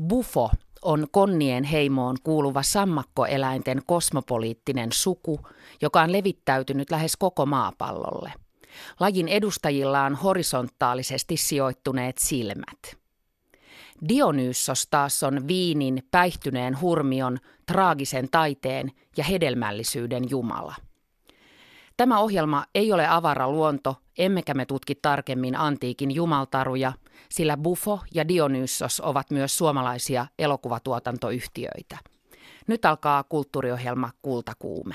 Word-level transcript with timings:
Bufo 0.00 0.50
on 0.82 1.06
konnien 1.10 1.64
heimoon 1.64 2.16
kuuluva 2.22 2.62
sammakkoeläinten 2.62 3.82
kosmopoliittinen 3.86 4.92
suku, 4.92 5.40
joka 5.82 6.02
on 6.02 6.12
levittäytynyt 6.12 6.90
lähes 6.90 7.16
koko 7.16 7.46
maapallolle. 7.46 8.32
Lajin 9.00 9.28
edustajilla 9.28 10.02
on 10.02 10.14
horisontaalisesti 10.14 11.36
sijoittuneet 11.36 12.18
silmät. 12.18 12.96
Dionyssos 14.08 14.86
taas 14.90 15.22
on 15.22 15.48
viinin, 15.48 16.02
päihtyneen 16.10 16.80
hurmion, 16.80 17.38
traagisen 17.66 18.28
taiteen 18.30 18.92
ja 19.16 19.24
hedelmällisyyden 19.24 20.30
jumala. 20.30 20.74
Tämä 21.96 22.18
ohjelma 22.18 22.64
ei 22.74 22.92
ole 22.92 23.08
avara 23.08 23.50
luonto, 23.50 23.96
emmekä 24.18 24.54
me 24.54 24.66
tutki 24.66 24.94
tarkemmin 24.94 25.56
antiikin 25.56 26.10
jumaltaruja, 26.10 26.92
sillä 27.28 27.56
Buffo 27.56 28.00
ja 28.14 28.28
Dionyssos 28.28 29.00
ovat 29.00 29.30
myös 29.30 29.58
suomalaisia 29.58 30.26
elokuvatuotantoyhtiöitä. 30.38 31.98
Nyt 32.66 32.84
alkaa 32.84 33.24
kulttuuriohjelma 33.24 34.10
Kultakuume. 34.22 34.94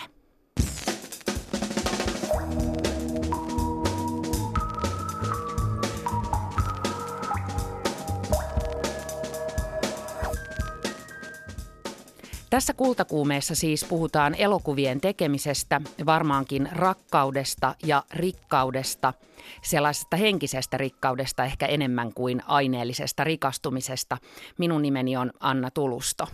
Tässä 12.50 12.74
kultakuumeessa 12.74 13.56
siis 13.56 13.86
puhutaan 13.86 14.36
elokuvien 14.36 15.02
tekemisestä, 15.02 15.82
varmaankin 16.06 16.70
rakkaudesta 16.72 17.76
ja 17.86 18.04
rikkaudesta, 18.14 19.14
sellaisesta 19.62 20.18
henkisestä 20.18 20.78
rikkaudesta 20.78 21.44
ehkä 21.44 21.66
enemmän 21.66 22.14
kuin 22.14 22.42
aineellisesta 22.48 23.24
rikastumisesta. 23.24 24.18
Minun 24.58 24.82
nimeni 24.82 25.18
on 25.18 25.32
Anna 25.40 25.72
Tulusto. 25.72 26.28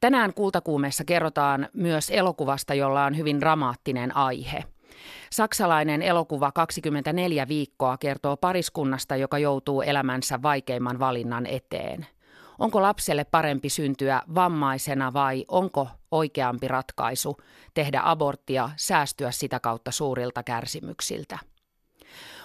Tänään 0.00 0.34
kultakuumeessa 0.34 1.04
kerrotaan 1.04 1.68
myös 1.72 2.10
elokuvasta, 2.10 2.74
jolla 2.74 3.04
on 3.04 3.16
hyvin 3.16 3.40
dramaattinen 3.40 4.16
aihe. 4.16 4.64
Saksalainen 5.30 6.02
elokuva 6.02 6.52
24 6.52 7.48
viikkoa 7.48 7.96
kertoo 7.98 8.36
pariskunnasta, 8.36 9.16
joka 9.16 9.38
joutuu 9.38 9.82
elämänsä 9.82 10.42
vaikeimman 10.42 10.98
valinnan 10.98 11.46
eteen– 11.46 12.06
Onko 12.58 12.82
lapselle 12.82 13.24
parempi 13.24 13.68
syntyä 13.68 14.22
vammaisena 14.34 15.12
vai 15.12 15.44
onko 15.48 15.88
oikeampi 16.10 16.68
ratkaisu 16.68 17.36
tehdä 17.74 18.00
aborttia, 18.04 18.70
säästyä 18.76 19.30
sitä 19.30 19.60
kautta 19.60 19.90
suurilta 19.90 20.42
kärsimyksiltä? 20.42 21.38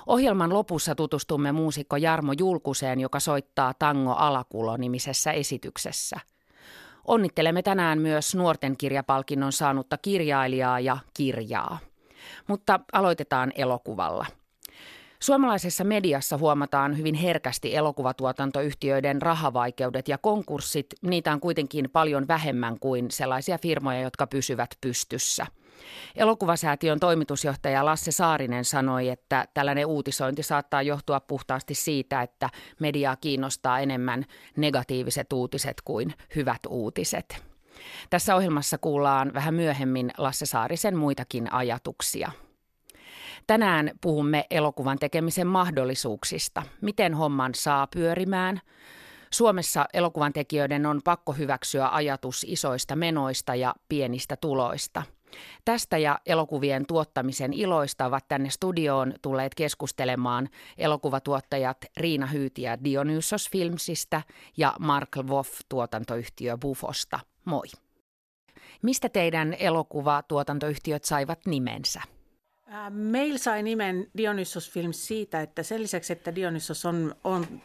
Ohjelman 0.08 0.54
lopussa 0.54 0.96
tutustumme 0.96 1.52
muusikko 1.52 1.98
Jarmo 1.98 2.34
Julkuseen, 2.40 3.00
joka 3.00 3.20
soittaa 3.20 3.74
Tango 3.80 4.12
Alakulo-nimisessä 4.12 5.32
esityksessä. 5.32 6.20
Onnittelemme 7.06 7.62
tänään 7.62 8.00
myös 8.00 8.36
nuorten 8.36 8.78
kirjapalkinnon 8.78 9.52
saanutta 9.52 9.98
kirjailijaa 9.98 10.80
ja 10.80 10.98
kirjaa. 11.14 11.80
Mutta 12.48 12.80
aloitetaan 12.94 13.52
elokuvalla– 13.56 14.26
Suomalaisessa 15.24 15.84
mediassa 15.84 16.38
huomataan 16.38 16.98
hyvin 16.98 17.16
herkästi 17.16 17.76
elokuvatuotantoyhtiöiden 17.76 19.22
rahavaikeudet 19.22 20.08
ja 20.08 20.18
konkurssit. 20.18 20.86
Niitä 21.02 21.32
on 21.32 21.40
kuitenkin 21.40 21.90
paljon 21.90 22.28
vähemmän 22.28 22.80
kuin 22.80 23.12
sellaisia 23.12 23.58
firmoja, 23.58 24.02
jotka 24.02 24.28
pysyvät 24.28 24.70
pystyssä. 24.82 25.48
Elokuvasäätiön 26.16 27.00
toimitusjohtaja 27.00 27.86
Lasse 27.86 28.12
Saarinen 28.12 28.66
sanoi, 28.66 29.10
että 29.10 29.48
tällainen 29.54 29.86
uutisointi 29.86 30.44
saattaa 30.44 30.82
johtua 30.82 31.20
puhtaasti 31.20 31.76
siitä, 31.76 32.22
että 32.22 32.50
mediaa 32.80 33.16
kiinnostaa 33.16 33.80
enemmän 33.80 34.26
negatiiviset 34.58 35.34
uutiset 35.34 35.82
kuin 35.86 36.14
hyvät 36.36 36.62
uutiset. 36.70 37.44
Tässä 38.10 38.36
ohjelmassa 38.36 38.78
kuullaan 38.78 39.34
vähän 39.34 39.54
myöhemmin 39.54 40.12
Lasse 40.18 40.46
Saarisen 40.46 40.98
muitakin 40.98 41.54
ajatuksia. 41.54 42.32
Tänään 43.48 43.92
puhumme 44.02 44.46
elokuvan 44.50 45.00
tekemisen 45.00 45.48
mahdollisuuksista. 45.48 46.64
Miten 46.82 47.14
homman 47.14 47.56
saa 47.56 47.88
pyörimään? 47.88 48.62
Suomessa 49.32 49.86
elokuvan 49.94 50.34
tekijöiden 50.34 50.86
on 50.86 51.02
pakko 51.04 51.32
hyväksyä 51.32 51.90
ajatus 51.90 52.46
isoista 52.50 52.96
menoista 52.96 53.56
ja 53.56 53.76
pienistä 53.90 54.36
tuloista. 54.36 55.04
Tästä 55.66 55.98
ja 55.98 56.20
elokuvien 56.26 56.86
tuottamisen 56.86 57.54
iloista 57.54 58.06
ovat 58.06 58.28
tänne 58.28 58.50
studioon 58.50 59.14
tulleet 59.22 59.56
keskustelemaan 59.56 60.50
elokuvatuottajat 60.78 61.78
Riina 61.98 62.26
Hyytiä 62.26 62.78
Dionysos 62.84 63.50
Filmsistä 63.50 64.22
ja 64.58 64.74
Mark 64.80 65.10
Wolf 65.18 65.50
tuotantoyhtiö 65.70 66.58
Bufosta. 66.58 67.20
Moi. 67.46 67.68
Mistä 68.82 69.10
teidän 69.10 69.56
elokuvatuotantoyhtiöt 69.60 71.04
saivat 71.04 71.40
nimensä? 71.46 72.02
Meillä 72.90 73.38
sai 73.38 73.64
nimen 73.64 74.08
Dionysos 74.18 74.72
Films 74.72 75.08
siitä, 75.08 75.42
että 75.42 75.64
sen 75.64 75.82
lisäksi, 75.82 76.14
että 76.14 76.36
Dionysos 76.36 76.86
on, 76.86 77.16
on 77.24 77.62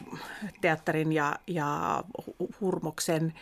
teatterin 0.61 1.13
ja, 1.13 1.39
ja 1.47 2.05
hurmoksen 2.61 3.35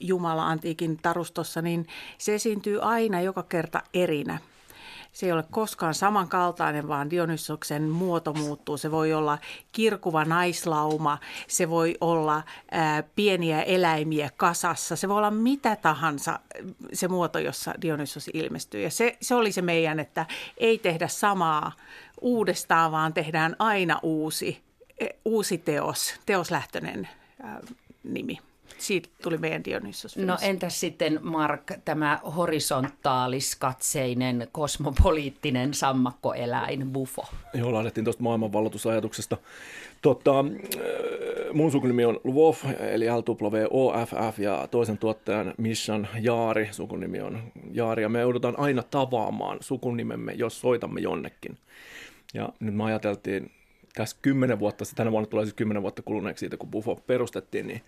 Jumala 0.00 0.46
antiikin 0.48 0.98
tarustossa, 1.02 1.62
niin 1.62 1.86
se 2.18 2.34
esiintyy 2.34 2.82
aina 2.82 3.20
joka 3.20 3.42
kerta 3.42 3.82
erinä. 3.94 4.38
Se 5.18 5.26
ei 5.26 5.32
ole 5.32 5.44
koskaan 5.50 5.94
samankaltainen, 5.94 6.88
vaan 6.88 7.10
Dionysoksen 7.10 7.82
muoto 7.82 8.32
muuttuu. 8.32 8.76
Se 8.76 8.90
voi 8.90 9.12
olla 9.12 9.38
kirkuva 9.72 10.24
naislauma, 10.24 11.18
se 11.48 11.70
voi 11.70 11.96
olla 12.00 12.42
ää, 12.70 13.02
pieniä 13.02 13.62
eläimiä 13.62 14.30
kasassa, 14.36 14.96
se 14.96 15.08
voi 15.08 15.16
olla 15.16 15.30
mitä 15.30 15.76
tahansa 15.76 16.40
se 16.92 17.08
muoto, 17.08 17.38
jossa 17.38 17.74
Dionysos 17.82 18.30
ilmestyy. 18.34 18.82
Ja 18.82 18.90
se, 18.90 19.16
se 19.20 19.34
oli 19.34 19.52
se 19.52 19.62
meidän, 19.62 20.00
että 20.00 20.26
ei 20.56 20.78
tehdä 20.78 21.08
samaa 21.08 21.72
uudestaan, 22.20 22.92
vaan 22.92 23.14
tehdään 23.14 23.56
aina 23.58 24.00
uusi, 24.02 24.62
uusi 25.24 25.58
teos, 25.58 26.14
teoslähtöinen 26.26 27.08
ää, 27.42 27.60
nimi 28.04 28.38
siitä 28.78 29.08
tuli 29.22 29.38
meidän 29.38 29.64
Dionysos. 29.64 30.16
No 30.16 30.38
entäs 30.42 30.80
sitten 30.80 31.20
Mark, 31.22 31.72
tämä 31.84 32.20
horisontaaliskatseinen 32.36 34.48
kosmopoliittinen 34.52 35.74
sammakkoeläin 35.74 36.90
Bufo? 36.90 37.24
Joo, 37.54 37.74
lähdettiin 37.74 38.04
tuosta 38.04 38.22
maailmanvalloitusajatuksesta. 38.22 39.36
Tota, 40.02 40.44
mun 41.52 41.72
sukunimi 41.72 42.04
on 42.04 42.20
Lvov, 42.24 42.56
eli 42.80 43.06
LWOFF, 43.06 44.38
ja 44.38 44.68
toisen 44.70 44.98
tuottajan 44.98 45.54
Mishan 45.58 46.08
Jaari, 46.20 46.68
sukunimi 46.70 47.20
on 47.20 47.42
Jaari, 47.72 48.02
ja 48.02 48.08
me 48.08 48.20
joudutaan 48.20 48.58
aina 48.58 48.82
tavaamaan 48.82 49.58
sukunimemme, 49.60 50.32
jos 50.32 50.60
soitamme 50.60 51.00
jonnekin. 51.00 51.58
Ja 52.34 52.48
nyt 52.60 52.74
me 52.74 52.84
ajateltiin, 52.84 53.50
tässä 53.94 54.16
kymmenen 54.22 54.58
vuotta, 54.58 54.84
tänä 54.96 55.12
vuonna 55.12 55.26
tulee 55.26 55.44
siis 55.44 55.54
kymmenen 55.54 55.82
vuotta 55.82 56.02
kuluneeksi 56.02 56.40
siitä, 56.40 56.56
kun 56.56 56.70
Bufo 56.70 56.94
perustettiin, 56.94 57.66
niin 57.66 57.82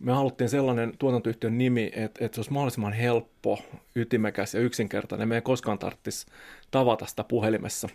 me 0.00 0.12
haluttiin 0.12 0.50
sellainen 0.50 0.92
tuotantoyhtiön 0.98 1.58
nimi, 1.58 1.90
että, 1.94 2.24
että 2.24 2.34
se 2.34 2.38
olisi 2.40 2.52
mahdollisimman 2.52 2.92
helppo, 2.92 3.58
ytimekäs 3.96 4.54
ja 4.54 4.60
yksinkertainen. 4.60 5.28
Me 5.28 5.34
ei 5.34 5.42
koskaan 5.42 5.78
tarvitsisi 5.78 6.26
tavata 6.70 7.06
sitä 7.06 7.24
puhelimessa. 7.24 7.88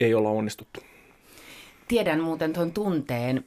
Ei 0.00 0.14
olla 0.14 0.30
onnistuttu. 0.30 0.80
Tiedän 1.88 2.20
muuten 2.20 2.52
tuon 2.52 2.72
tunteen. 2.72 3.44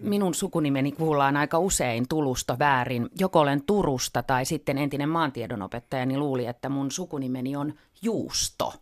Minun 0.00 0.34
sukunimeni 0.34 0.92
kuullaan 0.92 1.36
aika 1.36 1.58
usein 1.58 2.04
Tulusta 2.08 2.58
väärin. 2.58 3.08
Joko 3.18 3.40
olen 3.40 3.62
Turusta 3.62 4.22
tai 4.22 4.44
sitten 4.44 4.78
entinen 4.78 5.08
maantiedonopettajani 5.08 6.16
luuli, 6.18 6.46
että 6.46 6.68
mun 6.68 6.90
sukunimeni 6.90 7.56
on 7.56 7.74
Juusto. 8.02 8.72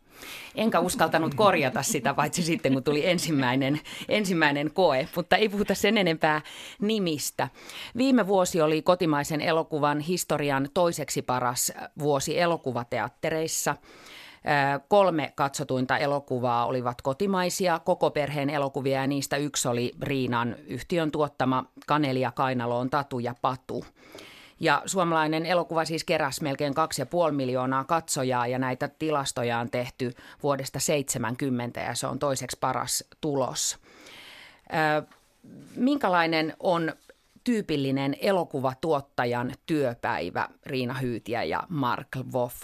Enkä 0.54 0.80
uskaltanut 0.80 1.34
korjata 1.34 1.82
sitä, 1.82 2.14
paitsi 2.14 2.42
sitten 2.42 2.72
kun 2.72 2.82
tuli 2.82 3.06
ensimmäinen, 3.06 3.80
ensimmäinen 4.08 4.70
koe, 4.70 5.08
mutta 5.16 5.36
ei 5.36 5.48
puhuta 5.48 5.74
sen 5.74 5.98
enempää 5.98 6.40
nimistä. 6.80 7.48
Viime 7.96 8.26
vuosi 8.26 8.60
oli 8.60 8.82
kotimaisen 8.82 9.40
elokuvan 9.40 10.00
historian 10.00 10.68
toiseksi 10.74 11.22
paras 11.22 11.72
vuosi 11.98 12.40
elokuvateattereissa. 12.40 13.76
Kolme 14.88 15.32
katsotuinta 15.36 15.98
elokuvaa 15.98 16.66
olivat 16.66 17.02
kotimaisia, 17.02 17.78
koko 17.78 18.10
perheen 18.10 18.50
elokuvia 18.50 19.00
ja 19.00 19.06
niistä 19.06 19.36
yksi 19.36 19.68
oli 19.68 19.92
Riinan 20.02 20.56
yhtiön 20.66 21.10
tuottama 21.10 21.64
Kanelia 21.86 22.32
Kainaloon 22.32 22.90
Tatu 22.90 23.18
ja 23.18 23.34
Patu. 23.42 23.84
Ja 24.60 24.82
suomalainen 24.86 25.46
elokuva 25.46 25.84
siis 25.84 26.04
keräsi 26.04 26.42
melkein 26.42 26.74
2,5 27.28 27.32
miljoonaa 27.32 27.84
katsojaa 27.84 28.46
ja 28.46 28.58
näitä 28.58 28.88
tilastoja 28.88 29.58
on 29.58 29.70
tehty 29.70 30.14
vuodesta 30.42 30.80
70 30.80 31.80
ja 31.80 31.94
se 31.94 32.06
on 32.06 32.18
toiseksi 32.18 32.56
paras 32.60 33.04
tulos. 33.20 33.78
minkälainen 35.76 36.56
on 36.60 36.92
tyypillinen 37.44 38.16
elokuvatuottajan 38.20 39.52
työpäivä, 39.66 40.48
Riina 40.66 40.94
Hyytiä 40.94 41.44
ja 41.44 41.62
Mark 41.68 42.08
Voff? 42.32 42.62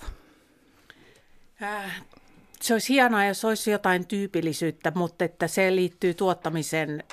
Se 2.61 2.75
olisi 2.75 2.93
hienoa, 2.93 3.25
jos 3.25 3.45
olisi 3.45 3.71
jotain 3.71 4.07
tyypillisyyttä, 4.07 4.93
mutta 4.95 5.25
että 5.25 5.49
se 5.49 5.77
liittyy 5.77 6.15
tuottamisen 6.15 7.05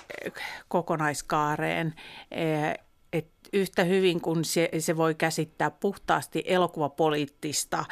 kokonaiskaareen 0.68 1.94
yhtä 3.54 3.84
hyvin 3.84 4.22
kuin 4.22 4.46
se, 4.46 4.70
se 4.80 4.98
voi 4.98 5.16
käsittää 5.16 5.72
puhtaasti 5.72 6.44
elokuvapoliittista 6.46 7.86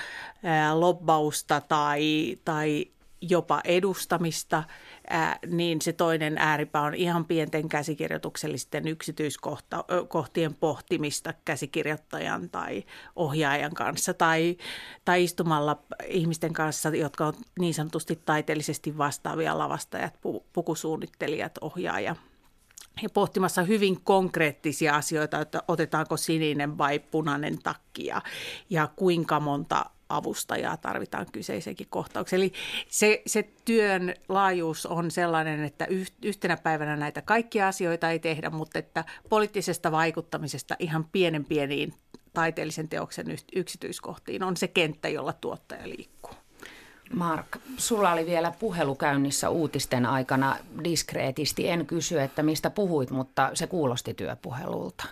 ää, 0.44 0.80
lobbausta 0.80 1.62
tai, 1.62 2.36
tai 2.46 2.86
jopa 3.22 3.62
edustamista, 3.64 4.64
ää, 5.10 5.40
niin 5.48 5.82
se 5.82 5.94
toinen 5.94 6.38
ääripää 6.38 6.82
on 6.82 6.96
ihan 6.96 7.26
pienten 7.26 7.70
käsikirjoituksellisten 7.70 8.88
yksityiskohtien 8.88 10.56
pohtimista 10.60 11.34
käsikirjoittajan 11.46 12.50
tai 12.50 12.84
ohjaajan 13.16 13.74
kanssa 13.74 14.14
tai, 14.14 14.58
tai 15.06 15.24
istumalla 15.24 15.84
ihmisten 16.08 16.54
kanssa, 16.54 16.90
jotka 16.90 17.28
on 17.28 17.34
niin 17.60 17.74
sanotusti 17.74 18.20
taiteellisesti 18.26 18.98
vastaavia 18.98 19.58
lavastajat, 19.58 20.14
pukusuunnittelijat, 20.54 21.58
ohjaaja– 21.62 22.16
ja 23.02 23.10
pohtimassa 23.10 23.64
hyvin 23.64 24.02
konkreettisia 24.04 24.96
asioita, 24.96 25.42
että 25.42 25.64
otetaanko 25.68 26.18
sininen 26.18 26.78
vai 26.78 27.00
punainen 27.00 27.60
takki 27.64 28.06
ja, 28.06 28.22
ja 28.70 28.90
kuinka 28.96 29.40
monta 29.40 29.86
avustajaa 30.10 30.78
tarvitaan 30.78 31.26
kyseisenkin 31.32 31.88
kohtaukseen. 31.90 32.42
Eli 32.42 32.54
se, 32.90 33.22
se 33.26 33.50
työn 33.66 34.14
laajuus 34.30 34.86
on 34.86 35.12
sellainen, 35.12 35.64
että 35.64 35.88
yhtenä 36.24 36.58
päivänä 36.58 36.96
näitä 36.96 37.22
kaikkia 37.22 37.68
asioita 37.68 38.12
ei 38.12 38.20
tehdä, 38.20 38.50
mutta 38.50 38.80
että 38.80 39.06
poliittisesta 39.30 39.92
vaikuttamisesta 39.92 40.76
ihan 40.80 41.06
pienen 41.12 41.46
pieniin 41.46 41.94
taiteellisen 42.34 42.90
teoksen 42.90 43.26
yksityiskohtiin 43.56 44.44
on 44.44 44.58
se 44.58 44.68
kenttä, 44.68 45.10
jolla 45.10 45.34
tuottaja 45.34 45.90
liikkuu. 45.90 46.47
Mark, 47.14 47.58
sulla 47.78 48.12
oli 48.12 48.26
vielä 48.26 48.54
puhelu 48.60 48.96
käynnissä 48.96 49.50
uutisten 49.50 50.06
aikana 50.06 50.56
diskreetisti. 50.84 51.70
En 51.70 51.86
kysy, 51.86 52.20
että 52.20 52.44
mistä 52.44 52.70
puhuit, 52.70 53.12
mutta 53.12 53.52
se 53.54 53.68
kuulosti 53.68 54.14
työpuhelulta. 54.14 55.04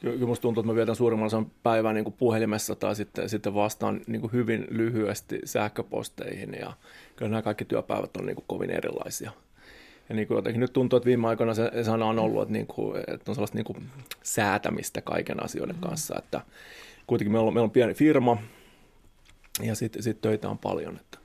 Kyllä 0.00 0.16
minusta 0.16 0.42
tuntuu, 0.42 0.60
että 0.60 0.72
mä 0.72 0.76
vietän 0.76 0.96
suurimman 0.96 1.26
osan 1.26 1.46
päivää 1.62 1.92
niin 1.92 2.12
puhelimessa 2.12 2.76
tai 2.76 2.96
sitten, 2.96 3.28
sitten 3.28 3.54
vastaan 3.54 4.00
niin 4.06 4.32
hyvin 4.32 4.66
lyhyesti 4.70 5.40
sähköposteihin 5.44 6.56
ja 6.60 6.72
kyllä 7.16 7.30
nämä 7.30 7.42
kaikki 7.42 7.64
työpäivät 7.64 8.16
on 8.16 8.26
niin 8.26 8.36
kuin 8.36 8.44
kovin 8.48 8.70
erilaisia. 8.70 9.30
Ja 10.08 10.14
niin 10.14 10.28
kuin 10.28 10.36
jotenkin 10.36 10.60
nyt 10.60 10.72
tuntuu, 10.72 10.96
että 10.96 11.06
viime 11.06 11.28
aikoina 11.28 11.54
se 11.54 11.70
sana 11.84 12.06
on 12.06 12.18
ollut, 12.18 12.42
että, 12.42 12.52
niin 12.52 12.66
kuin, 12.66 12.96
että 12.96 13.30
on 13.30 13.34
sellaista 13.34 13.58
niin 13.58 13.64
kuin 13.64 13.90
säätämistä 14.22 15.00
kaiken 15.00 15.44
asioiden 15.44 15.76
kanssa, 15.80 16.14
että 16.18 16.40
kuitenkin 17.06 17.32
meillä 17.32 17.46
on, 17.48 17.54
meillä 17.54 17.64
on 17.64 17.70
pieni 17.70 17.94
firma, 17.94 18.38
ja 19.62 19.74
sitten 19.74 20.02
sit 20.02 20.20
töitä 20.20 20.48
on 20.48 20.58
paljon. 20.58 20.96
Että. 20.96 21.18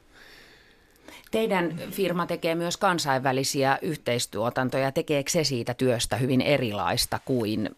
Teidän 1.31 1.79
firma 1.91 2.25
tekee 2.25 2.55
myös 2.55 2.77
kansainvälisiä 2.77 3.79
yhteistuotantoja. 3.81 4.91
Tekeekö 4.91 5.31
se 5.31 5.43
siitä 5.43 5.73
työstä 5.73 6.17
hyvin 6.17 6.41
erilaista 6.41 7.19
kuin... 7.25 7.69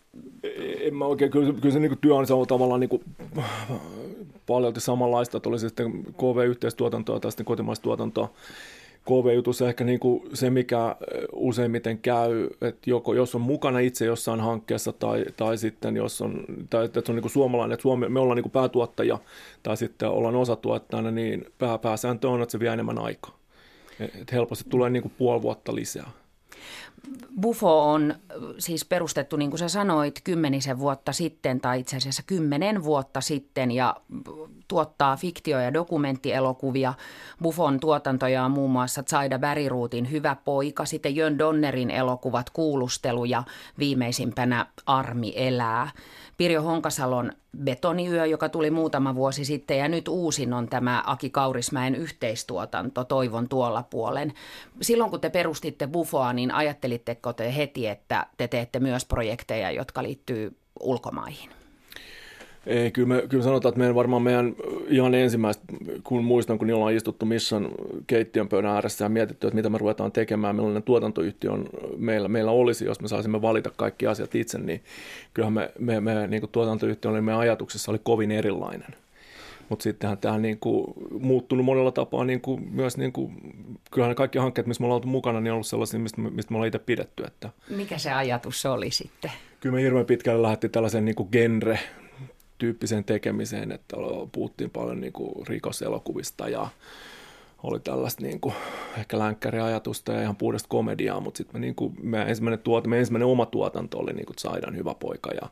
En 0.79 0.95
mä 0.95 1.05
oikein, 1.05 1.31
kyllä, 1.31 1.53
kyllä 1.53 1.73
se 1.73 1.79
niin 1.79 1.97
työ 2.01 2.15
on, 2.15 2.47
tavallaan 2.47 2.79
niin 2.79 2.89
kuin, 2.89 3.03
paljon 4.47 4.73
samanlaista, 4.77 5.37
että 5.37 5.49
oli 5.49 5.59
se 5.59 5.67
sitten 5.67 6.03
KV-yhteistuotantoa 6.03 7.19
tai 7.19 7.31
sitten 7.31 7.45
kotimaista 7.45 7.83
tuotantoa. 7.83 8.29
KV-jutussa 9.09 9.69
ehkä 9.69 9.83
niin 9.83 9.99
kuin 9.99 10.29
se, 10.33 10.49
mikä 10.49 10.95
useimmiten 11.33 11.97
käy, 11.97 12.49
että 12.61 12.89
joko, 12.89 13.13
jos 13.13 13.35
on 13.35 13.41
mukana 13.41 13.79
itse 13.79 14.05
jossain 14.05 14.39
hankkeessa 14.39 14.93
tai, 14.93 15.25
tai 15.37 15.57
sitten 15.57 15.95
jos 15.95 16.21
on, 16.21 16.45
tai 16.69 16.85
että 16.85 17.01
on 17.09 17.15
niin 17.15 17.21
kuin 17.21 17.31
suomalainen, 17.31 17.73
että 17.73 17.81
Suomi, 17.81 18.09
me 18.09 18.19
ollaan 18.19 18.35
niin 18.35 18.43
kuin 18.43 18.51
päätuottaja 18.51 19.17
tai 19.63 19.77
sitten 19.77 20.09
ollaan 20.09 20.35
osatuottajana, 20.35 21.11
niin 21.11 21.45
pää, 21.57 21.77
pääsääntö 21.77 22.29
on, 22.29 22.41
että 22.41 22.51
se 22.51 22.59
vie 22.59 22.73
enemmän 22.73 22.99
aikaa. 22.99 23.37
Et 23.99 24.31
helposti 24.31 24.65
tulee 24.69 24.89
niin 24.89 25.01
kuin 25.01 25.13
puoli 25.17 25.41
vuotta 25.41 25.75
lisää. 25.75 26.09
Bufo 27.41 27.91
on 27.91 28.15
siis 28.57 28.85
perustettu, 28.85 29.35
niin 29.35 29.49
kuin 29.49 29.59
sä 29.59 29.69
sanoit, 29.69 30.21
kymmenisen 30.23 30.79
vuotta 30.79 31.13
sitten 31.13 31.61
tai 31.61 31.79
itse 31.79 31.97
asiassa 31.97 32.23
kymmenen 32.27 32.83
vuotta 32.83 33.21
sitten 33.21 33.71
ja 33.71 33.95
tuottaa 34.67 35.15
fiktio- 35.15 35.59
ja 35.59 35.73
dokumenttielokuvia. 35.73 36.93
Buffon 37.41 37.79
tuotantoja 37.79 38.45
on 38.45 38.51
muun 38.51 38.71
muassa 38.71 39.03
Zaida 39.03 39.39
Bäriruutin 39.39 40.11
Hyvä 40.11 40.35
poika, 40.45 40.85
sitten 40.85 41.15
Jön 41.15 41.37
Donnerin 41.37 41.91
elokuvat 41.91 42.49
Kuulustelu 42.49 43.25
ja 43.25 43.43
viimeisimpänä 43.79 44.65
Armi 44.85 45.33
elää. 45.35 45.89
Pirjo 46.39 46.61
Honkasalon 46.61 47.31
Betoniyö, 47.63 48.25
joka 48.25 48.49
tuli 48.49 48.71
muutama 48.71 49.15
vuosi 49.15 49.45
sitten 49.45 49.77
ja 49.77 49.87
nyt 49.87 50.07
uusin 50.07 50.53
on 50.53 50.69
tämä 50.69 51.03
Aki 51.05 51.29
Kaurismäen 51.29 51.95
yhteistuotanto 51.95 53.03
Toivon 53.03 53.49
tuolla 53.49 53.83
puolen. 53.83 54.33
Silloin 54.81 55.11
kun 55.11 55.21
te 55.21 55.29
perustitte 55.29 55.87
Bufoa, 55.87 56.33
niin 56.33 56.51
ajattelitteko 56.51 57.33
te 57.33 57.55
heti, 57.55 57.87
että 57.87 58.27
te 58.37 58.47
teette 58.47 58.79
myös 58.79 59.05
projekteja, 59.05 59.71
jotka 59.71 60.03
liittyy 60.03 60.57
ulkomaihin? 60.79 61.58
Ei, 62.69 62.91
kyllä, 62.91 63.07
me, 63.07 63.23
kyllä 63.29 63.43
sanotaan, 63.43 63.69
että 63.69 63.79
meidän 63.79 63.95
varmaan 63.95 64.21
meidän 64.21 64.55
ihan 64.87 65.15
ensimmäistä, 65.15 65.63
kun 66.03 66.23
muistan, 66.23 66.57
kun 66.57 66.71
ollaan 66.71 66.93
istuttu 66.93 67.25
Mission 67.25 67.71
keittiön 68.07 68.47
pöydän 68.47 68.71
ääressä 68.71 69.05
ja 69.05 69.09
mietitty, 69.09 69.47
että 69.47 69.55
mitä 69.55 69.69
me 69.69 69.77
ruvetaan 69.77 70.11
tekemään, 70.11 70.55
millainen 70.55 70.83
tuotantoyhtiö 70.83 71.51
on 71.51 71.65
meillä, 71.97 72.27
meillä 72.27 72.51
olisi, 72.51 72.85
jos 72.85 73.01
me 73.01 73.07
saisimme 73.07 73.41
valita 73.41 73.69
kaikki 73.75 74.07
asiat 74.07 74.35
itse, 74.35 74.57
niin 74.57 74.83
kyllähän 75.33 75.53
me, 75.53 75.71
me, 75.79 75.99
me 75.99 76.27
niin 76.27 76.41
kuin 76.41 76.51
tuotantoyhtiö 76.51 77.11
oli 77.11 77.21
meidän 77.21 77.39
ajatuksessa 77.39 77.91
oli 77.91 77.99
kovin 78.03 78.31
erilainen. 78.31 78.95
Mutta 79.69 79.83
sittenhän 79.83 80.17
tämä 80.17 80.33
on 80.33 80.41
niin 80.41 80.59
kuin 80.59 80.93
muuttunut 81.19 81.65
monella 81.65 81.91
tapaa 81.91 82.25
niin 82.25 82.41
kuin 82.41 82.67
myös, 82.71 82.97
niin 82.97 83.11
kuin, 83.11 83.33
kyllähän 83.91 84.15
kaikki 84.15 84.37
hankkeet, 84.37 84.67
missä 84.67 84.81
me 84.81 84.85
ollaan 84.85 84.95
oltu 84.95 85.07
mukana, 85.07 85.41
niin 85.41 85.51
on 85.51 85.55
ollut 85.55 85.67
sellaisia, 85.67 85.99
mistä, 85.99 86.21
mistä 86.21 86.51
me 86.51 86.57
ollaan 86.57 86.67
itse 86.67 86.79
pidetty. 86.79 87.23
Että. 87.23 87.49
Mikä 87.69 87.97
se 87.97 88.11
ajatus 88.11 88.65
oli 88.65 88.91
sitten? 88.91 89.31
Kyllä 89.59 89.75
me 89.75 89.81
hirveän 89.81 90.05
pitkälle 90.05 90.41
lähti 90.41 90.69
tällaisen 90.69 91.05
niin 91.05 91.15
kuin 91.15 91.29
genre 91.31 91.79
tyyppiseen 92.59 93.03
tekemiseen, 93.03 93.71
että 93.71 93.97
puhuttiin 94.31 94.69
paljon 94.69 95.01
niin 95.01 95.13
kuin 95.13 95.47
rikoselokuvista 95.47 96.49
ja 96.49 96.67
oli 97.63 97.79
tällaista 97.79 98.21
niin 98.21 98.39
kuin, 98.39 98.55
ehkä 98.97 99.19
länkkäriajatusta 99.19 100.13
ja 100.13 100.21
ihan 100.21 100.35
puhdasta 100.35 100.69
komediaa, 100.69 101.19
mutta 101.19 101.37
sitten 101.37 101.61
niin 101.61 101.75
meidän 102.01 102.29
ensimmäinen, 102.29 102.59
tuotanto, 102.59 102.89
meidän 102.89 102.99
ensimmäinen 102.99 103.27
oma 103.27 103.45
tuotanto 103.45 103.97
oli 103.97 104.13
niin 104.13 104.25
kuin 104.25 104.37
Saidan 104.39 104.75
hyvä 104.75 104.93
poika 104.93 105.31
ja, 105.31 105.49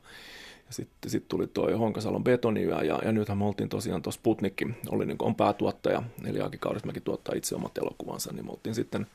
ja 0.68 0.74
sitten 0.74 1.12
sit 1.12 1.28
tuli 1.28 1.48
tuo 1.48 1.78
Honkasalon 1.78 2.24
betoniyö 2.24 2.84
ja, 2.84 3.00
ja 3.06 3.12
nythän 3.12 3.38
me 3.38 3.46
oltiin 3.46 3.70
tosiaan 3.70 4.02
tuossa 4.02 4.20
Sputnikki, 4.20 4.68
oli 4.90 5.06
niin 5.06 5.18
kuin, 5.18 5.28
on 5.28 5.36
päätuottaja, 5.36 6.04
eli 6.26 6.42
Aki 6.42 6.58
Kaurismäki 6.58 7.02
tuottaa 7.02 7.36
itse 7.36 7.56
omat 7.56 7.78
elokuvansa, 7.78 8.34
niin 8.34 8.46
me 8.46 8.52
oltiin 8.52 8.76
sitten 8.76 9.08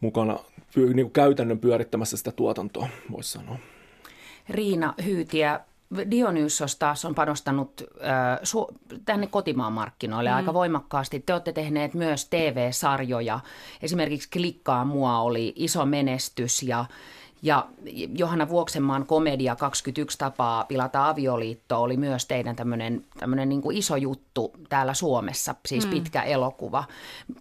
mukana 0.00 0.38
niin 0.76 0.94
kuin 0.94 1.12
käytännön 1.12 1.58
pyörittämässä 1.58 2.16
sitä 2.16 2.32
tuotantoa, 2.32 2.88
voisi 3.10 3.32
sanoa. 3.32 3.58
Riina 4.48 4.94
Hyytiä, 5.04 5.60
Dionysos 6.10 6.76
taas 6.76 7.04
on 7.04 7.14
panostanut 7.14 7.72
äh, 7.80 8.38
su- 8.42 8.98
tänne 9.04 9.26
kotimaan 9.26 9.72
markkinoille 9.72 10.30
mm. 10.30 10.36
aika 10.36 10.54
voimakkaasti. 10.54 11.20
Te 11.20 11.32
olette 11.32 11.52
tehneet 11.52 11.94
myös 11.94 12.24
TV-sarjoja. 12.24 13.40
Esimerkiksi 13.82 14.30
Klikkaa 14.30 14.84
mua 14.84 15.18
oli 15.18 15.52
iso 15.56 15.86
menestys 15.86 16.62
ja 16.62 16.84
ja 17.44 17.66
Johanna 18.16 18.48
Vuoksenmaan 18.48 19.06
komedia 19.06 19.56
21 19.56 20.18
tapaa 20.18 20.64
pilata 20.64 21.08
avioliitto 21.08 21.82
oli 21.82 21.96
myös 21.96 22.26
teidän 22.26 22.56
tämmöinen, 22.56 23.04
niin 23.46 23.62
kuin 23.62 23.76
iso 23.76 23.96
juttu 23.96 24.52
täällä 24.68 24.94
Suomessa, 24.94 25.54
siis 25.66 25.84
mm. 25.84 25.90
pitkä 25.90 26.22
elokuva. 26.22 26.84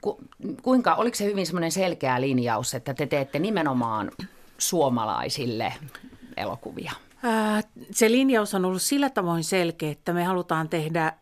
Ku, 0.01 0.20
kuinka, 0.62 0.96
oliko 0.96 1.15
se 1.15 1.25
hyvin 1.25 1.46
semmoinen 1.46 1.72
selkeä 1.72 2.22
linjaus, 2.22 2.74
että 2.74 2.93
te 2.93 3.05
teette 3.05 3.39
nimenomaan 3.39 4.12
suomalaisille 4.58 5.74
elokuvia? 6.38 6.91
Se 7.91 8.11
linjaus 8.11 8.53
on 8.53 8.65
ollut 8.65 8.81
sillä 8.81 9.09
tavoin 9.09 9.43
selkeä, 9.43 9.91
että 9.91 10.13
me 10.13 10.23
halutaan 10.23 10.69
tehdä 10.69 11.13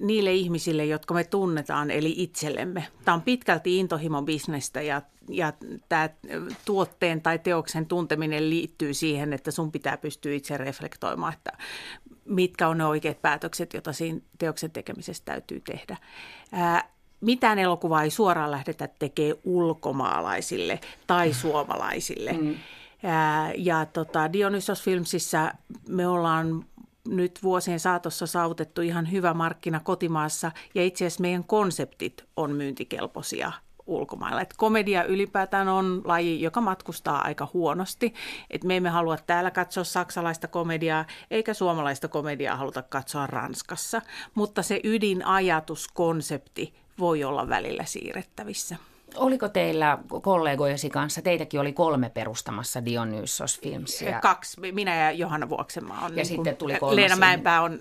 niille 0.00 0.32
ihmisille, 0.32 0.84
jotka 0.84 1.14
me 1.14 1.24
tunnetaan, 1.24 1.90
eli 1.90 2.14
itsellemme. 2.16 2.86
Tämä 3.04 3.14
on 3.14 3.22
pitkälti 3.22 3.78
intohimon 3.78 4.24
bisnestä 4.24 4.82
ja, 4.82 5.02
ja 5.28 5.52
tämä 5.88 6.08
tuotteen 6.64 7.22
tai 7.22 7.38
teoksen 7.38 7.86
tunteminen 7.86 8.50
liittyy 8.50 8.94
siihen, 8.94 9.32
että 9.32 9.50
sun 9.50 9.72
pitää 9.72 9.96
pystyä 9.96 10.34
itse 10.34 10.56
reflektoimaan, 10.56 11.32
että 11.32 11.52
mitkä 12.24 12.68
on 12.68 12.78
ne 12.78 12.84
oikeat 12.84 13.22
päätökset, 13.22 13.72
joita 13.72 13.92
siinä 13.92 14.20
teoksen 14.38 14.70
tekemisessä 14.70 15.22
täytyy 15.24 15.60
tehdä. 15.60 15.96
mitään 17.20 17.58
elokuvaa 17.58 18.02
ei 18.02 18.10
suoraan 18.10 18.50
lähdetä 18.50 18.88
tekemään 18.98 19.36
ulkomaalaisille 19.44 20.80
tai 21.06 21.32
suomalaisille. 21.32 22.32
Mm. 22.32 22.54
Ja, 23.56 23.86
tota, 23.86 24.32
Dionysos 24.32 24.82
Filmsissä 24.82 25.54
me 25.88 26.06
ollaan 26.08 26.64
nyt 27.08 27.42
vuosien 27.42 27.80
saatossa 27.80 28.26
saavutettu 28.26 28.80
ihan 28.80 29.12
hyvä 29.12 29.34
markkina 29.34 29.80
kotimaassa 29.80 30.52
ja 30.74 30.84
itse 30.84 31.06
asiassa 31.06 31.22
meidän 31.22 31.44
konseptit 31.44 32.24
on 32.36 32.50
myyntikelpoisia 32.50 33.52
ulkomailla. 33.86 34.40
Et 34.40 34.54
komedia 34.56 35.04
ylipäätään 35.04 35.68
on 35.68 36.02
laji, 36.04 36.42
joka 36.42 36.60
matkustaa 36.60 37.22
aika 37.24 37.48
huonosti. 37.52 38.14
Et 38.50 38.64
me 38.64 38.76
emme 38.76 38.88
halua 38.88 39.16
täällä 39.16 39.50
katsoa 39.50 39.84
saksalaista 39.84 40.48
komediaa, 40.48 41.04
eikä 41.30 41.54
suomalaista 41.54 42.08
komediaa 42.08 42.56
haluta 42.56 42.82
katsoa 42.82 43.26
Ranskassa. 43.26 44.02
Mutta 44.34 44.62
se 44.62 44.80
ydinajatus, 44.84 45.88
konsepti 45.88 46.74
voi 46.98 47.24
olla 47.24 47.48
välillä 47.48 47.84
siirrettävissä. 47.84 48.76
Oliko 49.16 49.48
teillä 49.48 49.98
kollegojesi 50.22 50.90
kanssa, 50.90 51.22
teitäkin 51.22 51.60
oli 51.60 51.72
kolme 51.72 52.10
perustamassa 52.10 52.84
Dionysos 52.84 53.60
Filmsia? 53.60 54.20
Kaksi, 54.20 54.72
minä 54.72 54.96
ja 54.96 55.10
Johanna 55.10 55.48
Vuoksenmaa 55.48 56.04
on. 56.04 56.10
Ja 56.10 56.16
niin 56.16 56.26
sitten 56.26 56.56
tuli 56.56 56.74
kolmas. 56.74 56.96
Leena 56.96 57.16
Mäenpää 57.16 57.62
on 57.62 57.80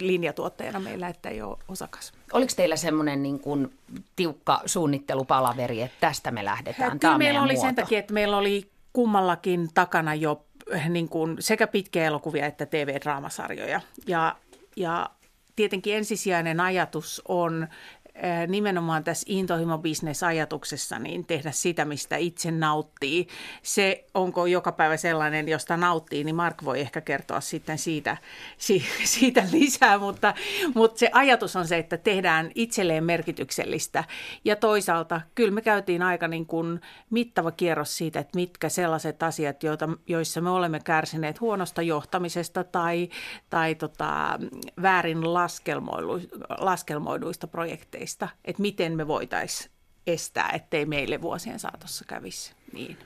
linjatuottajana 0.00 0.80
meillä, 0.80 1.08
että 1.08 1.28
ei 1.28 1.42
ole 1.42 1.58
osakas. 1.68 2.12
Oliko 2.32 2.52
teillä 2.56 2.76
semmoinen 2.76 3.22
niin 3.22 3.40
kuin 3.40 3.72
tiukka 4.16 4.60
suunnittelupalaveri, 4.66 5.82
että 5.82 5.96
tästä 6.00 6.30
me 6.30 6.44
lähdetään? 6.44 7.00
Kyllä 7.00 7.18
meillä 7.18 7.42
oli 7.42 7.52
muoto. 7.52 7.66
sen 7.66 7.74
takia, 7.74 7.98
että 7.98 8.14
meillä 8.14 8.36
oli 8.36 8.70
kummallakin 8.92 9.68
takana 9.74 10.14
jo 10.14 10.44
niin 10.88 11.08
kuin 11.08 11.36
sekä 11.40 11.66
pitkiä 11.66 12.04
elokuvia 12.04 12.46
että 12.46 12.66
TV-draamasarjoja. 12.66 13.80
Ja, 14.06 14.36
ja 14.76 15.10
tietenkin 15.56 15.96
ensisijainen 15.96 16.60
ajatus 16.60 17.22
on 17.28 17.68
nimenomaan 18.46 19.04
tässä 19.04 19.26
intohimo-bisnes-ajatuksessa 19.28 20.98
niin 20.98 21.26
tehdä 21.26 21.50
sitä, 21.50 21.84
mistä 21.84 22.16
itse 22.16 22.50
nauttii. 22.50 23.26
Se, 23.62 24.04
onko 24.14 24.46
joka 24.46 24.72
päivä 24.72 24.96
sellainen, 24.96 25.48
josta 25.48 25.76
nauttii, 25.76 26.24
niin 26.24 26.36
Mark 26.36 26.64
voi 26.64 26.80
ehkä 26.80 27.00
kertoa 27.00 27.40
sitten 27.40 27.78
siitä, 27.78 28.16
siitä 29.04 29.42
lisää, 29.52 29.98
mutta, 29.98 30.34
mutta 30.74 30.98
se 30.98 31.10
ajatus 31.12 31.56
on 31.56 31.66
se, 31.66 31.78
että 31.78 31.96
tehdään 31.96 32.50
itselleen 32.54 33.04
merkityksellistä. 33.04 34.04
Ja 34.44 34.56
toisaalta 34.56 35.20
kyllä 35.34 35.50
me 35.50 35.62
käytiin 35.62 36.02
aika 36.02 36.28
niin 36.28 36.46
kuin 36.46 36.80
mittava 37.10 37.50
kierros 37.50 37.96
siitä, 37.96 38.20
että 38.20 38.36
mitkä 38.36 38.68
sellaiset 38.68 39.22
asiat, 39.22 39.62
joita, 39.62 39.88
joissa 40.06 40.40
me 40.40 40.50
olemme 40.50 40.80
kärsineet 40.80 41.40
huonosta 41.40 41.82
johtamisesta 41.82 42.64
tai, 42.64 43.08
tai 43.50 43.74
tota, 43.74 44.38
väärin 44.82 45.34
laskelmoidu, 45.34 46.20
laskelmoiduista 46.58 47.46
projekteista 47.46 47.99
haasteista, 48.00 48.28
että 48.44 48.62
miten 48.62 48.96
me 48.96 49.06
voitaisiin 49.06 49.70
estää, 50.06 50.50
ettei 50.54 50.86
meille 50.86 51.22
vuosien 51.22 51.58
saatossa 51.58 52.04
kävisi 52.08 52.52
niin. 52.72 52.96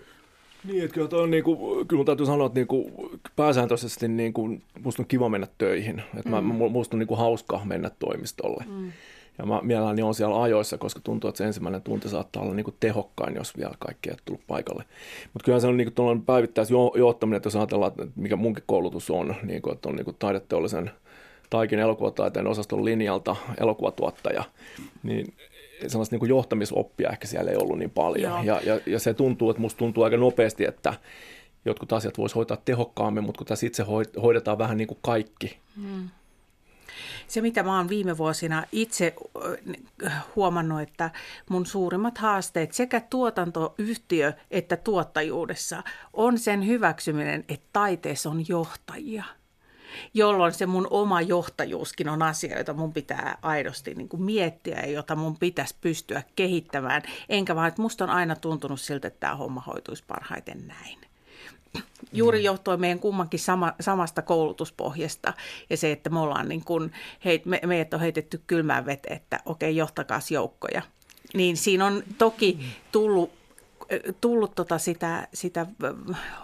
Niin, 0.64 0.84
että 0.84 0.94
kyllä, 0.94 1.22
on 1.22 1.30
niin 1.30 1.44
kuin, 1.44 1.88
kyllä 1.88 2.04
täytyy 2.04 2.26
sanoa, 2.26 2.46
että 2.46 2.58
niin 2.58 2.66
kuin, 2.66 2.92
pääsääntöisesti 3.36 4.08
niin 4.08 4.32
kuin, 4.32 4.62
musta 4.82 5.02
on 5.02 5.06
kiva 5.06 5.28
mennä 5.28 5.46
töihin. 5.58 6.02
Että 6.16 6.30
mm. 6.30 6.46
mä, 6.46 6.68
musta 6.68 6.96
on 6.96 6.98
niin 6.98 7.08
kuin, 7.08 7.18
hauska 7.18 7.60
mennä 7.64 7.90
toimistolle. 7.98 8.64
Mm. 8.68 8.92
Ja 9.38 9.46
mä 9.46 9.60
mielelläni 9.62 10.02
on 10.02 10.14
siellä 10.14 10.42
ajoissa, 10.42 10.78
koska 10.78 11.00
tuntuu, 11.00 11.28
että 11.28 11.38
se 11.38 11.44
ensimmäinen 11.44 11.82
tunti 11.82 12.08
saattaa 12.08 12.42
olla 12.42 12.54
niin 12.54 12.64
kuin 12.64 12.76
tehokkain, 12.80 13.34
jos 13.34 13.56
vielä 13.56 13.74
kaikki 13.78 14.10
ei 14.10 14.16
tullut 14.24 14.46
paikalle. 14.46 14.84
Mutta 15.32 15.44
kyllä 15.44 15.60
se 15.60 15.66
on 15.66 15.76
niin 15.76 15.92
kuin 15.94 16.22
päivittäisjohtaminen, 16.22 17.36
että 17.36 17.46
jos 17.46 17.56
ajatellaan, 17.56 17.92
että 17.92 18.06
mikä 18.16 18.36
munkin 18.36 18.64
koulutus 18.66 19.10
on, 19.10 19.34
niin 19.42 19.62
kuin, 19.62 19.74
että 19.74 19.88
on 19.88 19.96
niin 19.96 20.04
kuin 20.04 20.16
taideteollisen– 20.18 20.90
Taikin 21.54 21.78
elokuvataiteen 21.78 22.46
osaston 22.46 22.84
linjalta 22.84 23.36
elokuvatuottaja, 23.60 24.44
niin 25.02 25.34
sellaista 25.86 26.14
niin 26.14 26.20
kuin 26.20 26.28
johtamisoppia 26.28 27.10
ehkä 27.10 27.26
siellä 27.26 27.50
ei 27.50 27.56
ollut 27.56 27.78
niin 27.78 27.90
paljon. 27.90 28.46
Ja, 28.46 28.60
ja, 28.64 28.80
ja 28.86 28.98
se 28.98 29.14
tuntuu, 29.14 29.50
että 29.50 29.60
musta 29.60 29.78
tuntuu 29.78 30.02
aika 30.02 30.16
nopeasti, 30.16 30.64
että 30.64 30.94
jotkut 31.64 31.92
asiat 31.92 32.18
voisi 32.18 32.34
hoitaa 32.34 32.56
tehokkaammin, 32.64 33.24
mutta 33.24 33.38
kun 33.38 33.46
tässä 33.46 33.66
itse 33.66 33.84
hoidetaan 34.22 34.58
vähän 34.58 34.76
niin 34.76 34.86
kuin 34.86 34.98
kaikki. 35.02 35.58
Hmm. 35.76 36.08
Se, 37.26 37.40
mitä 37.40 37.62
mä 37.62 37.76
oon 37.76 37.88
viime 37.88 38.18
vuosina 38.18 38.64
itse 38.72 39.14
huomannut, 40.36 40.80
että 40.80 41.10
mun 41.50 41.66
suurimmat 41.66 42.18
haasteet 42.18 42.72
sekä 42.72 43.00
tuotantoyhtiö 43.00 44.32
että 44.50 44.76
tuottajuudessa 44.76 45.82
on 46.12 46.38
sen 46.38 46.66
hyväksyminen, 46.66 47.44
että 47.48 47.68
taiteessa 47.72 48.30
on 48.30 48.44
johtajia– 48.48 49.24
jolloin 50.14 50.52
se 50.52 50.66
mun 50.66 50.86
oma 50.90 51.20
johtajuuskin 51.20 52.08
on 52.08 52.22
asia, 52.22 52.58
jota 52.58 52.72
mun 52.74 52.92
pitää 52.92 53.38
aidosti 53.42 53.94
niin 53.94 54.08
kuin 54.08 54.22
miettiä 54.22 54.80
ja 54.80 54.90
jota 54.90 55.16
mun 55.16 55.38
pitäisi 55.38 55.74
pystyä 55.80 56.22
kehittämään. 56.36 57.02
Enkä 57.28 57.56
vaan, 57.56 57.68
että 57.68 57.82
musta 57.82 58.04
on 58.04 58.10
aina 58.10 58.36
tuntunut 58.36 58.80
siltä, 58.80 59.08
että 59.08 59.20
tämä 59.20 59.36
homma 59.36 59.60
hoituisi 59.66 60.04
parhaiten 60.06 60.66
näin. 60.66 60.98
Juuri 62.12 62.38
mm. 62.38 62.44
johtuen 62.44 62.80
meidän 62.80 62.98
kummankin 62.98 63.40
sama, 63.40 63.72
samasta 63.80 64.22
koulutuspohjasta 64.22 65.32
ja 65.70 65.76
se, 65.76 65.92
että 65.92 66.10
me 66.10 66.20
ollaan 66.20 66.48
niin 66.48 66.64
kuin, 66.64 66.92
heit, 67.24 67.46
me, 67.46 67.60
meidät 67.66 67.94
on 67.94 68.00
heitetty 68.00 68.42
kylmään 68.46 68.86
veteen, 68.86 69.16
että 69.16 69.40
okei, 69.44 69.70
okay, 69.70 69.78
johtakaas 69.78 70.30
joukkoja. 70.30 70.82
Niin 71.34 71.56
siinä 71.56 71.86
on 71.86 72.02
toki 72.18 72.58
mm. 72.60 72.64
tullut 72.92 73.44
tullut 74.20 74.54
tota 74.54 74.78
sitä, 74.78 75.28
sitä 75.34 75.66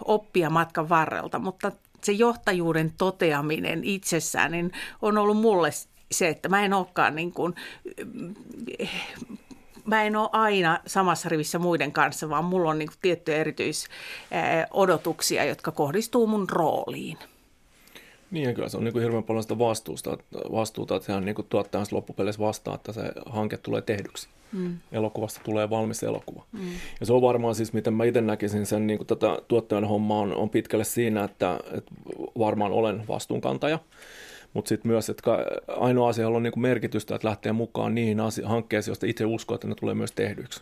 oppia 0.05 0.49
matkan 0.49 0.89
varrelta, 0.89 1.39
mutta 1.39 1.71
se 2.03 2.11
johtajuuden 2.11 2.93
toteaminen 2.97 3.83
itsessään 3.83 4.51
niin 4.51 4.71
on 5.01 5.17
ollut 5.17 5.37
mulle 5.37 5.71
se, 6.11 6.27
että 6.27 6.49
mä 6.49 6.65
en 6.65 6.73
olekaan 6.73 7.15
niin 7.15 7.31
kuin, 7.31 7.55
mä 9.85 10.03
en 10.03 10.15
ole 10.15 10.29
aina 10.31 10.79
samassa 10.87 11.29
rivissä 11.29 11.59
muiden 11.59 11.91
kanssa, 11.91 12.29
vaan 12.29 12.45
mulla 12.45 12.69
on 12.69 12.79
niin 12.79 12.89
kuin 12.89 12.97
tiettyjä 13.01 13.37
erityisodotuksia, 13.37 15.45
jotka 15.45 15.71
kohdistuu 15.71 16.27
mun 16.27 16.49
rooliin. 16.49 17.17
Niin 18.31 18.47
ja 18.47 18.53
kyllä 18.53 18.69
se 18.69 18.77
on 18.77 18.83
niin 18.83 18.93
kuin 18.93 19.03
hirveän 19.03 19.23
paljon 19.23 19.43
sitä 19.43 19.59
vastuusta, 19.59 20.17
vastuuta, 20.51 20.95
että 20.95 21.05
sehän 21.05 21.25
niin 21.25 21.35
kuin 21.35 21.47
tuottajan 21.49 21.85
loppupeleissä 21.91 22.41
vastaa, 22.41 22.75
että 22.75 22.91
se 22.91 23.01
hanke 23.25 23.57
tulee 23.57 23.81
tehdyksi. 23.81 24.29
Mm. 24.51 24.77
Elokuvasta 24.91 25.41
tulee 25.43 25.69
valmis 25.69 26.03
elokuva. 26.03 26.43
Mm. 26.51 26.59
Ja 26.99 27.05
se 27.05 27.13
on 27.13 27.21
varmaan 27.21 27.55
siis, 27.55 27.73
miten 27.73 27.93
mä 27.93 28.03
itse 28.03 28.21
näkisin 28.21 28.65
sen 28.65 28.87
niin 28.87 28.97
kuin 28.97 29.07
tätä 29.07 29.37
tuottajan 29.47 29.85
hommaa 29.85 30.19
on, 30.19 30.35
on 30.35 30.49
pitkälle 30.49 30.83
siinä, 30.83 31.23
että, 31.23 31.59
että 31.71 31.91
varmaan 32.39 32.71
olen 32.71 33.07
vastuunkantaja. 33.07 33.79
Mutta 34.53 34.69
sitten 34.69 34.91
myös, 34.91 35.09
että 35.09 35.31
ainoa 35.67 36.09
asia 36.09 36.27
on 36.27 36.43
niin 36.43 36.53
kuin 36.53 36.61
merkitystä, 36.61 37.15
että 37.15 37.27
lähtee 37.27 37.51
mukaan 37.51 37.95
niihin 37.95 38.19
asia- 38.19 38.47
hankkeisiin, 38.47 38.91
joista 38.91 39.05
itse 39.05 39.25
uskoo, 39.25 39.55
että 39.55 39.67
ne 39.67 39.75
tulee 39.75 39.95
myös 39.95 40.11
tehdyksi. 40.11 40.61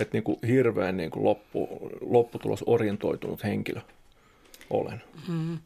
Että 0.00 0.16
niin 0.16 0.24
kuin 0.24 0.38
hirveän 0.46 0.96
niin 0.96 1.10
kuin 1.10 1.24
loppu, 1.24 1.68
lopputulos 2.00 2.64
orientoitunut 2.66 3.44
henkilö 3.44 3.80
olen. 4.70 5.02
Mm 5.28 5.58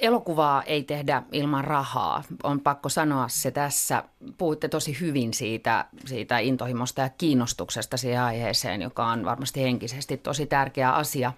elokuvaa 0.00 0.62
ei 0.62 0.82
tehdä 0.82 1.22
ilman 1.32 1.64
rahaa. 1.64 2.22
On 2.42 2.60
pakko 2.60 2.88
sanoa 2.88 3.28
se 3.28 3.50
tässä. 3.50 4.04
Puhuitte 4.38 4.68
tosi 4.68 5.00
hyvin 5.00 5.34
siitä, 5.34 5.84
siitä 6.04 6.38
intohimosta 6.38 7.00
ja 7.00 7.08
kiinnostuksesta 7.08 7.96
siihen 7.96 8.22
aiheeseen, 8.22 8.82
joka 8.82 9.06
on 9.06 9.24
varmasti 9.24 9.62
henkisesti 9.62 10.16
tosi 10.16 10.46
tärkeä 10.46 10.92
asia. 10.92 11.32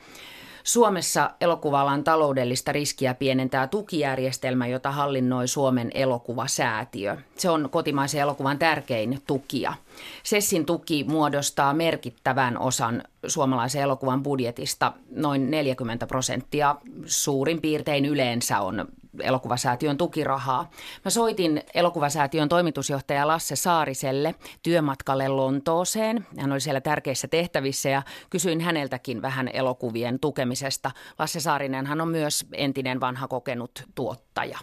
Suomessa 0.65 1.31
elokuvalan 1.41 2.05
taloudellista 2.05 2.73
riskiä 2.73 3.15
pienentää 3.15 3.67
tukijärjestelmä, 3.67 4.67
jota 4.67 4.91
hallinnoi 4.91 5.49
Suomen 5.49 5.91
elokuvasäätiö. 5.95 7.17
Se 7.37 7.51
on 7.51 7.69
kotimaisen 7.71 8.21
elokuvan 8.21 8.59
tärkein 8.59 9.23
tukija. 9.27 9.75
Sessin 10.23 10.67
tuki 10.67 11.05
muodostaa 11.09 11.75
merkittävän 11.75 12.59
osan 12.59 13.03
suomalaisen 13.27 13.83
elokuvan 13.83 14.23
budjetista, 14.23 14.93
noin 15.11 15.51
40 15.51 16.07
prosenttia 16.07 16.77
suurin 17.07 17.61
piirtein 17.61 18.05
yleensä 18.05 18.61
on 18.61 18.89
elokuvasäätiön 19.23 19.99
tukirahaa. 19.99 20.71
Mä 21.05 21.11
soitin 21.11 21.61
elokuvasäätiön 21.75 22.49
toimitusjohtaja 22.49 23.27
Lasse 23.27 23.57
Saariselle 23.57 24.35
työmatkalle 24.63 25.29
Lontooseen. 25.29 26.27
Hän 26.41 26.53
oli 26.53 26.61
siellä 26.61 26.81
tärkeissä 26.81 27.29
tehtävissä 27.29 27.89
ja 27.89 28.03
kysyin 28.31 28.61
häneltäkin 28.61 29.23
vähän 29.23 29.49
elokuvien 29.53 30.21
tukemisesta. 30.21 30.91
Lasse 31.19 31.41
Saarinen 31.41 31.87
hän 31.87 32.01
on 32.01 32.09
myös 32.09 32.47
entinen 32.53 33.01
vanha 33.01 33.29
kokenut 33.29 33.71
tuottaja. 33.95 34.59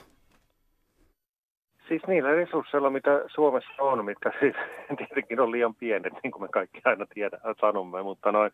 Siis 1.88 2.01
niillä 2.08 2.31
resursseilla, 2.31 2.89
mitä 2.89 3.22
Suomessa 3.27 3.72
on, 3.79 4.05
mitkä 4.05 4.31
siis 4.39 4.55
tietenkin 4.98 5.39
on 5.39 5.51
liian 5.51 5.75
pienet, 5.75 6.13
niin 6.24 6.31
kuin 6.31 6.41
me 6.41 6.48
kaikki 6.48 6.81
aina 6.86 7.05
tiedä, 7.13 7.38
sanomme, 7.62 8.03
mutta 8.03 8.31
noin, 8.31 8.51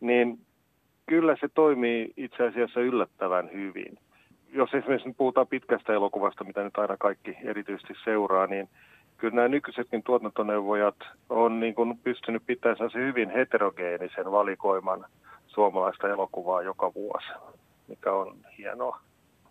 niin 0.00 0.38
kyllä 1.06 1.36
se 1.40 1.48
toimii 1.54 2.12
itse 2.16 2.46
asiassa 2.46 2.80
yllättävän 2.80 3.50
hyvin 3.52 3.98
jos 4.54 4.74
esimerkiksi 4.74 5.08
nyt 5.08 5.16
puhutaan 5.16 5.46
pitkästä 5.46 5.92
elokuvasta, 5.92 6.44
mitä 6.44 6.62
nyt 6.64 6.78
aina 6.78 6.96
kaikki 6.96 7.36
erityisesti 7.44 7.94
seuraa, 8.04 8.46
niin 8.46 8.68
kyllä 9.16 9.34
nämä 9.34 9.48
nykyisetkin 9.48 10.02
tuotantoneuvojat 10.02 10.96
on 11.30 11.60
niin 11.60 11.74
kuin 11.74 11.98
pystynyt 11.98 12.42
pitämään 12.46 12.90
hyvin 12.94 13.30
heterogeenisen 13.30 14.32
valikoiman 14.32 15.04
suomalaista 15.46 16.08
elokuvaa 16.08 16.62
joka 16.62 16.94
vuosi, 16.94 17.28
mikä 17.88 18.12
on 18.12 18.36
hienoa. 18.58 19.00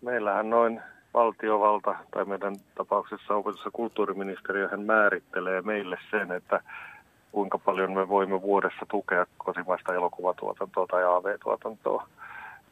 Meillähän 0.02 0.50
noin 0.50 0.80
valtiovalta 1.14 1.96
tai 2.10 2.24
meidän 2.24 2.54
tapauksessa 2.74 3.34
opetus- 3.34 3.64
ja 3.64 3.70
kulttuuriministeriö 3.70 4.68
hän 4.68 4.82
määrittelee 4.82 5.62
meille 5.62 5.98
sen, 6.10 6.32
että 6.32 6.60
kuinka 7.32 7.58
paljon 7.58 7.92
me 7.92 8.08
voimme 8.08 8.42
vuodessa 8.42 8.86
tukea 8.90 9.26
kotimaista 9.38 9.94
elokuvatuotantoa 9.94 10.86
tai 10.86 11.04
AV-tuotantoa 11.04 12.06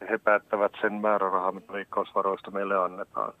he 0.09 0.17
päättävät 0.17 0.71
sen 0.81 0.93
määrärahan, 0.93 1.55
mitä 1.55 1.73
veikkausvaroista 1.73 2.51
meille 2.51 2.77
annetaan. 2.77 3.33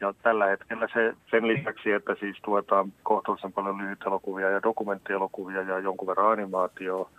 Ja 0.00 0.14
tällä 0.22 0.46
hetkellä 0.46 0.88
se, 0.92 1.14
sen 1.30 1.48
lisäksi, 1.48 1.92
että 1.92 2.14
siis 2.20 2.36
tuetaan 2.44 2.92
kohtuullisen 3.02 3.52
paljon 3.52 3.78
lyhytelokuvia 3.78 4.50
ja 4.50 4.62
dokumenttielokuvia 4.62 5.62
ja 5.62 5.78
jonkun 5.78 6.08
verran 6.08 6.32
animaatioa, 6.32 7.10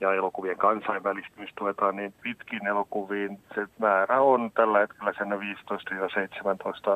ja 0.00 0.14
elokuvien 0.14 0.56
kansainvälistymistä 0.56 1.54
tuetaan 1.58 1.96
niin 1.96 2.14
pitkin 2.22 2.66
elokuviin. 2.66 3.38
Se 3.54 3.66
määrä 3.78 4.20
on 4.20 4.50
tällä 4.54 4.78
hetkellä 4.78 5.12
sen 5.18 5.28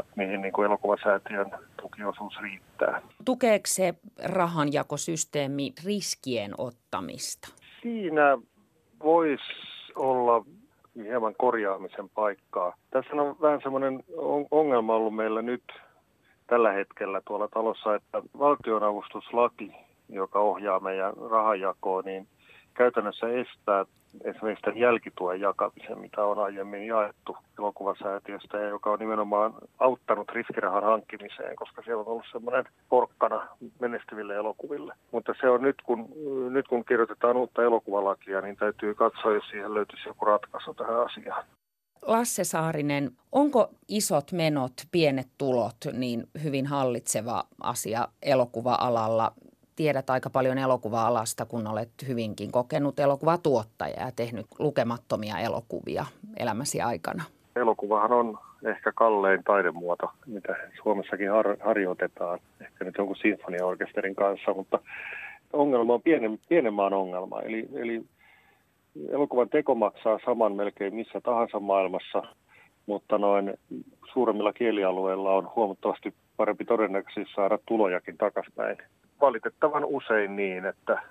15-17, 0.01 0.05
mihin 0.17 0.41
niin 0.41 0.53
kuin 0.53 0.67
elokuvasäätiön 0.67 1.51
tukiosuus 1.83 2.41
riittää. 2.41 3.03
Tukeeko 3.25 3.67
se 3.67 3.95
rahanjakosysteemi 4.25 5.73
riskien 5.85 6.53
ottamista? 6.59 7.49
Siinä 7.83 8.39
voisi 9.05 9.53
olla 9.95 10.45
hieman 11.05 11.35
korjaamisen 11.39 12.09
paikkaa. 12.09 12.77
Tässä 12.91 13.17
on 13.17 13.37
vähän 13.43 13.61
semmoinen 13.63 14.05
ongelma 14.51 14.95
ollut 14.95 15.15
meillä 15.15 15.43
nyt 15.43 15.63
tällä 16.47 16.73
hetkellä 16.73 17.21
tuolla 17.27 17.49
talossa, 17.49 17.95
että 17.95 18.23
valtionavustuslaki, 18.39 19.73
joka 20.09 20.39
ohjaa 20.41 20.81
meidän 20.81 21.13
rahanjakoa, 21.31 22.03
niin 22.03 22.27
käytännössä 22.79 23.27
estää 23.29 23.85
esimerkiksi 24.25 24.63
tämän 24.63 24.79
jälkituen 24.79 25.41
jakamisen, 25.41 25.99
mitä 25.99 26.25
on 26.25 26.39
aiemmin 26.39 26.87
jaettu 26.87 27.37
elokuvasäätiöstä 27.59 28.59
ja 28.59 28.69
joka 28.69 28.91
on 28.91 28.99
nimenomaan 28.99 29.55
auttanut 29.79 30.29
riskirahan 30.33 30.83
hankkimiseen, 30.85 31.57
koska 31.57 31.83
siellä 31.83 32.01
on 32.01 32.09
ollut 32.09 32.33
semmoinen 32.33 32.65
porkkana 32.89 33.49
menestyville 33.81 34.35
elokuville. 34.35 34.95
Mutta 35.13 35.35
se 35.41 35.49
on 35.49 35.63
nyt 35.63 35.83
kun, 35.83 36.09
nyt 36.51 36.69
kun 36.69 36.85
kirjoitetaan 36.85 37.37
uutta 37.37 37.63
elokuvalakia, 37.63 38.41
niin 38.41 38.57
täytyy 38.57 38.95
katsoa, 38.95 39.35
jos 39.35 39.49
siihen 39.51 39.75
löytyisi 39.75 40.09
joku 40.09 40.25
ratkaisu 40.25 40.75
tähän 40.75 41.01
asiaan. 41.07 41.45
Lasse 42.03 42.45
Saarinen, 42.45 43.11
onko 43.33 43.71
isot 43.89 44.33
menot, 44.33 44.73
pienet 44.93 45.29
tulot 45.39 45.77
niin 45.93 46.29
hyvin 46.45 46.67
hallitseva 46.67 47.45
asia 47.63 48.09
elokuva-alalla? 48.23 49.33
Tiedät 49.79 50.11
aika 50.11 50.31
paljon 50.31 50.59
elokuva-alasta, 50.59 51.47
kun 51.47 51.67
olet 51.67 51.89
hyvinkin 52.09 52.53
kokenut 52.53 52.99
elokuvatuottaja 52.99 54.01
ja 54.01 54.13
tehnyt 54.17 54.47
lukemattomia 54.59 55.39
elokuvia 55.39 56.05
elämäsi 56.37 56.81
aikana. 56.81 57.25
Elokuvahan 57.57 58.13
on 58.13 58.39
ehkä 58.65 58.93
kallein 58.93 59.45
taidemuoto, 59.45 60.11
mitä 60.27 60.57
Suomessakin 60.83 61.31
har- 61.31 61.57
harjoitetaan. 61.61 62.39
Ehkä 62.61 62.85
nyt 62.85 62.95
jonkun 62.99 63.17
sinfoniaorkesterin 63.17 64.15
kanssa, 64.15 64.55
mutta 64.55 64.79
ongelma 65.53 65.95
on 65.95 66.03
pienen, 66.03 66.39
pienen 66.49 66.75
maan 66.75 66.93
ongelma. 66.95 67.41
Eli, 67.41 67.69
eli 67.75 68.03
elokuvan 69.11 69.49
teko 69.49 69.75
maksaa 69.75 70.19
saman 70.25 70.53
melkein 70.53 70.95
missä 70.95 71.21
tahansa 71.21 71.61
maailmassa, 71.61 72.23
mutta 72.87 73.19
noin 73.19 73.55
suuremmilla 74.13 74.53
kielialueilla 74.53 75.31
on 75.35 75.51
huomattavasti 75.57 76.15
parempi 76.37 76.65
todennäköisyys 76.65 77.33
saada 77.35 77.59
tulojakin 77.67 78.19
takaspäin. 78.19 78.77
Valitettavan 79.21 79.85
usein 79.85 80.37
niin, 80.37 80.67
että, 80.67 81.03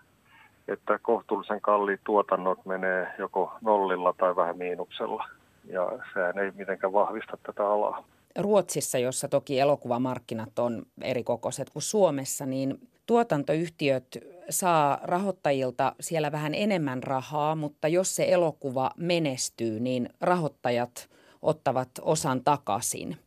että 0.67 0.99
kohtuullisen 1.01 1.61
kalliit 1.61 2.01
tuotannot 2.05 2.65
menee 2.65 3.07
joko 3.19 3.51
nollilla 3.61 4.13
tai 4.17 4.35
vähän 4.35 4.57
miinuksella, 4.57 5.29
ja 5.65 5.91
sehän 6.13 6.39
ei 6.39 6.51
mitenkään 6.51 6.93
vahvista 6.93 7.37
tätä 7.43 7.67
alaa. 7.67 8.03
Ruotsissa, 8.39 8.97
jossa 8.97 9.27
toki 9.27 9.59
elokuvamarkkinat 9.59 10.59
on 10.59 10.83
eri 11.01 11.23
kokoiset 11.23 11.69
kuin 11.69 11.83
Suomessa, 11.83 12.45
niin 12.45 12.79
tuotantoyhtiöt 13.05 14.17
saa 14.49 14.99
rahoittajilta 15.03 15.95
siellä 15.99 16.31
vähän 16.31 16.55
enemmän 16.55 17.03
rahaa, 17.03 17.55
mutta 17.55 17.87
jos 17.87 18.15
se 18.15 18.25
elokuva 18.29 18.91
menestyy, 18.97 19.79
niin 19.79 20.09
rahoittajat 20.21 21.09
ottavat 21.41 21.89
osan 22.01 22.43
takaisin. 22.43 23.17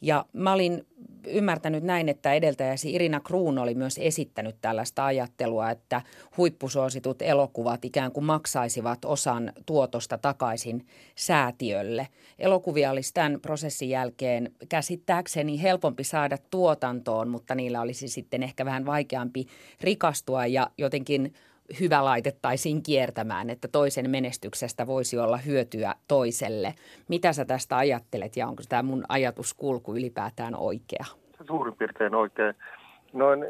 Ja 0.00 0.24
mä 0.32 0.52
olin 0.52 0.86
ymmärtänyt 1.26 1.84
näin, 1.84 2.08
että 2.08 2.32
edeltäjäsi 2.32 2.94
Irina 2.94 3.20
Kruun 3.20 3.58
oli 3.58 3.74
myös 3.74 3.98
esittänyt 3.98 4.56
tällaista 4.60 5.06
ajattelua, 5.06 5.70
että 5.70 6.02
huippusuositut 6.36 7.22
elokuvat 7.22 7.84
ikään 7.84 8.12
kuin 8.12 8.24
maksaisivat 8.24 9.04
osan 9.04 9.52
tuotosta 9.66 10.18
takaisin 10.18 10.86
säätiölle. 11.14 12.08
Elokuvia 12.38 12.90
olisi 12.90 13.14
tämän 13.14 13.40
prosessin 13.40 13.88
jälkeen 13.88 14.52
käsittääkseni 14.68 15.62
helpompi 15.62 16.04
saada 16.04 16.38
tuotantoon, 16.50 17.28
mutta 17.28 17.54
niillä 17.54 17.80
olisi 17.80 18.08
sitten 18.08 18.42
ehkä 18.42 18.64
vähän 18.64 18.86
vaikeampi 18.86 19.46
rikastua 19.80 20.46
ja 20.46 20.70
jotenkin 20.78 21.34
hyvä 21.80 22.04
laitettaisiin 22.04 22.82
kiertämään, 22.82 23.50
että 23.50 23.68
toisen 23.68 24.10
menestyksestä 24.10 24.86
voisi 24.86 25.18
olla 25.18 25.36
hyötyä 25.36 25.94
toiselle. 26.08 26.74
Mitä 27.08 27.32
sä 27.32 27.44
tästä 27.44 27.76
ajattelet 27.76 28.36
ja 28.36 28.48
onko 28.48 28.62
tämä 28.68 28.82
mun 28.82 29.04
ajatuskulku 29.08 29.96
ylipäätään 29.96 30.56
oikea? 30.56 31.04
Suurin 31.46 31.74
piirtein 31.74 32.14
oikein. 32.14 32.54
Noin, 33.12 33.44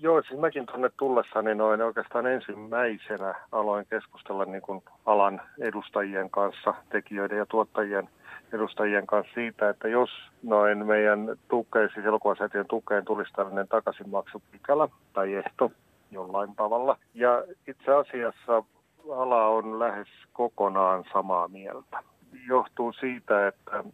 joo, 0.00 0.22
siis 0.22 0.40
mäkin 0.40 0.66
tuonne 0.66 0.90
tullessani 0.98 1.54
noin 1.54 1.82
oikeastaan 1.82 2.26
ensimmäisenä 2.26 3.34
aloin 3.52 3.86
keskustella 3.90 4.44
niin 4.44 4.62
kuin 4.62 4.82
alan 5.06 5.40
edustajien 5.58 6.30
kanssa, 6.30 6.74
tekijöiden 6.90 7.38
ja 7.38 7.46
tuottajien 7.46 8.08
edustajien 8.52 9.06
kanssa 9.06 9.34
siitä, 9.34 9.68
että 9.68 9.88
jos 9.88 10.10
noin 10.42 10.86
meidän 10.86 11.36
tukeen, 11.48 11.90
siis 11.94 12.06
elokuvasäätiön 12.06 12.66
tukeen 12.66 13.04
tulisi 13.04 13.32
tällainen 13.32 13.68
takaisinmaksupykälä 13.68 14.88
tai 15.12 15.34
ehto, 15.34 15.72
jollain 16.10 16.54
tavalla. 16.56 16.98
Ja 17.14 17.44
itse 17.68 17.94
asiassa 17.94 18.62
ala 19.10 19.46
on 19.46 19.78
lähes 19.78 20.08
kokonaan 20.32 21.04
samaa 21.12 21.48
mieltä. 21.48 22.02
Johtuu 22.46 22.92
siitä, 22.92 23.48
että 23.48 23.84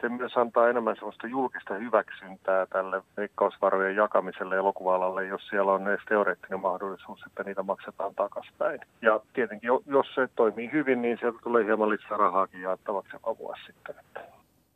se 0.00 0.08
myös 0.08 0.36
antaa 0.36 0.68
enemmän 0.68 0.96
sellaista 0.96 1.26
julkista 1.26 1.74
hyväksyntää 1.74 2.66
tälle 2.66 3.02
veikkausvarojen 3.16 3.96
jakamiselle 3.96 4.56
elokuva-alalle, 4.56 5.26
jos 5.26 5.48
siellä 5.48 5.72
on 5.72 5.88
edes 5.88 6.04
teoreettinen 6.08 6.60
mahdollisuus, 6.60 7.20
että 7.26 7.42
niitä 7.42 7.62
maksetaan 7.62 8.14
takaspäin. 8.14 8.80
Ja 9.02 9.20
tietenkin, 9.32 9.70
jos 9.86 10.06
se 10.14 10.28
toimii 10.36 10.72
hyvin, 10.72 11.02
niin 11.02 11.18
sieltä 11.20 11.38
tulee 11.42 11.64
hieman 11.64 11.88
lisää 11.88 12.16
rahaakin 12.16 12.62
jaettavaksi 12.62 13.10
joka 13.16 13.38
vuosi 13.38 13.62
sitten. 13.66 13.94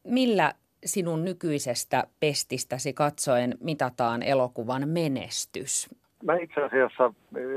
Millä 0.05 0.53
sinun 0.85 1.25
nykyisestä 1.25 2.05
pestistäsi 2.21 2.93
katsoen 2.93 3.55
mitataan 3.61 4.23
elokuvan 4.23 4.89
menestys? 4.89 6.01
Mä 6.24 6.37
itse 6.37 6.61
asiassa 6.62 7.12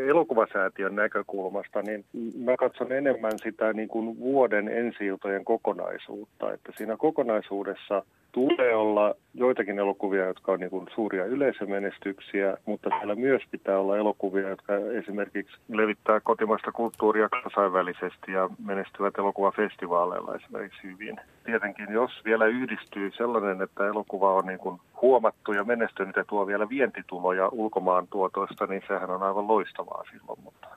elokuvasäätiön 0.07 0.95
näkökulmasta, 0.95 1.81
niin 1.81 2.05
mä 2.43 2.57
katson 2.57 2.91
enemmän 2.91 3.39
sitä 3.43 3.73
niin 3.73 3.87
kuin 3.87 4.19
vuoden 4.19 4.67
ensi 4.67 5.05
kokonaisuutta. 5.45 6.53
Että 6.53 6.71
siinä 6.77 6.97
kokonaisuudessa 6.97 8.03
tulee 8.33 8.75
olla 8.75 9.15
joitakin 9.33 9.79
elokuvia, 9.79 10.25
jotka 10.25 10.51
on 10.51 10.59
niin 10.59 10.87
suuria 10.95 11.25
yleisömenestyksiä, 11.25 12.57
mutta 12.65 12.89
siellä 12.89 13.15
myös 13.15 13.41
pitää 13.51 13.79
olla 13.79 13.97
elokuvia, 13.97 14.49
jotka 14.49 14.73
esimerkiksi 14.75 15.57
levittää 15.69 16.19
kotimaista 16.19 16.71
kulttuuria 16.71 17.29
kansainvälisesti 17.29 18.31
ja 18.31 18.49
menestyvät 18.65 19.17
elokuvafestivaaleilla 19.17 20.35
esimerkiksi 20.35 20.83
hyvin. 20.83 21.19
Tietenkin 21.43 21.93
jos 21.93 22.11
vielä 22.25 22.45
yhdistyy 22.45 23.11
sellainen, 23.11 23.61
että 23.61 23.87
elokuva 23.87 24.33
on 24.33 24.45
niin 24.45 24.59
kuin 24.59 24.79
huomattu 25.01 25.53
ja 25.53 25.63
menestynyt 25.63 26.15
ja 26.15 26.25
tuo 26.25 26.47
vielä 26.47 26.69
vientituloja 26.69 27.49
ulkomaan 27.51 28.07
tuotoista, 28.07 28.67
niin 28.67 28.83
sehän 28.87 29.09
on 29.09 29.23
aivan 29.23 29.47
loistavaa 29.47 30.03
silloin, 30.11 30.39
mutta 30.43 30.67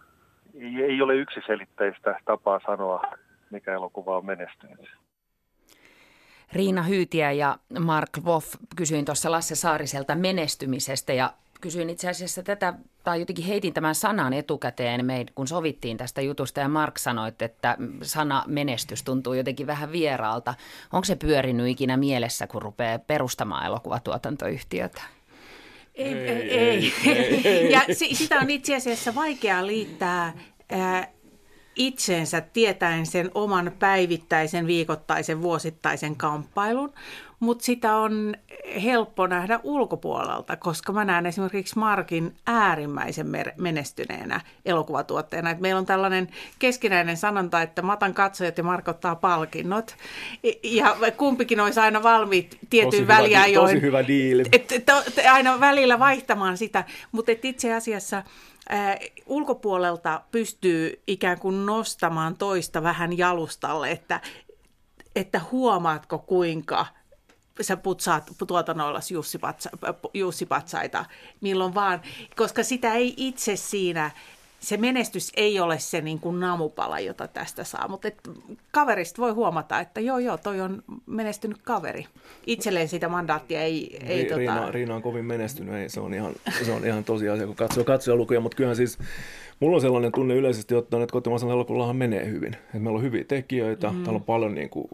ei 0.60 1.02
ole 1.02 1.14
yksiselitteistä 1.14 2.20
tapaa 2.24 2.60
sanoa, 2.66 3.02
mikä 3.50 3.72
elokuva 3.72 4.16
on 4.16 4.26
menestynyt. 4.26 5.05
Riina 6.52 6.82
Hyytiä 6.82 7.32
ja 7.32 7.58
Mark 7.80 8.10
Woff 8.24 8.54
kysyin 8.76 9.04
tuossa 9.04 9.30
Lasse 9.30 9.54
Saariselta 9.54 10.14
menestymisestä 10.14 11.12
ja 11.12 11.32
kysyin 11.60 11.90
itse 11.90 12.08
asiassa 12.08 12.42
tätä, 12.42 12.74
tai 13.04 13.20
jotenkin 13.20 13.44
heitin 13.44 13.74
tämän 13.74 13.94
sanan 13.94 14.32
etukäteen, 14.32 15.06
kun 15.34 15.48
sovittiin 15.48 15.96
tästä 15.96 16.20
jutusta, 16.20 16.60
ja 16.60 16.68
Mark 16.68 16.98
sanoi, 16.98 17.32
että 17.40 17.76
sana 18.02 18.44
menestys 18.46 19.02
tuntuu 19.02 19.34
jotenkin 19.34 19.66
vähän 19.66 19.92
vieraalta. 19.92 20.54
Onko 20.92 21.04
se 21.04 21.16
pyörinyt 21.16 21.68
ikinä 21.68 21.96
mielessä, 21.96 22.46
kun 22.46 22.62
rupeaa 22.62 22.98
perustamaan 22.98 23.66
elokuvatuotantoyhtiötä? 23.66 25.02
Ei, 25.94 26.14
ei, 26.14 26.50
ei. 26.50 26.92
ei. 27.06 27.40
ei. 27.44 27.72
ja 27.72 27.82
sitä 28.12 28.40
on 28.40 28.50
itse 28.50 28.76
asiassa 28.76 29.14
vaikea 29.14 29.66
liittää 29.66 30.32
itseensä 31.76 32.40
tietäen 32.40 33.06
sen 33.06 33.30
oman 33.34 33.72
päivittäisen, 33.78 34.66
viikoittaisen, 34.66 35.42
vuosittaisen 35.42 36.16
kamppailun, 36.16 36.92
mutta 37.40 37.64
sitä 37.64 37.96
on 37.96 38.34
helppo 38.82 39.26
nähdä 39.26 39.60
ulkopuolelta, 39.62 40.56
koska 40.56 40.92
mä 40.92 41.04
näen 41.04 41.26
esimerkiksi 41.26 41.78
Markin 41.78 42.34
äärimmäisen 42.46 43.26
menestyneenä 43.56 44.40
elokuvatuotteena. 44.64 45.50
Et 45.50 45.60
meillä 45.60 45.78
on 45.78 45.86
tällainen 45.86 46.28
keskinäinen 46.58 47.16
sanonta, 47.16 47.62
että 47.62 47.82
matan 47.82 48.14
katsojat 48.14 48.58
ja 48.58 48.64
Mark 48.64 48.88
ottaa 48.88 49.16
palkinnot. 49.16 49.96
Ja 50.62 50.96
kumpikin 51.16 51.60
olisi 51.60 51.80
aina 51.80 52.02
valmiit 52.02 52.58
tietyn 52.70 53.06
väliajoin. 53.06 53.66
Tosi 53.66 53.82
hyvä 53.82 54.06
diili. 54.06 54.42
Et, 54.52 54.72
et, 54.72 54.88
et, 54.88 55.26
aina 55.30 55.60
välillä 55.60 55.98
vaihtamaan 55.98 56.56
sitä, 56.56 56.84
mutta 57.12 57.32
itse 57.42 57.74
asiassa– 57.74 58.22
äh, 58.72 58.96
ulkopuolelta 59.26 60.20
pystyy 60.30 61.02
ikään 61.06 61.38
kuin 61.38 61.66
nostamaan 61.66 62.36
toista 62.36 62.82
vähän 62.82 63.18
jalustalle, 63.18 63.90
että, 63.90 64.20
että 65.16 65.40
huomaatko 65.52 66.18
kuinka 66.18 66.86
sä 67.60 67.76
putsaat 67.76 68.30
tuotannoilla 68.46 69.00
jussipatsa, 69.12 69.70
jussipatsaita 70.14 71.04
milloin 71.40 71.74
vaan, 71.74 72.02
koska 72.36 72.62
sitä 72.62 72.94
ei 72.94 73.14
itse 73.16 73.56
siinä 73.56 74.10
se 74.60 74.76
menestys 74.76 75.32
ei 75.36 75.60
ole 75.60 75.78
se 75.78 76.00
niin 76.00 76.20
kuin 76.20 76.40
namupala, 76.40 77.00
jota 77.00 77.28
tästä 77.28 77.64
saa, 77.64 77.88
mutta 77.88 78.08
et 78.08 78.30
kaverista 78.70 79.22
voi 79.22 79.32
huomata, 79.32 79.80
että 79.80 80.00
joo, 80.00 80.18
joo, 80.18 80.36
toi 80.36 80.60
on 80.60 80.82
menestynyt 81.06 81.58
kaveri. 81.62 82.06
Itselleen 82.46 82.88
sitä 82.88 83.08
mandaattia 83.08 83.62
ei... 83.62 83.98
ei 84.06 84.22
Ri, 84.22 84.24
tota... 84.24 84.38
Riina, 84.38 84.70
Riina, 84.70 84.94
on 84.94 85.02
kovin 85.02 85.24
menestynyt, 85.24 85.74
ei, 85.74 85.88
se 85.88 86.00
on 86.00 86.14
ihan, 86.14 86.32
se 86.64 86.72
on 86.72 86.86
ihan 86.86 87.04
tosiasia, 87.04 87.46
kun 87.46 87.56
katsoo 87.56 87.84
katsojalukuja, 87.84 88.40
mutta 88.40 88.56
kyllähän 88.56 88.76
siis 88.76 88.98
mulla 89.60 89.74
on 89.74 89.80
sellainen 89.80 90.12
tunne 90.12 90.34
yleisesti 90.34 90.74
ottaen, 90.74 91.02
että 91.02 91.12
kotimaisella 91.12 91.52
elokuvallahan 91.52 91.96
menee 91.96 92.26
hyvin. 92.26 92.54
Että 92.54 92.78
meillä 92.78 92.96
on 92.96 93.02
hyviä 93.02 93.24
tekijöitä, 93.24 93.90
mm. 93.90 94.02
täällä 94.02 94.16
on 94.16 94.24
paljon 94.24 94.54
niin 94.54 94.70
kuin 94.70 94.88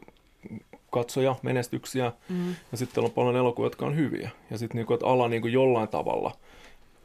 katsoja, 0.92 1.36
menestyksiä, 1.42 2.12
mm. 2.28 2.54
ja 2.72 2.78
sitten 2.78 3.04
on 3.04 3.10
paljon 3.10 3.36
elokuvia, 3.36 3.66
jotka 3.66 3.86
on 3.86 3.96
hyviä. 3.96 4.30
Ja 4.50 4.58
sitten 4.58 4.76
niin 4.76 4.86
kuin, 4.86 4.94
että 4.94 5.06
ala 5.06 5.28
niin 5.28 5.42
kuin 5.42 5.52
jollain 5.52 5.88
tavalla 5.88 6.32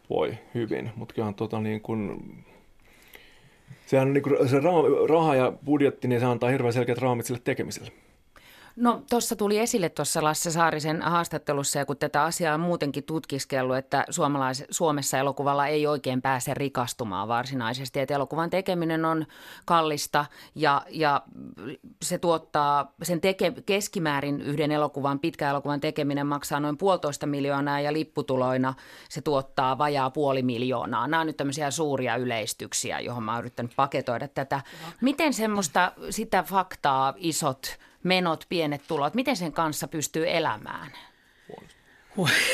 voi 0.10 0.38
hyvin, 0.54 0.92
mutta 0.96 1.16
kyllähän 1.16 1.36
tota 1.36 1.60
niin 1.60 1.82
kuin, 1.82 2.22
sehän 3.86 4.08
on 4.08 4.14
niin 4.14 4.24
kuin, 4.24 4.50
se 4.50 4.58
raha 5.10 5.36
ja 5.36 5.54
budjetti, 5.66 6.08
niin 6.08 6.20
se 6.20 6.26
antaa 6.26 6.50
hirveän 6.50 6.74
selkeät 6.74 6.98
raamit 6.98 7.26
sille 7.26 7.42
tekemiselle. 7.44 7.92
No 8.78 9.04
tuossa 9.10 9.36
tuli 9.36 9.60
esille 9.60 9.90
tuossa 9.90 10.24
Lasse 10.24 10.52
Saarisen 10.52 11.02
haastattelussa 11.02 11.80
ja 11.80 11.86
kun 11.86 11.98
tätä 11.98 12.24
asiaa 12.24 12.54
on 12.54 12.60
muutenkin 12.60 13.04
tutkiskellut, 13.04 13.78
että 13.78 14.06
suomalais- 14.10 14.66
Suomessa 14.70 15.18
elokuvalla 15.18 15.68
ei 15.68 15.88
oikein 15.88 16.22
pääse 16.22 16.54
rikastumaan 16.54 17.28
varsinaisesti. 17.28 18.00
Että 18.00 18.14
elokuvan 18.14 18.50
tekeminen 18.50 19.06
on 19.06 19.26
kallista 19.66 20.26
ja, 20.56 20.82
ja 20.90 21.22
se 22.02 22.18
tuottaa 22.18 22.94
sen 23.04 23.22
teke, 23.22 23.54
keskimäärin 23.66 24.42
yhden 24.42 24.72
elokuvan, 24.72 25.20
pitkä 25.20 25.50
elokuvan 25.50 25.80
tekeminen 25.80 26.28
maksaa 26.28 26.60
noin 26.60 26.78
puolitoista 26.78 27.26
miljoonaa 27.26 27.80
ja 27.80 27.94
lipputuloina 27.94 28.74
se 29.10 29.22
tuottaa 29.22 29.78
vajaa 29.78 30.10
puoli 30.10 30.44
miljoonaa. 30.44 31.08
Nämä 31.08 31.22
on 31.22 31.28
nyt 31.28 31.38
tämmöisiä 31.38 31.72
suuria 31.72 32.16
yleistyksiä, 32.16 33.00
johon 33.00 33.24
mä 33.24 33.32
oon 33.32 33.40
yrittänyt 33.40 33.72
paketoida 33.76 34.28
tätä. 34.28 34.62
Miten 35.02 35.34
semmoista 35.34 35.92
sitä 36.10 36.44
faktaa 36.44 37.14
isot 37.18 37.78
menot, 38.08 38.46
pienet 38.50 38.82
tulot, 38.88 39.14
miten 39.14 39.36
sen 39.36 39.54
kanssa 39.54 39.88
pystyy 39.88 40.30
elämään? 40.30 40.92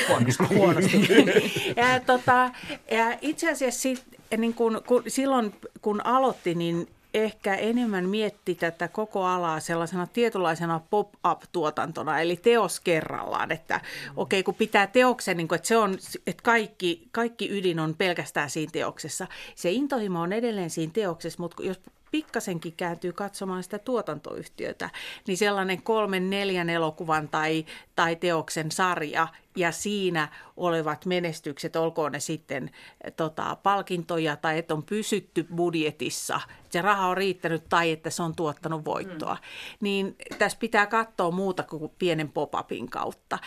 Huonosti. 0.10 0.56
Huonosti. 0.56 1.08
ja, 1.78 2.00
tota, 2.06 2.52
ja 2.92 3.18
itse 3.22 3.52
asiassa 3.52 3.90
niin 4.38 4.54
kun, 4.54 4.82
kun, 4.88 5.04
silloin 5.08 5.56
kun 5.82 6.06
aloitti, 6.06 6.56
niin 6.56 6.88
ehkä 7.14 7.56
enemmän 7.56 8.10
mietti 8.10 8.56
tätä 8.56 8.88
koko 8.88 9.26
alaa 9.26 9.60
sellaisena 9.60 10.08
tietynlaisena 10.08 10.82
pop-up-tuotantona, 10.90 12.20
eli 12.20 12.36
teos 12.36 12.80
kerrallaan, 12.80 13.52
että 13.52 13.82
okei, 14.16 14.40
okay, 14.40 14.44
kun 14.44 14.56
pitää 14.56 14.88
teoksen, 14.88 15.38
niin 15.38 15.48
kuin, 15.48 15.56
että 15.56 15.68
se 15.68 15.78
on, 15.78 15.98
että 16.28 16.44
kaikki, 16.44 17.08
kaikki 17.12 17.50
ydin 17.58 17.80
on 17.80 17.96
pelkästään 17.96 18.50
siinä 18.50 18.72
teoksessa. 18.72 19.28
Se 19.56 19.72
intohimo 19.72 20.22
on 20.22 20.34
edelleen 20.34 20.70
siinä 20.70 20.94
teoksessa, 20.94 21.42
mutta 21.42 21.64
jos 21.64 21.82
pikkasenkin 22.14 22.74
kääntyy 22.74 23.14
katsomaan 23.14 23.64
sitä 23.64 23.80
tuotantoyhtiötä, 23.80 24.90
niin 25.28 25.38
sellainen 25.38 25.82
kolmen, 25.82 26.30
neljän 26.30 26.70
elokuvan 26.70 27.30
tai, 27.30 27.66
tai 27.96 28.16
teoksen 28.16 28.72
sarja 28.72 29.28
ja 29.56 29.72
siinä 29.72 30.28
olevat 30.58 31.06
menestykset, 31.06 31.76
olkoon 31.76 32.12
ne 32.12 32.20
sitten 32.20 32.72
tota, 33.16 33.58
palkintoja 33.64 34.36
tai 34.36 34.58
että 34.58 34.74
on 34.74 34.84
pysytty 34.84 35.48
budjetissa, 35.56 36.42
se 36.70 36.82
raha 36.82 37.08
on 37.08 37.18
riittänyt 37.18 37.64
tai 37.70 37.92
että 37.92 38.10
se 38.10 38.24
on 38.24 38.36
tuottanut 38.36 38.86
voittoa, 38.86 39.34
mm. 39.34 39.78
niin 39.82 40.16
tässä 40.38 40.58
pitää 40.62 40.86
katsoa 40.86 41.32
muuta 41.32 41.64
kuin 41.64 41.92
pienen 42.00 42.32
pop-upin 42.32 42.90
kautta. 42.90 43.40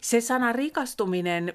Se 0.00 0.20
sana 0.20 0.52
rikastuminen 0.52 1.54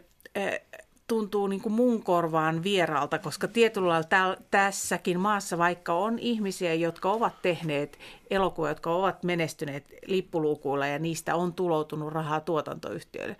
tuntuu 1.07 1.47
niin 1.47 1.61
kuin 1.61 1.73
mun 1.73 2.03
korvaan 2.03 2.63
vieraalta, 2.63 3.19
koska 3.19 3.47
tietyllä 3.47 3.87
lailla 3.87 4.37
tässäkin 4.51 5.19
maassa, 5.19 5.57
vaikka 5.57 5.93
on 5.93 6.19
ihmisiä, 6.19 6.73
jotka 6.73 7.11
ovat 7.11 7.41
tehneet 7.41 7.99
elokuvia, 8.29 8.71
jotka 8.71 8.95
ovat 8.95 9.23
menestyneet 9.23 9.85
lippuluukuilla 10.05 10.87
ja 10.87 10.99
niistä 10.99 11.35
on 11.35 11.53
tuloutunut 11.53 12.13
rahaa 12.13 12.39
tuotantoyhtiöille, 12.39 13.35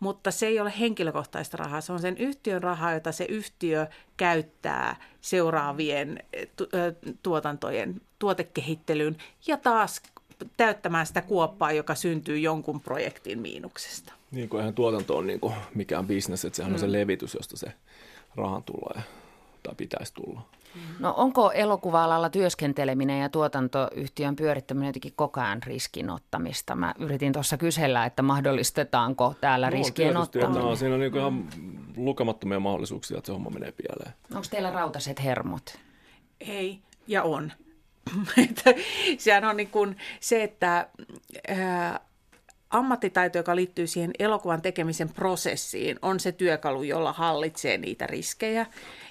mutta 0.00 0.30
se 0.30 0.46
ei 0.46 0.60
ole 0.60 0.72
henkilökohtaista 0.80 1.56
rahaa, 1.56 1.80
se 1.80 1.92
on 1.92 2.00
sen 2.00 2.18
yhtiön 2.18 2.62
rahaa, 2.62 2.94
jota 2.94 3.12
se 3.12 3.24
yhtiö 3.24 3.86
käyttää 4.16 4.96
seuraavien 5.20 6.22
tuotantojen 7.22 8.00
tuotekehittelyyn 8.18 9.16
ja 9.46 9.56
taas 9.56 10.02
täyttämään 10.56 11.06
sitä 11.06 11.22
kuoppaa, 11.22 11.72
joka 11.72 11.94
syntyy 11.94 12.38
jonkun 12.38 12.80
projektin 12.80 13.38
miinuksesta. 13.38 14.21
Niin 14.32 14.48
kuin 14.48 14.60
eihän 14.60 14.74
tuotanto 14.74 15.16
on 15.16 15.26
niin 15.26 15.40
kuin 15.40 15.54
mikään 15.74 16.06
bisnes, 16.06 16.44
että 16.44 16.56
sehän 16.56 16.70
mm. 16.70 16.74
on 16.74 16.80
se 16.80 16.86
mm. 16.86 16.92
levitys, 16.92 17.34
josta 17.34 17.56
se 17.56 17.72
rahan 18.34 18.62
tulee 18.62 19.02
tai 19.62 19.74
pitäisi 19.74 20.14
tulla. 20.14 20.40
No 20.98 21.14
onko 21.16 21.52
elokuva-alalla 21.52 22.30
työskenteleminen 22.30 23.20
ja 23.20 23.28
tuotantoyhtiön 23.28 24.36
pyörittäminen 24.36 24.86
jotenkin 24.86 25.12
koko 25.16 25.40
ajan 25.40 25.62
riskinottamista? 25.62 26.74
Mä 26.74 26.94
yritin 26.98 27.32
tuossa 27.32 27.56
kysellä, 27.56 28.04
että 28.04 28.22
mahdollistetaanko 28.22 29.34
täällä 29.40 29.66
no, 29.66 29.70
riskien 29.70 30.16
ottaminen. 30.16 30.54
No, 30.54 30.76
siinä 30.76 30.94
on 30.94 31.00
niin 31.00 31.16
ihan 31.16 31.48
lukemattomia 31.96 32.60
mahdollisuuksia, 32.60 33.18
että 33.18 33.26
se 33.26 33.32
homma 33.32 33.50
menee 33.50 33.72
pieleen. 33.72 34.14
Onko 34.30 34.46
teillä 34.50 34.70
rautaset 34.70 35.24
hermot? 35.24 35.78
Ei, 36.40 36.78
ja 37.06 37.22
on. 37.22 37.52
Sehän 39.18 39.44
on 39.44 39.56
niin 39.56 39.70
kuin 39.70 39.96
se, 40.20 40.42
että 40.42 40.88
ää, 41.48 42.00
ammattitaito, 42.72 43.38
joka 43.38 43.56
liittyy 43.56 43.86
siihen 43.86 44.10
elokuvan 44.18 44.62
tekemisen 44.62 45.08
prosessiin, 45.08 45.98
on 46.02 46.20
se 46.20 46.32
työkalu, 46.32 46.82
jolla 46.82 47.12
hallitsee 47.12 47.78
niitä 47.78 48.06
riskejä. 48.06 48.66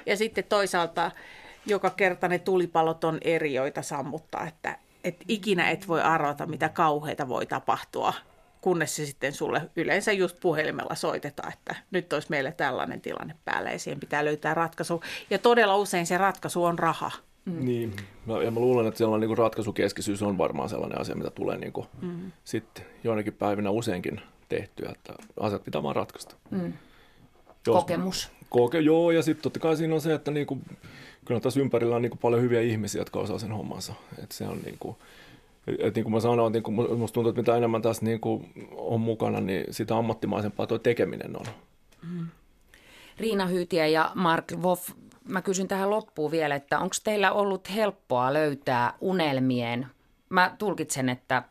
Ja 0.05 0.17
sitten 0.17 0.43
toisaalta 0.43 1.11
joka 1.65 1.89
kerta 1.89 2.27
ne 2.27 2.39
tulipalot 2.39 3.03
on 3.03 3.17
eri, 3.21 3.53
joita 3.53 3.81
sammuttaa, 3.81 4.47
että 4.47 4.77
et 5.03 5.15
ikinä 5.27 5.69
et 5.69 5.87
voi 5.87 6.01
arvata, 6.01 6.45
mitä 6.45 6.69
kauheita 6.69 7.27
voi 7.27 7.45
tapahtua, 7.45 8.13
kunnes 8.61 8.95
se 8.95 9.05
sitten 9.05 9.33
sulle 9.33 9.61
yleensä 9.75 10.11
just 10.11 10.39
puhelimella 10.39 10.95
soitetaan, 10.95 11.53
että 11.53 11.75
nyt 11.91 12.13
olisi 12.13 12.29
meille 12.29 12.51
tällainen 12.51 13.01
tilanne 13.01 13.35
päällä 13.45 13.71
ja 13.71 13.79
siihen 13.79 13.99
pitää 13.99 14.25
löytää 14.25 14.53
ratkaisu. 14.53 15.03
Ja 15.29 15.39
todella 15.39 15.77
usein 15.77 16.05
se 16.05 16.17
ratkaisu 16.17 16.63
on 16.63 16.79
raha. 16.79 17.11
Mm. 17.45 17.65
Niin, 17.65 17.95
ja 18.43 18.51
mä 18.51 18.59
luulen, 18.59 18.87
että 18.87 18.97
sellainen 18.97 19.29
niin 19.29 19.37
ratkaisukeskisyys 19.37 20.21
on 20.21 20.37
varmaan 20.37 20.69
sellainen 20.69 21.01
asia, 21.01 21.15
mitä 21.15 21.29
tulee 21.29 21.57
niin 21.57 21.73
kuin 21.73 21.87
mm. 22.01 22.31
sitten 22.43 22.85
joinakin 23.03 23.33
päivinä 23.33 23.69
useinkin 23.69 24.21
tehtyä, 24.49 24.91
että 24.95 25.13
asiat 25.39 25.63
pitää 25.63 25.83
vaan 25.83 25.95
ratkaista. 25.95 26.35
Mm. 26.51 26.73
Jos, 27.67 27.75
Kokemus. 27.75 28.31
Koke, 28.49 28.79
joo, 28.79 29.11
ja 29.11 29.21
sitten 29.23 29.43
totta 29.43 29.59
kai 29.59 29.77
siinä 29.77 29.95
on 29.95 30.01
se, 30.01 30.13
että 30.13 30.31
niin 30.31 30.47
kuin, 30.47 30.61
kyllä 31.25 31.39
tässä 31.39 31.59
ympärillä 31.59 31.95
on 31.95 32.01
niin 32.01 32.09
kuin 32.09 32.19
paljon 32.19 32.41
hyviä 32.41 32.61
ihmisiä, 32.61 33.01
jotka 33.01 33.19
osaa 33.19 33.39
sen 33.39 33.51
hommansa. 33.51 33.93
Että 34.23 34.35
se 34.35 34.47
on 34.47 34.59
niin 34.65 34.75
kuin, 34.79 34.95
et 35.79 35.95
niin 35.95 36.03
kuin 36.03 36.13
mä 36.13 36.19
sanoin, 36.19 36.53
niin 36.53 36.63
kuin 36.63 36.75
musta 36.99 37.13
tuntuu, 37.13 37.29
että 37.29 37.41
mitä 37.41 37.57
enemmän 37.57 37.81
tässä 37.81 38.05
niin 38.05 38.19
kuin 38.19 38.51
on 38.71 39.01
mukana, 39.01 39.41
niin 39.41 39.65
sitä 39.69 39.97
ammattimaisempaa 39.97 40.67
tuo 40.67 40.77
tekeminen 40.77 41.39
on. 41.39 41.45
Mm. 42.09 42.27
Riina 43.17 43.47
Hyytiä 43.47 43.87
ja 43.87 44.11
Mark 44.15 44.45
Voff 44.61 44.89
mä 45.27 45.41
kysyn 45.41 45.67
tähän 45.67 45.89
loppuun 45.89 46.31
vielä, 46.31 46.55
että 46.55 46.79
onko 46.79 46.95
teillä 47.03 47.31
ollut 47.31 47.75
helppoa 47.75 48.33
löytää 48.33 48.93
unelmien, 49.01 49.87
mä 50.29 50.55
tulkitsen, 50.57 51.09
että 51.09 51.43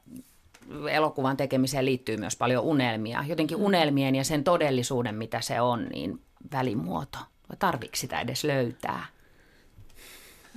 elokuvan 0.91 1.37
tekemiseen 1.37 1.85
liittyy 1.85 2.17
myös 2.17 2.37
paljon 2.37 2.65
unelmia, 2.65 3.25
jotenkin 3.27 3.59
mm. 3.59 3.65
unelmien 3.65 4.15
ja 4.15 4.25
sen 4.25 4.45
todellisuuden, 4.45 5.15
mitä 5.15 5.41
se 5.41 5.61
on, 5.61 5.87
niin 5.89 6.21
välimuoto. 6.53 7.19
Vai 7.49 7.57
tarvitsetko 7.59 7.97
sitä 7.97 8.21
edes 8.21 8.45
löytää? 8.45 9.07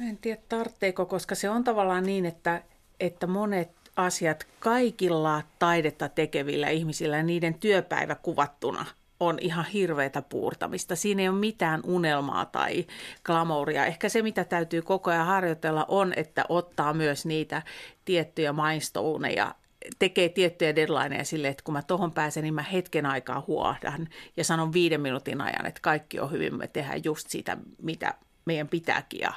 En 0.10 0.18
tiedä 0.18 0.42
tarvitseeko, 0.50 1.06
koska 1.06 1.36
se 1.36 1.50
on 1.50 1.64
tavallaan 1.64 2.04
niin, 2.04 2.26
että, 2.26 2.64
että 3.00 3.28
monet 3.28 3.72
asiat 3.96 4.48
kaikilla 4.60 5.42
taidetta 5.60 6.10
tekevillä 6.10 6.70
ihmisillä, 6.70 7.24
niiden 7.24 7.54
työpäivä 7.54 8.16
kuvattuna– 8.16 8.86
on 9.28 9.38
ihan 9.42 9.66
hirveätä 9.66 10.22
puurtamista. 10.22 10.96
Siinä 10.96 11.22
ei 11.22 11.30
ole 11.30 11.38
mitään 11.38 11.82
unelmaa 11.84 12.46
tai 12.46 12.86
glamouria. 13.24 13.86
Ehkä 13.86 14.10
se, 14.10 14.22
mitä 14.22 14.44
täytyy 14.44 14.82
koko 14.82 15.12
ajan 15.12 15.26
harjoitella, 15.26 15.86
on, 15.88 16.14
että 16.16 16.46
ottaa 16.50 16.94
myös 16.94 17.26
niitä 17.26 17.62
tiettyjä 18.06 18.54
milestoneja 18.54 19.56
tekee 20.00 20.30
tiettyjä 20.30 20.76
deadlineja 20.76 21.26
sille, 21.26 21.48
että 21.48 21.64
kun 21.64 21.74
mä 21.74 21.82
tohon 21.82 22.12
pääsen, 22.12 22.44
niin 22.44 22.54
mä 22.54 22.62
hetken 22.62 23.06
aikaa 23.06 23.44
huohdan 23.48 24.08
ja 24.38 24.44
sanon 24.44 24.74
viiden 24.74 25.02
minuutin 25.02 25.42
ajan, 25.42 25.66
että 25.66 25.82
kaikki 25.82 26.20
on 26.20 26.32
hyvin, 26.32 26.58
me 26.58 26.68
tehdään 26.68 27.04
just 27.04 27.30
sitä, 27.30 27.58
mitä 27.82 28.14
meidän 28.46 28.68
pitääkin 28.68 29.20
ja, 29.20 29.34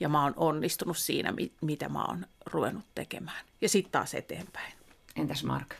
ja 0.00 0.08
mä 0.08 0.22
oon 0.22 0.32
onnistunut 0.36 0.96
siinä, 0.96 1.34
mitä 1.60 1.88
mä 1.88 2.04
oon 2.04 2.26
ruvennut 2.46 2.84
tekemään. 2.94 3.44
Ja 3.60 3.68
sitten 3.68 3.92
taas 3.92 4.14
eteenpäin. 4.14 4.72
Entäs 5.16 5.44
Mark? 5.44 5.74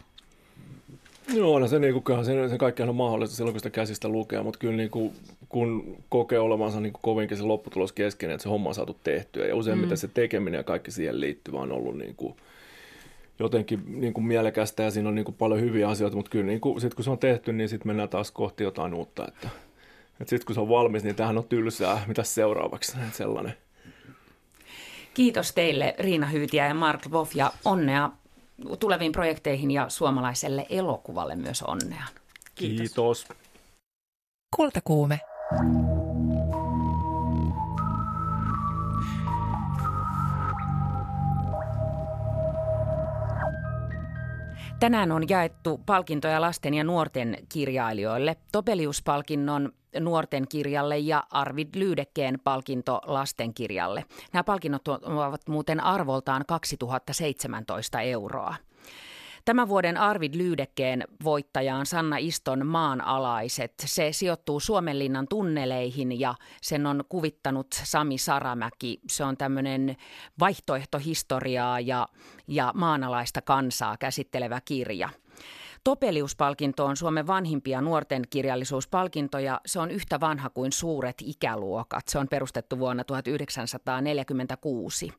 Joo, 1.33 1.59
no 1.59 1.69
se, 1.69 1.79
niin 1.79 2.03
kuin, 2.03 2.25
se, 2.25 2.49
se 2.49 2.59
kaikkihan 2.59 2.89
on 2.89 2.97
mahdollista 2.97 3.37
silloin, 3.37 3.53
kun 3.55 3.61
sitä 3.61 3.71
käsistä 3.71 4.09
lukee, 4.09 4.43
mutta 4.43 4.59
kyllä 4.59 4.77
niin 4.77 4.91
kuin, 4.91 5.13
kun 5.49 5.97
kokee 6.09 6.39
olevansa 6.39 6.81
niin 6.81 6.93
kuin 6.93 7.03
kovinkin 7.03 7.37
se 7.37 7.43
lopputulos 7.43 7.93
kesken, 7.93 8.31
että 8.31 8.43
se 8.43 8.49
homma 8.49 8.69
on 8.69 8.75
saatu 8.75 8.97
tehtyä. 9.05 9.47
Ja 9.47 9.57
useimmiten 9.57 9.91
mm. 9.91 9.97
se 9.97 10.09
tekeminen 10.09 10.59
ja 10.59 10.65
kaikki 10.65 10.91
siihen 10.91 11.21
liittyvä 11.21 11.59
on 11.59 11.73
ollut 11.73 11.99
niin 11.99 12.15
kuin, 12.15 12.37
jotenkin 13.39 14.01
niin 14.01 14.13
kuin 14.13 14.25
mielekästä 14.25 14.83
ja 14.83 14.91
siinä 14.91 15.09
on 15.09 15.15
niin 15.15 15.25
kuin 15.25 15.35
paljon 15.35 15.61
hyviä 15.61 15.89
asioita, 15.89 16.17
mutta 16.17 16.31
kyllä 16.31 16.47
niin 16.47 16.61
kuin, 16.61 16.81
sit 16.81 16.95
kun 16.95 17.05
se 17.05 17.11
on 17.11 17.19
tehty, 17.19 17.53
niin 17.53 17.69
sitten 17.69 17.89
mennään 17.89 18.09
taas 18.09 18.31
kohti 18.31 18.65
jotain 18.65 18.95
uutta. 18.95 19.29
Että, 19.29 19.49
että 20.21 20.31
sitten 20.31 20.47
kun 20.47 20.55
se 20.55 20.61
on 20.61 20.69
valmis, 20.69 21.05
niin 21.05 21.17
tähän 21.17 21.39
on 21.39 21.49
tylsää, 21.49 22.05
mitä 22.07 22.23
seuraavaksi, 22.23 22.97
sellainen. 23.13 23.55
Kiitos 25.15 25.53
teille 25.53 25.95
Riina 25.99 26.27
Hyytiä 26.27 26.69
ja 26.69 26.75
Mark 26.75 27.11
Voff 27.11 27.37
ja 27.37 27.53
onnea 27.65 28.11
tuleviin 28.81 29.13
projekteihin 29.13 29.71
ja 29.71 29.89
suomalaiselle 29.89 30.67
elokuvalle 30.71 31.35
myös 31.35 31.63
onnea. 31.63 32.05
Kiitos. 32.55 32.79
Kiitos. 32.79 33.27
Kultakuume. 34.57 35.21
Tänään 44.85 45.13
on 45.13 45.29
jaettu 45.29 45.79
palkintoja 45.87 46.41
lasten 46.41 46.75
ja 46.75 46.85
nuorten 46.85 47.39
kirjailijoille. 47.49 48.37
Topeliuspalkinnon 48.53 49.73
nuorten 50.01 50.49
kirjalle 50.49 50.99
ja 50.99 51.25
Arvid 51.31 51.69
Lyydekkeen 51.77 52.39
palkinto 52.45 53.01
lastenkirjalle. 53.07 54.05
Nämä 54.33 54.45
palkinnot 54.45 54.89
ovat 54.89 55.49
muuten 55.49 55.81
arvoltaan 55.81 56.45
2017 56.47 58.01
euroa. 58.01 58.55
Tämän 59.45 59.69
vuoden 59.69 59.97
Arvid 59.97 60.35
Lyydekkeen 60.35 61.05
voittajaan 61.25 61.87
Sanna 61.87 62.17
Iston 62.17 62.67
maanalaiset. 62.67 63.75
Se 63.85 64.13
sijoittuu 64.13 64.61
Suomenlinnan 64.61 65.29
tunneleihin 65.29 66.21
ja 66.21 66.35
sen 66.63 66.87
on 66.87 67.05
kuvittanut 67.09 67.67
Sami 67.73 68.19
Saramäki. 68.19 69.01
Se 69.11 69.25
on 69.25 69.37
tämmöinen 69.37 69.97
vaihtoehtohistoriaa 70.41 71.81
ja, 71.81 72.09
ja 72.49 72.73
maanalaista 72.75 73.43
kansaa 73.43 73.97
käsittelevä 73.97 74.61
kirja. 74.65 75.09
Topeliuspalkinto 75.85 76.85
on 76.85 76.97
Suomen 76.97 77.27
vanhimpia 77.27 77.81
nuorten 77.81 78.23
kirjallisuuspalkintoja. 78.31 79.61
Se 79.67 79.81
on 79.81 79.91
yhtä 79.91 80.21
vanha 80.21 80.51
kuin 80.51 80.73
suuret 80.73 81.17
ikäluokat. 81.25 82.09
Se 82.09 82.19
on 82.19 82.29
perustettu 82.29 82.79
vuonna 82.79 83.05
1946. 83.05 85.13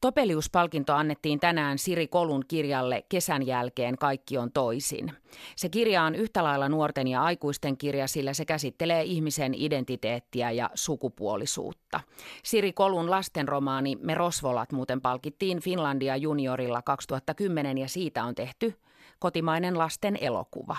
Topeliuspalkinto 0.00 0.94
annettiin 0.94 1.40
tänään 1.40 1.78
Siri 1.78 2.08
Kolun 2.08 2.44
kirjalle 2.48 3.04
Kesän 3.08 3.46
jälkeen 3.46 3.98
kaikki 3.98 4.38
on 4.38 4.52
toisin. 4.52 5.12
Se 5.56 5.68
kirja 5.68 6.02
on 6.02 6.14
yhtä 6.14 6.44
lailla 6.44 6.68
nuorten 6.68 7.08
ja 7.08 7.22
aikuisten 7.22 7.76
kirja, 7.76 8.08
sillä 8.08 8.32
se 8.32 8.44
käsittelee 8.44 9.02
ihmisen 9.02 9.54
identiteettiä 9.54 10.50
ja 10.50 10.70
sukupuolisuutta. 10.74 12.00
Siri 12.42 12.72
Kolun 12.72 13.10
lastenromaani 13.10 13.96
Me 13.96 14.14
Rosvolat 14.14 14.72
muuten 14.72 15.00
palkittiin 15.00 15.60
Finlandia 15.60 16.16
juniorilla 16.16 16.82
2010 16.82 17.78
ja 17.78 17.88
siitä 17.88 18.24
on 18.24 18.34
tehty 18.34 18.74
kotimainen 19.22 19.78
lasten 19.78 20.18
elokuva. 20.20 20.76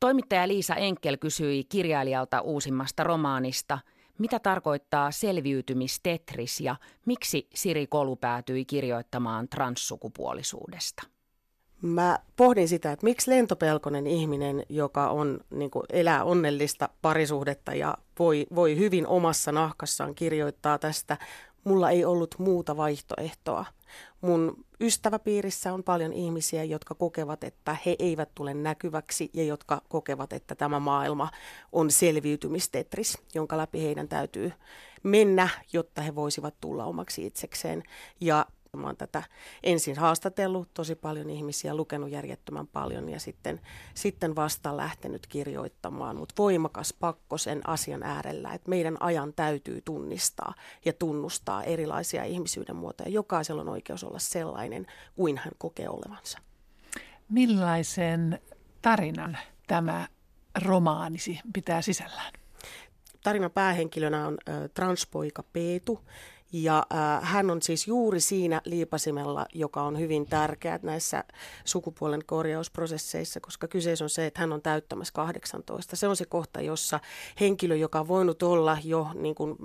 Toimittaja 0.00 0.48
Liisa 0.48 0.74
Enkel 0.74 1.16
kysyi 1.16 1.64
kirjailijalta 1.64 2.40
uusimmasta 2.40 3.04
romaanista, 3.04 3.78
mitä 4.18 4.38
tarkoittaa 4.38 5.10
selviytymistetris 5.10 6.60
ja 6.60 6.76
miksi 7.06 7.48
Siri 7.54 7.86
Kolu 7.86 8.16
päätyi 8.16 8.64
kirjoittamaan 8.64 9.48
transsukupuolisuudesta. 9.48 11.02
Mä 11.82 12.18
pohdin 12.36 12.68
sitä, 12.68 12.92
että 12.92 13.04
miksi 13.04 13.30
lentopelkonen 13.30 14.06
ihminen, 14.06 14.62
joka 14.68 15.10
on, 15.10 15.40
niin 15.50 15.70
kuin, 15.70 15.84
elää 15.92 16.24
onnellista 16.24 16.88
parisuhdetta 17.02 17.74
ja 17.74 17.96
voi, 18.18 18.46
voi 18.54 18.76
hyvin 18.76 19.06
omassa 19.06 19.52
nahkassaan 19.52 20.14
kirjoittaa 20.14 20.78
tästä, 20.78 21.16
mulla 21.64 21.90
ei 21.90 22.04
ollut 22.04 22.34
muuta 22.38 22.76
vaihtoehtoa. 22.76 23.64
Mun 24.20 24.64
ystäväpiirissä 24.80 25.72
on 25.72 25.82
paljon 25.82 26.12
ihmisiä, 26.12 26.64
jotka 26.64 26.94
kokevat, 26.94 27.44
että 27.44 27.76
he 27.86 27.96
eivät 27.98 28.28
tule 28.34 28.54
näkyväksi 28.54 29.30
ja 29.32 29.44
jotka 29.44 29.82
kokevat, 29.88 30.32
että 30.32 30.54
tämä 30.54 30.80
maailma 30.80 31.30
on 31.72 31.90
selviytymistetris, 31.90 33.18
jonka 33.34 33.56
läpi 33.56 33.82
heidän 33.82 34.08
täytyy 34.08 34.52
mennä, 35.02 35.48
jotta 35.72 36.02
he 36.02 36.14
voisivat 36.14 36.54
tulla 36.60 36.84
omaksi 36.84 37.26
itsekseen. 37.26 37.82
Ja 38.20 38.46
Mä 38.76 38.86
oon 38.86 38.96
tätä 38.96 39.22
ensin 39.62 39.96
haastatellut 39.96 40.74
tosi 40.74 40.94
paljon 40.94 41.30
ihmisiä, 41.30 41.74
lukenut 41.74 42.10
järjettömän 42.10 42.66
paljon 42.66 43.08
ja 43.08 43.20
sitten, 43.20 43.60
sitten 43.94 44.36
vasta 44.36 44.76
lähtenyt 44.76 45.26
kirjoittamaan. 45.26 46.16
Mutta 46.16 46.34
voimakas 46.38 46.94
pakko 47.00 47.38
sen 47.38 47.68
asian 47.68 48.02
äärellä, 48.02 48.52
että 48.52 48.68
meidän 48.68 48.96
ajan 49.00 49.32
täytyy 49.32 49.80
tunnistaa 49.84 50.54
ja 50.84 50.92
tunnustaa 50.92 51.64
erilaisia 51.64 52.24
ihmisyyden 52.24 52.76
muotoja. 52.76 53.10
Jokaisella 53.10 53.62
on 53.62 53.68
oikeus 53.68 54.04
olla 54.04 54.18
sellainen 54.18 54.86
kuin 55.16 55.38
hän 55.38 55.52
kokee 55.58 55.88
olevansa. 55.88 56.38
Millaisen 57.28 58.40
tarinan 58.82 59.38
tämä 59.66 60.08
romaanisi 60.64 61.40
pitää 61.52 61.82
sisällään? 61.82 62.32
Tarinan 63.22 63.50
päähenkilönä 63.50 64.26
on 64.26 64.38
äh, 64.48 64.54
transpoika 64.74 65.42
Peetu, 65.42 66.00
ja 66.52 66.86
äh, 66.92 67.22
hän 67.22 67.50
on 67.50 67.62
siis 67.62 67.86
juuri 67.86 68.20
siinä 68.20 68.60
liipasimella, 68.64 69.46
joka 69.54 69.82
on 69.82 69.98
hyvin 69.98 70.26
tärkeä 70.26 70.80
näissä 70.82 71.24
sukupuolen 71.64 72.24
korjausprosesseissa, 72.26 73.40
koska 73.40 73.68
kyseessä 73.68 74.04
on 74.04 74.10
se, 74.10 74.26
että 74.26 74.40
hän 74.40 74.52
on 74.52 74.62
täyttämässä 74.62 75.12
18. 75.14 75.96
Se 75.96 76.08
on 76.08 76.16
se 76.16 76.24
kohta, 76.24 76.60
jossa 76.60 77.00
henkilö, 77.40 77.76
joka 77.76 78.00
on 78.00 78.08
voinut 78.08 78.42
olla 78.42 78.78
jo 78.84 79.08
niin 79.14 79.34
kuin, 79.34 79.56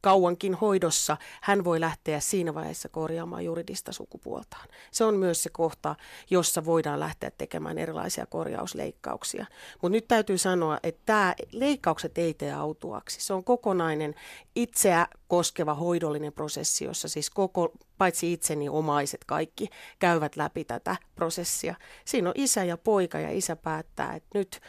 kauankin 0.00 0.54
hoidossa, 0.54 1.16
hän 1.42 1.64
voi 1.64 1.80
lähteä 1.80 2.20
siinä 2.20 2.54
vaiheessa 2.54 2.88
korjaamaan 2.88 3.44
juridista 3.44 3.92
sukupuoltaan. 3.92 4.68
Se 4.90 5.04
on 5.04 5.14
myös 5.14 5.42
se 5.42 5.50
kohta, 5.50 5.96
jossa 6.30 6.64
voidaan 6.64 7.00
lähteä 7.00 7.30
tekemään 7.30 7.78
erilaisia 7.78 8.26
korjausleikkauksia. 8.26 9.46
Mutta 9.82 9.96
nyt 9.96 10.08
täytyy 10.08 10.38
sanoa, 10.38 10.78
että 10.82 11.02
tämä 11.06 11.34
leikkaukset 11.52 12.18
ei 12.18 12.34
tee 12.34 12.52
autuaksi. 12.52 13.20
Se 13.20 13.32
on 13.34 13.44
kokonainen 13.44 14.14
itseä 14.56 15.06
koskeva 15.28 15.74
hoidollinen 15.74 16.32
prosessi, 16.32 16.84
jossa 16.84 17.08
siis 17.08 17.30
koko, 17.30 17.72
paitsi 17.98 18.32
itseni 18.32 18.68
omaiset 18.68 19.24
kaikki 19.24 19.68
käyvät 19.98 20.36
läpi 20.36 20.64
tätä 20.64 20.96
prosessia. 21.14 21.74
Siinä 22.04 22.28
on 22.28 22.34
isä 22.36 22.64
ja 22.64 22.76
poika 22.76 23.20
ja 23.20 23.30
isä 23.30 23.56
päättää, 23.56 24.14
että 24.14 24.38
nyt 24.38 24.60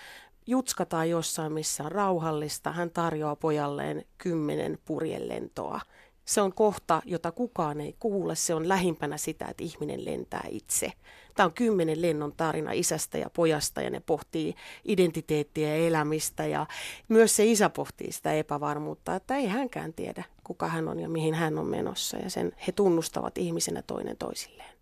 jutskataan 0.47 1.09
jossain, 1.09 1.53
missä 1.53 1.83
on 1.83 1.91
rauhallista. 1.91 2.71
Hän 2.71 2.91
tarjoaa 2.91 3.35
pojalleen 3.35 4.05
kymmenen 4.17 4.77
purjelentoa. 4.85 5.81
Se 6.25 6.41
on 6.41 6.53
kohta, 6.53 7.01
jota 7.05 7.31
kukaan 7.31 7.81
ei 7.81 7.95
kuule. 7.99 8.35
Se 8.35 8.53
on 8.53 8.69
lähimpänä 8.69 9.17
sitä, 9.17 9.45
että 9.45 9.63
ihminen 9.63 10.05
lentää 10.05 10.43
itse. 10.49 10.93
Tämä 11.35 11.45
on 11.45 11.53
kymmenen 11.53 12.01
lennon 12.01 12.33
tarina 12.37 12.71
isästä 12.71 13.17
ja 13.17 13.29
pojasta 13.29 13.81
ja 13.81 13.89
ne 13.89 13.99
pohtii 13.99 14.55
identiteettiä 14.85 15.67
ja 15.67 15.87
elämistä. 15.87 16.45
Ja 16.45 16.65
myös 17.09 17.35
se 17.35 17.45
isä 17.45 17.69
pohtii 17.69 18.11
sitä 18.11 18.33
epävarmuutta, 18.33 19.15
että 19.15 19.35
ei 19.35 19.47
hänkään 19.47 19.93
tiedä, 19.93 20.23
kuka 20.43 20.67
hän 20.67 20.87
on 20.87 20.99
ja 20.99 21.09
mihin 21.09 21.33
hän 21.33 21.57
on 21.57 21.67
menossa. 21.67 22.17
Ja 22.17 22.29
sen 22.29 22.51
he 22.67 22.71
tunnustavat 22.71 23.37
ihmisenä 23.37 23.81
toinen 23.81 24.17
toisilleen. 24.17 24.80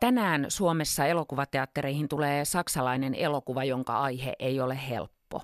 Tänään 0.00 0.46
Suomessa 0.48 1.06
elokuvateattereihin 1.06 2.08
tulee 2.08 2.44
saksalainen 2.44 3.14
elokuva, 3.14 3.64
jonka 3.64 4.00
aihe 4.00 4.32
ei 4.38 4.60
ole 4.60 4.78
helppo. 4.88 5.42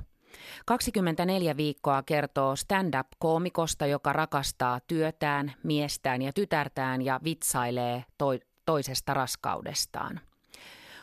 24 0.67 1.57
viikkoa 1.57 2.03
kertoo 2.03 2.57
stand-up-koomikosta, 2.57 3.87
joka 3.87 4.13
rakastaa 4.13 4.81
työtään, 4.81 5.53
miestään 5.63 6.23
ja 6.23 6.33
tytärtään 6.33 7.03
ja 7.03 7.21
vitsailee 7.25 8.05
to- 8.19 8.39
toisesta 8.67 9.15
raskaudestaan. 9.15 10.21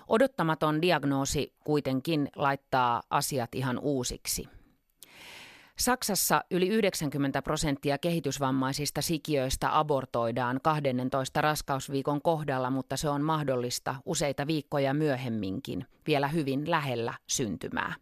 Odottamaton 0.08 0.82
diagnoosi 0.82 1.54
kuitenkin 1.64 2.30
laittaa 2.36 3.04
asiat 3.10 3.56
ihan 3.56 3.80
uusiksi. 3.80 4.50
Saksassa 5.80 6.44
yli 6.52 6.68
90 6.68 7.42
prosenttia 7.42 7.98
kehitysvammaisista 7.98 9.02
sikiöistä 9.02 9.80
abortoidaan 9.80 10.60
12 10.64 11.42
raskausviikon 11.42 12.22
kohdalla, 12.22 12.70
mutta 12.70 12.98
se 12.98 13.10
on 13.10 13.22
mahdollista 13.22 13.96
useita 14.06 14.48
viikkoja 14.48 14.94
myöhemminkin, 14.94 15.86
vielä 16.08 16.28
hyvin 16.28 16.72
lähellä 16.72 17.14
syntymää. 17.28 17.96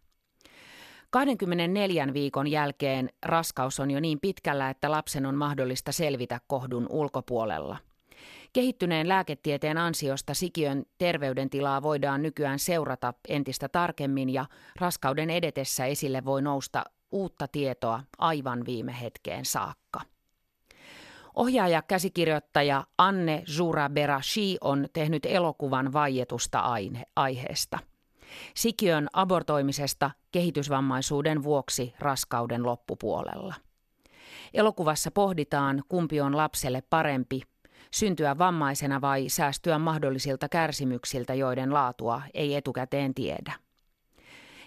24 1.09 2.13
viikon 2.13 2.47
jälkeen 2.47 3.09
raskaus 3.25 3.79
on 3.79 3.91
jo 3.91 3.99
niin 3.99 4.19
pitkällä, 4.19 4.69
että 4.69 4.91
lapsen 4.91 5.25
on 5.25 5.35
mahdollista 5.35 5.91
selvitä 5.91 6.39
kohdun 6.47 6.87
ulkopuolella. 6.89 7.77
Kehittyneen 8.53 9.07
lääketieteen 9.07 9.77
ansiosta 9.77 10.33
sikiön 10.33 10.83
terveydentilaa 10.97 11.81
voidaan 11.81 12.21
nykyään 12.21 12.59
seurata 12.59 13.13
entistä 13.27 13.69
tarkemmin 13.69 14.29
ja 14.29 14.45
raskauden 14.79 15.29
edetessä 15.29 15.85
esille 15.85 16.25
voi 16.25 16.41
nousta 16.41 16.83
uutta 17.11 17.47
tietoa 17.47 18.03
aivan 18.17 18.65
viime 18.65 19.01
hetkeen 19.01 19.45
saakka. 19.45 20.01
Ohjaaja 21.35 21.81
käsikirjoittaja 21.81 22.83
Anne 22.97 23.43
Zura 23.47 23.89
Berashi 23.89 24.57
on 24.61 24.87
tehnyt 24.93 25.25
elokuvan 25.25 25.93
vaietusta 25.93 26.59
aine- 26.59 27.05
aiheesta. 27.15 27.79
Sikiön 28.55 29.07
abortoimisesta 29.13 30.11
kehitysvammaisuuden 30.31 31.43
vuoksi 31.43 31.93
raskauden 31.99 32.65
loppupuolella. 32.65 33.55
Elokuvassa 34.53 35.11
pohditaan, 35.11 35.83
kumpi 35.87 36.21
on 36.21 36.37
lapselle 36.37 36.83
parempi, 36.89 37.41
syntyä 37.91 38.37
vammaisena 38.37 39.01
vai 39.01 39.29
säästyä 39.29 39.79
mahdollisilta 39.79 40.49
kärsimyksiltä, 40.49 41.33
joiden 41.33 41.73
laatua 41.73 42.21
ei 42.33 42.55
etukäteen 42.55 43.13
tiedä. 43.13 43.53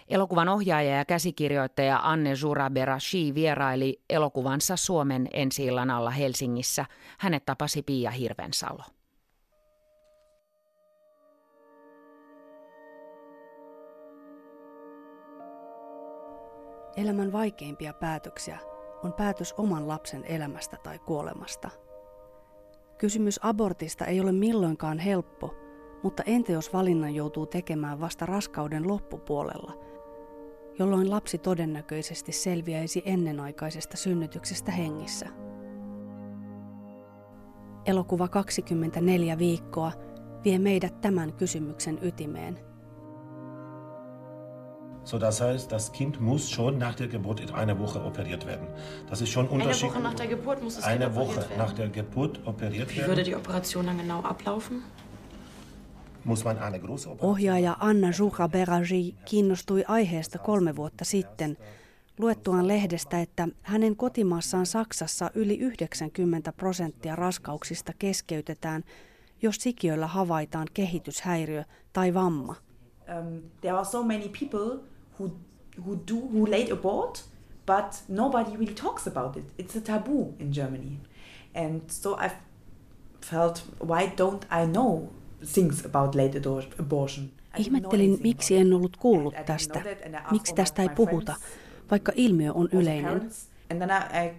Elokuvan 0.09 0.49
ohjaaja 0.49 0.95
ja 0.95 1.05
käsikirjoittaja 1.05 1.99
Anne 2.03 2.33
Jura 2.41 2.69
Berashi 2.69 3.35
vieraili 3.35 4.01
elokuvansa 4.09 4.75
Suomen 4.75 5.27
ensi 5.33 5.69
alla 5.69 6.11
Helsingissä. 6.11 6.85
Hänet 7.19 7.45
tapasi 7.45 7.81
Pia 7.81 8.11
Hirvensalo. 8.11 8.83
Elämän 16.97 17.31
vaikeimpia 17.31 17.93
päätöksiä 17.93 18.59
on 19.03 19.13
päätös 19.13 19.53
oman 19.57 19.87
lapsen 19.87 20.25
elämästä 20.25 20.77
tai 20.83 20.99
kuolemasta. 20.99 21.69
Kysymys 22.97 23.39
abortista 23.43 24.05
ei 24.05 24.19
ole 24.19 24.31
milloinkaan 24.31 24.99
helppo, 24.99 25.55
mutta 26.03 26.23
entä 26.25 26.51
jos 26.51 26.73
valinnan 26.73 27.15
joutuu 27.15 27.45
tekemään 27.45 28.01
vasta 28.01 28.25
raskauden 28.25 28.87
loppupuolella, 28.87 29.73
jolloin 30.79 31.09
lapsi 31.09 31.37
todennäköisesti 31.37 32.31
selviäisi 32.31 33.03
ennenaikaisesta 33.05 33.97
synnytyksestä 33.97 34.71
hengissä? 34.71 35.25
Elokuva 37.85 38.27
24 38.27 39.37
viikkoa 39.37 39.91
vie 40.43 40.59
meidät 40.59 41.01
tämän 41.01 41.33
kysymyksen 41.33 41.99
ytimeen– 42.01 42.59
So, 45.05 45.19
das 45.19 45.39
heißt, 45.39 45.71
das 45.71 45.91
Kind 45.91 46.19
muss 46.19 46.49
schon 46.49 46.79
nach 46.79 46.95
der 46.95 47.07
Geburt 47.07 47.39
in 47.39 47.51
einer 47.51 47.77
Woche 47.77 48.03
operiert 48.03 48.47
werden. 48.47 48.67
Das 49.07 49.21
ist 49.21 49.29
schon 49.29 49.47
unterschiedlich. 49.47 49.93
Eine 49.93 49.93
Woche 49.93 50.03
nach 50.03 50.13
der 50.15 50.27
Geburt 50.27 50.63
muss 50.63 50.77
es 50.77 50.83
Eine 50.83 51.15
Woche 51.15 51.35
werden. 51.35 51.57
nach 51.57 51.73
der 51.73 51.89
Geburt 51.89 52.39
operiert 52.47 52.89
werden. 52.89 53.03
Wie 53.03 53.07
würde 53.07 53.23
die 53.23 53.35
Operation 53.35 53.85
dann 53.85 53.99
genau 53.99 54.21
ablaufen? 54.21 54.77
Muss 54.77 54.81
man 54.81 54.81
eine 54.81 54.81
große 54.81 54.83
Operation 54.83 56.14
Ohjaaja 57.21 57.77
Anna 57.79 58.07
Juha 58.19 58.49
Beragi 58.49 59.15
kiinnostui 59.25 59.83
aiheesta 59.87 60.39
kolme 60.39 60.75
vuotta 60.75 61.05
sitten 61.05 61.57
luettuaan 62.19 62.67
lehdestä, 62.67 63.21
että 63.21 63.47
hänen 63.61 63.95
kotimaassaan 63.95 64.65
Saksassa 64.65 65.31
yli 65.35 65.57
90 65.57 66.51
prosenttia 66.51 67.15
raskauksista 67.15 67.93
keskeytetään, 67.99 68.83
jos 69.41 69.55
sikiöllä 69.55 70.07
havaitaan 70.07 70.67
kehityshäiriö 70.73 71.63
tai 71.93 72.13
vamma. 72.13 72.55
Um, 73.19 73.41
there 73.61 73.75
are 73.77 73.85
so 73.85 74.03
many 74.03 74.29
people 74.39 74.79
who 75.19 75.29
who 75.77 75.95
do 76.07 76.15
who 76.15 76.45
late 76.45 76.71
abort, 76.71 77.25
but 77.65 78.03
nobody 78.07 78.51
really 78.51 78.73
talks 78.73 79.07
about 79.07 79.37
it. 79.37 79.45
It's 79.59 79.77
a 79.77 79.81
taboo 79.81 80.33
in 80.39 80.53
Germany, 80.53 80.99
and 81.55 81.81
so 81.89 82.17
I 82.25 82.29
felt, 83.21 83.63
why 83.79 84.11
don't 84.17 84.45
I 84.51 84.65
know 84.65 85.09
things 85.53 85.85
about 85.85 86.15
late 86.15 86.41
abortion? 86.79 87.29
Ihmettelin, 87.57 88.17
miksi 88.23 88.57
en 88.57 88.73
ollut 88.73 88.97
kuullut 88.97 89.33
tästä. 89.45 89.83
Miksi 90.31 90.55
tästä 90.55 90.81
ei 90.81 90.89
puhuta, 90.89 91.35
vaikka 91.91 92.11
ilmiö 92.15 92.53
on 92.53 92.69
yleinen. 92.71 93.31
And 93.71 93.77
then 93.77 93.89
I, 93.89 94.27
I 94.27 94.31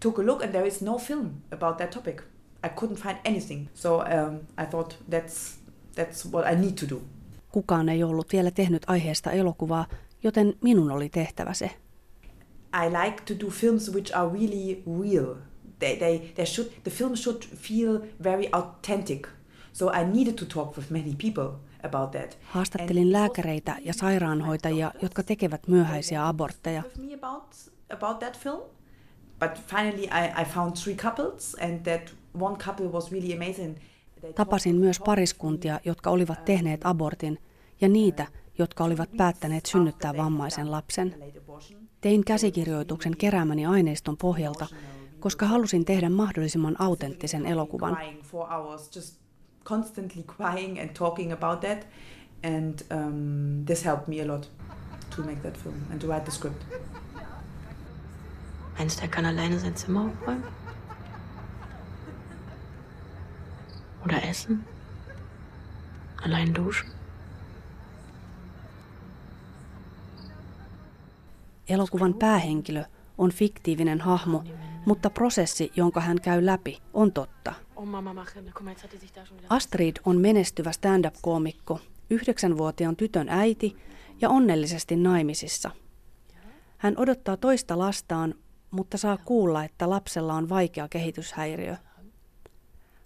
took 0.00 0.18
a 0.18 0.26
look 0.26 0.42
and 0.42 0.50
there 0.50 0.66
is 0.66 0.82
no 0.82 0.98
film 0.98 1.30
about 1.52 1.76
that 1.76 1.90
topic. 1.90 2.22
I 2.66 2.68
couldn't 2.68 3.02
find 3.02 3.16
anything. 3.24 3.68
So 3.74 3.96
um, 3.98 4.36
I 4.62 4.66
thought 4.70 4.96
that's 5.10 5.56
that's 5.96 6.32
what 6.32 6.52
I 6.52 6.56
need 6.56 6.74
to 6.80 6.86
do. 6.90 7.02
Kukaan 7.52 7.88
ei 7.88 8.04
ollut 8.04 8.32
vielä 8.32 8.50
tehnyt 8.50 8.82
aiheesta 8.86 9.30
elokuvaa, 9.30 9.86
joten 10.22 10.54
minun 10.62 10.90
oli 10.90 11.08
tehtävä 11.08 11.54
se. 11.54 11.70
I 12.84 12.90
like 13.04 13.22
to 13.24 13.46
do 13.46 13.50
films 13.50 13.92
which 13.92 14.16
are 14.16 14.30
really 14.32 14.82
real. 15.02 15.34
They, 15.78 15.96
they, 15.96 16.18
they 16.18 16.46
should, 16.46 16.72
the 16.82 16.90
film 16.90 17.16
should 17.16 17.42
feel 17.42 18.00
very 18.22 18.48
authentic. 18.52 19.28
So 19.76 19.90
I 19.90 20.04
needed 20.04 20.34
to 20.34 20.44
talk 20.46 20.76
with 20.76 20.90
many 20.90 21.14
people 21.14 21.58
about 21.82 22.10
that. 22.10 22.38
Haastattelin 22.42 23.12
lääkäreitä 23.12 23.76
ja 23.80 23.92
sairaanhoitajia, 23.94 24.92
jotka 25.02 25.22
tekevät 25.22 25.68
myöhäisiä 25.68 26.28
abortteja. 26.28 26.82
About 27.90 28.18
that 28.18 28.38
film. 28.38 28.60
But 29.40 29.50
finally 29.66 30.04
I, 30.04 30.42
I 30.42 30.44
found 30.44 30.72
three 30.82 30.94
couples 30.94 31.56
and 31.60 31.80
that 31.80 32.14
one 32.40 32.56
couple 32.56 32.86
was 32.86 33.12
really 33.12 33.34
amazing. 33.34 33.76
Tapasin 34.34 34.76
myös 34.76 35.00
pariskuntia, 35.00 35.80
jotka 35.84 36.10
olivat 36.10 36.44
tehneet 36.44 36.80
abortin, 36.84 37.38
ja 37.80 37.88
niitä, 37.88 38.26
jotka 38.58 38.84
olivat 38.84 39.10
päättäneet 39.16 39.66
synnyttää 39.66 40.16
vammaisen 40.16 40.70
lapsen. 40.70 41.14
Tein 42.00 42.24
käsikirjoituksen 42.24 43.16
keräämäni 43.16 43.66
aineiston 43.66 44.16
pohjalta, 44.16 44.66
koska 45.20 45.46
halusin 45.46 45.84
tehdä 45.84 46.10
mahdollisimman 46.10 46.76
autenttisen 46.78 47.46
elokuvan. 47.46 47.98
Constantly 49.68 50.22
crying 50.22 50.78
and 50.80 50.94
talking 50.94 51.32
about 51.32 51.60
that 51.60 51.86
and 52.42 52.84
um, 52.90 53.64
this 53.66 53.84
helped 53.84 54.08
me 54.08 54.20
a 54.20 54.26
lot 54.26 54.48
to 55.16 55.22
make 55.22 55.42
that 55.42 55.56
film 55.56 55.74
and 55.90 56.00
to 56.00 56.06
write 56.06 56.24
the 56.24 56.30
script. 56.30 56.64
Meinst 58.78 58.98
du, 58.98 59.04
er 59.04 59.08
kann 59.08 59.26
alleine 59.26 59.58
sein 59.58 59.74
Zimmer 59.74 60.00
aufräumen? 60.00 60.44
Oder 64.04 64.22
essen? 64.22 64.64
Allein 66.22 66.54
duschen? 66.54 66.90
Elokuvan 71.68 72.14
päähenkilö 72.14 72.84
on 73.18 73.30
fiktiivinen 73.30 74.00
hahmo, 74.00 74.44
mutta 74.84 75.10
prosessi, 75.10 75.72
jonka 75.76 76.00
hän 76.00 76.20
käy 76.20 76.46
läpi, 76.46 76.82
on 76.92 77.12
totta. 77.12 77.65
Astrid 79.48 79.96
on 80.04 80.20
menestyvä 80.20 80.72
stand-up-koomikko, 80.72 81.80
yhdeksänvuotiaan 82.10 82.96
tytön 82.96 83.28
äiti 83.28 83.76
ja 84.20 84.28
onnellisesti 84.28 84.96
naimisissa. 84.96 85.70
Hän 86.78 86.94
odottaa 86.96 87.36
toista 87.36 87.78
lastaan, 87.78 88.34
mutta 88.70 88.98
saa 88.98 89.16
kuulla, 89.16 89.64
että 89.64 89.90
lapsella 89.90 90.34
on 90.34 90.48
vaikea 90.48 90.88
kehityshäiriö. 90.88 91.76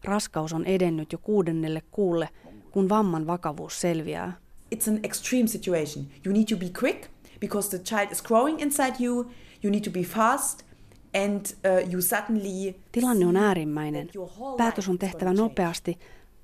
Raskaus 0.05 0.53
on 0.53 0.65
edennyt 0.65 1.13
jo 1.13 1.19
kuudennelle 1.19 1.83
kuulle, 1.91 2.29
kun 2.71 2.89
vamman 2.89 3.27
vakavuus 3.27 3.81
selviää. 3.81 4.33
It's 4.75 4.91
an 4.91 5.01
extreme 5.03 5.47
situation. 5.47 6.07
You 6.27 6.33
need 6.33 6.47
to 6.49 6.57
be 6.57 6.71
quick 6.83 7.09
because 7.41 7.69
the 7.69 7.79
child 7.79 8.13
is 8.13 8.23
growing 8.23 8.61
inside 8.63 8.95
you. 9.05 9.31
You 9.63 9.71
need 9.71 9.85
to 9.85 9.91
be 9.91 10.03
fast 10.03 10.70
and 11.14 11.46
uh, 11.46 11.92
you 11.92 12.03
suddenly 12.03 12.75
Tilanne 12.92 13.27
on 13.27 13.37
äärimmäinen. 13.37 14.11
Päätös 14.57 14.88
on 14.88 14.99
tehtävä 14.99 15.33
nopeasti, 15.33 15.99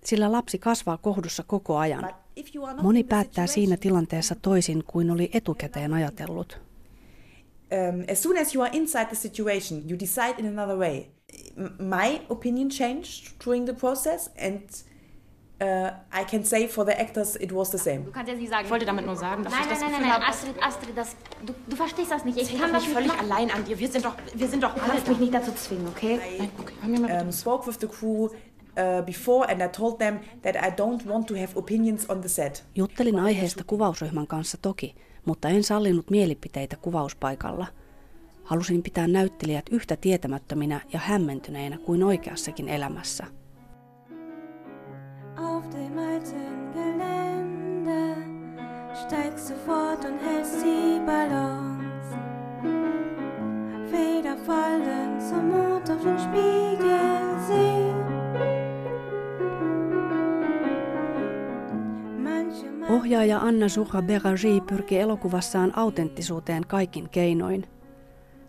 sillä 0.05 0.33
lapsi 0.33 0.59
kasvaa 0.59 0.96
kohdussa 0.96 1.44
koko 1.46 1.76
ajan. 1.76 2.14
Moni 2.83 3.05
päättää 3.05 3.46
siinä 3.46 3.76
tilanteessa 3.76 4.35
toisin 4.42 4.85
kuin 4.87 5.11
oli 5.11 5.31
etukäteen 5.33 5.94
ajatellut. 5.94 6.61
Um, 7.72 8.05
as 8.12 8.22
soon 8.22 8.38
as 8.38 8.55
you 8.55 8.64
are 8.64 8.76
inside 8.76 9.05
the 9.05 9.14
situation, 9.14 9.81
you 9.90 9.98
decide 10.00 10.35
in 10.38 10.59
another 10.59 10.76
way 10.76 11.05
my 11.79 12.20
opinion 12.29 12.68
changed 12.68 13.33
during 13.44 13.64
the 13.64 13.74
process 13.74 14.31
and 14.38 14.61
Uh, 15.59 15.90
I 16.12 16.25
can 16.25 16.45
say 16.45 16.69
for 16.69 16.85
the 16.85 16.92
actors 17.01 17.35
it 17.37 17.51
was 17.51 17.71
the 17.71 17.79
same. 17.79 18.05
Du 18.05 18.11
kannst 18.11 18.29
jetzt 18.29 18.40
nicht 18.40 18.51
sagen. 18.51 18.66
Ich 18.66 18.71
wollte 18.71 18.85
damit 18.85 19.07
nur 19.07 19.16
sagen, 19.16 19.42
dass 19.42 19.55
nein, 19.55 19.62
ich 19.62 19.69
das 19.71 19.81
nein, 19.81 19.90
nein, 19.92 20.01
nein, 20.03 20.11
nein, 20.11 20.23
Astrid, 20.29 20.62
Astrid, 20.62 20.97
das, 20.97 21.16
du, 21.47 21.55
du 21.66 21.77
verstehst 21.77 22.11
das 22.11 22.27
nicht. 22.27 22.37
Ich 22.37 22.59
kann 22.59 22.75
das 22.75 22.85
völlig 22.85 23.09
machen. 23.09 23.21
allein 23.21 23.51
an 23.51 23.64
dir. 23.64 23.79
Wir 23.79 23.88
sind 23.88 24.05
doch, 24.05 24.14
wir 24.35 24.49
sind 24.49 24.62
doch. 24.62 24.75
Du 24.75 24.81
kannst 24.81 25.09
mich 25.09 25.19
nicht 25.19 25.33
dazu 25.33 25.53
zwingen, 25.53 25.88
okay? 25.88 26.16
Nein, 26.38 26.51
okay. 26.59 26.75
Hör 26.83 26.88
mir 26.88 27.01
mal 27.01 27.23
um, 27.23 27.33
spoke 27.33 27.66
with 27.66 27.79
the 27.81 27.87
crew 27.87 28.25
uh, 28.25 29.03
before 29.07 29.49
and 29.49 29.62
I 29.62 29.69
told 29.69 29.99
them 29.99 30.19
that 30.42 30.57
I 30.57 30.71
don't 30.71 31.07
want 31.09 31.27
to 31.29 31.35
have 31.35 31.49
opinions 31.55 32.11
on 32.11 32.21
the 32.21 32.29
set. 32.29 32.64
Juttelin 32.75 33.19
aiheesta 33.19 33.64
kuvausryhmän 33.66 34.27
kanssa 34.27 34.59
toki, 34.62 34.95
mutta 35.25 35.49
en 35.49 35.64
sallinut 35.64 36.11
mielipiteitä 36.11 36.77
kuvauspaikalla. 36.77 37.66
Halusin 38.45 38.83
pitää 38.83 39.09
näyttelijät 39.09 39.66
yhtä 39.71 39.97
tietämättöminä 39.97 40.81
ja 40.92 40.99
hämmentyneinä 40.99 41.79
kuin 41.79 42.05
oikeassakin 42.05 42.69
elämässä. 42.69 43.27
Dem 45.72 45.98
alten 45.98 46.72
Gelände 46.72 48.16
steigst 48.94 49.50
du 49.50 49.55
fort 49.66 50.05
und 50.05 50.18
hältst 50.18 50.64
die. 50.64 51.00
Feder 53.90 54.37
fallen 54.37 55.20
zum 55.20 55.50
Mond 55.50 55.90
auf 55.90 56.02
den 56.02 56.18
Spiegel 56.18 56.66
Ohjaaja 62.88 63.38
Anna 63.38 63.68
Suha 63.68 64.02
Beragi 64.02 64.61
pyrki 64.61 64.98
elokuvassaan 64.98 65.78
autenttisuuteen 65.78 66.66
kaikin 66.66 67.09
keinoin– 67.09 67.66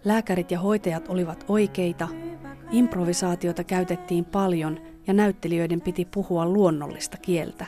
Lääkärit 0.08 0.52
ja 0.52 0.60
hoitajat 0.60 1.10
olivat 1.10 1.46
oikeita, 1.48 2.08
improvisaatiota 2.72 3.64
käytettiin 3.64 4.26
paljon 4.26 4.80
ja 5.08 5.14
näyttelijöiden 5.14 5.82
piti 5.82 6.06
puhua 6.06 6.46
luonnollista 6.46 7.18
kieltä. 7.18 7.66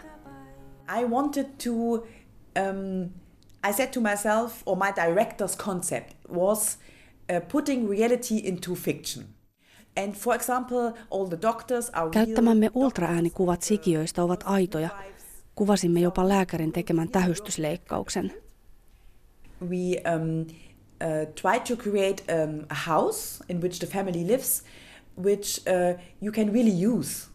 I 0.99 1.05
wanted 1.05 1.45
to, 1.63 1.71
um, 1.71 3.09
I 3.69 3.73
said 3.73 3.87
to 3.87 4.01
myself, 4.01 4.61
or 4.65 4.77
my 4.77 4.91
director's 4.91 5.65
concept 5.65 6.13
was 6.29 6.79
uh, 7.31 7.47
putting 7.51 7.89
reality 7.89 8.35
into 8.35 8.75
fiction. 8.75 9.25
And 10.03 10.13
for 10.13 10.35
example, 10.35 10.93
all 11.11 11.25
the 11.25 11.37
doctors 11.41 11.89
are 11.93 12.09
Käyttämämme 12.09 12.69
ultraäänikuvat 12.73 13.61
sikiöistä 13.61 14.23
ovat 14.23 14.43
aitoja. 14.45 14.89
Kuvasimme 15.55 15.99
jopa 15.99 16.29
lääkärin 16.29 16.71
tekemän 16.71 17.09
tähystysleikkauksen. 17.09 18.33
we 19.61 19.97
um, 20.05 20.47
uh, 21.01 21.25
tried 21.35 21.65
to 21.65 21.75
create 21.75 22.21
um, 22.29 22.65
a 22.69 22.75
house 22.75 23.41
in 23.49 23.59
which 23.59 23.79
the 23.79 23.87
family 23.87 24.23
lives, 24.23 24.63
which 25.15 25.59
uh, 25.67 25.93
you 26.21 26.31
can 26.31 26.51
really 26.51 26.71
use. 26.71 27.28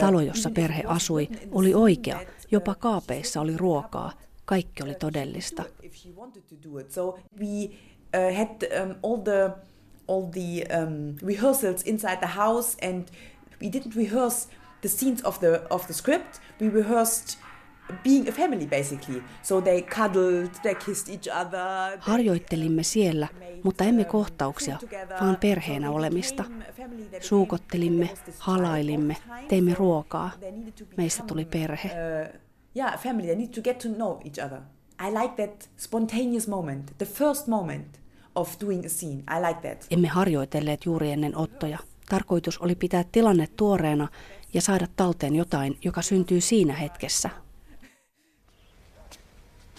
Talo, 0.00 0.20
jossa 0.20 0.50
perhe 0.50 0.82
asui, 0.86 1.28
oli 1.52 1.74
oikea. 1.74 2.20
Jopa 2.50 2.74
kaapeissa 2.74 3.40
oli 3.40 3.56
ruokaa. 3.56 4.12
Kaikki 4.44 4.82
oli 4.82 4.94
todellista. 4.94 5.64
We 13.62 13.68
didn't 13.68 13.96
rehearse 13.96 14.48
the 14.80 14.88
scenes 14.88 15.24
of 15.24 15.38
the 15.38 15.62
of 15.70 15.86
the 15.86 15.94
script. 15.94 16.40
We 16.60 16.68
rehearsed 16.68 17.38
being 18.04 18.28
a 18.28 18.32
family 18.32 18.66
basically. 18.66 19.22
So 19.42 19.60
they 19.60 19.82
cuddled, 19.82 20.50
they 20.62 20.74
kissed 20.74 21.14
each 21.14 21.28
other. 21.40 21.98
Harjoittelimme 22.00 22.82
siellä, 22.82 23.28
mutta 23.62 23.84
emme 23.84 24.04
kohtauksia, 24.04 24.78
vaan 25.20 25.36
perheenä 25.40 25.90
olemista. 25.90 26.44
Suukottelimme, 27.20 28.10
halailimme, 28.38 29.16
teimme 29.48 29.74
ruokaa. 29.74 30.30
Meistä 30.96 31.22
tuli 31.22 31.44
perhe. 31.44 31.88
Uh, 31.88 32.40
yeah, 32.76 32.98
family, 32.98 33.26
they 33.26 33.36
need 33.36 33.54
to 33.54 33.62
get 33.62 33.78
to 33.78 33.88
know 33.88 34.20
each 34.24 34.44
other. 34.46 34.58
I 35.08 35.10
like 35.22 35.46
that 35.46 35.70
spontaneous 35.76 36.48
moment, 36.48 36.98
the 36.98 37.06
first 37.06 37.46
moment 37.46 38.00
of 38.34 38.60
doing 38.60 38.84
a 38.86 38.88
scene. 38.88 39.18
I 39.18 39.40
like 39.48 39.68
that. 39.68 39.86
Emme 39.90 40.08
harjoitelleet 40.08 40.84
juuri 40.84 41.10
ennen 41.12 41.36
ottoja. 41.36 41.78
Tarkoitus 42.08 42.58
oli 42.58 42.74
pitää 42.74 43.04
tilanne 43.12 43.46
tuoreena 43.56 44.08
ja 44.54 44.60
saada 44.60 44.86
talteen 44.96 45.34
jotain, 45.34 45.78
joka 45.84 46.02
syntyy 46.02 46.40
siinä 46.40 46.74
hetkessä. 46.74 47.30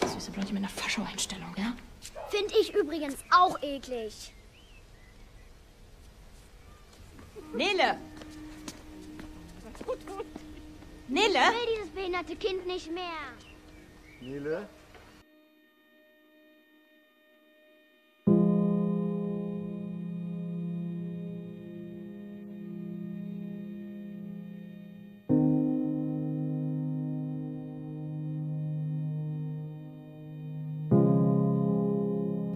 Süße 0.02 0.30
Blondchen 0.30 0.54
mit 0.54 0.64
einer 0.64 0.72
Fascho-Einstellung, 0.72 1.54
ja? 1.56 1.74
Find 2.28 2.52
ich 2.60 2.74
übrigens 2.74 3.16
auch 3.30 3.60
eklig. 3.62 4.32
Nele! 7.52 7.98
Nele? 11.08 11.28
Ich 11.28 11.34
will 11.34 11.74
dieses 11.76 11.90
behinderte 11.90 12.36
Kind 12.36 12.66
nicht 12.66 12.90
mehr. 12.92 13.04
Nele? 14.20 14.68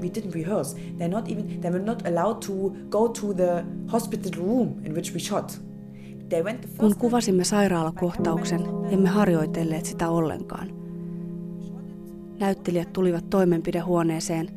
We 0.08 0.20
didn't 0.20 0.34
rehearse. 0.34 0.76
They're 0.98 1.08
not 1.08 1.28
even 1.28 1.60
they 1.60 1.70
were 1.70 1.84
not 1.84 2.06
allowed 2.06 2.42
to 2.46 2.52
go 2.88 3.08
to 3.08 3.34
the 3.34 3.64
hospital 3.86 4.32
room 4.36 4.68
in 4.84 4.94
which 4.94 5.12
we 5.12 5.18
shot. 5.18 5.60
Kun 6.78 6.96
kuvasimme 6.98 7.44
sairaalakohtauksen, 7.44 8.60
emme 8.90 9.08
harjoitelleet 9.08 9.86
sitä 9.86 10.10
ollenkaan. 10.10 10.68
Näyttelijät 12.40 12.92
tulivat 12.92 13.30
toimenpidehuoneeseen. 13.30 14.48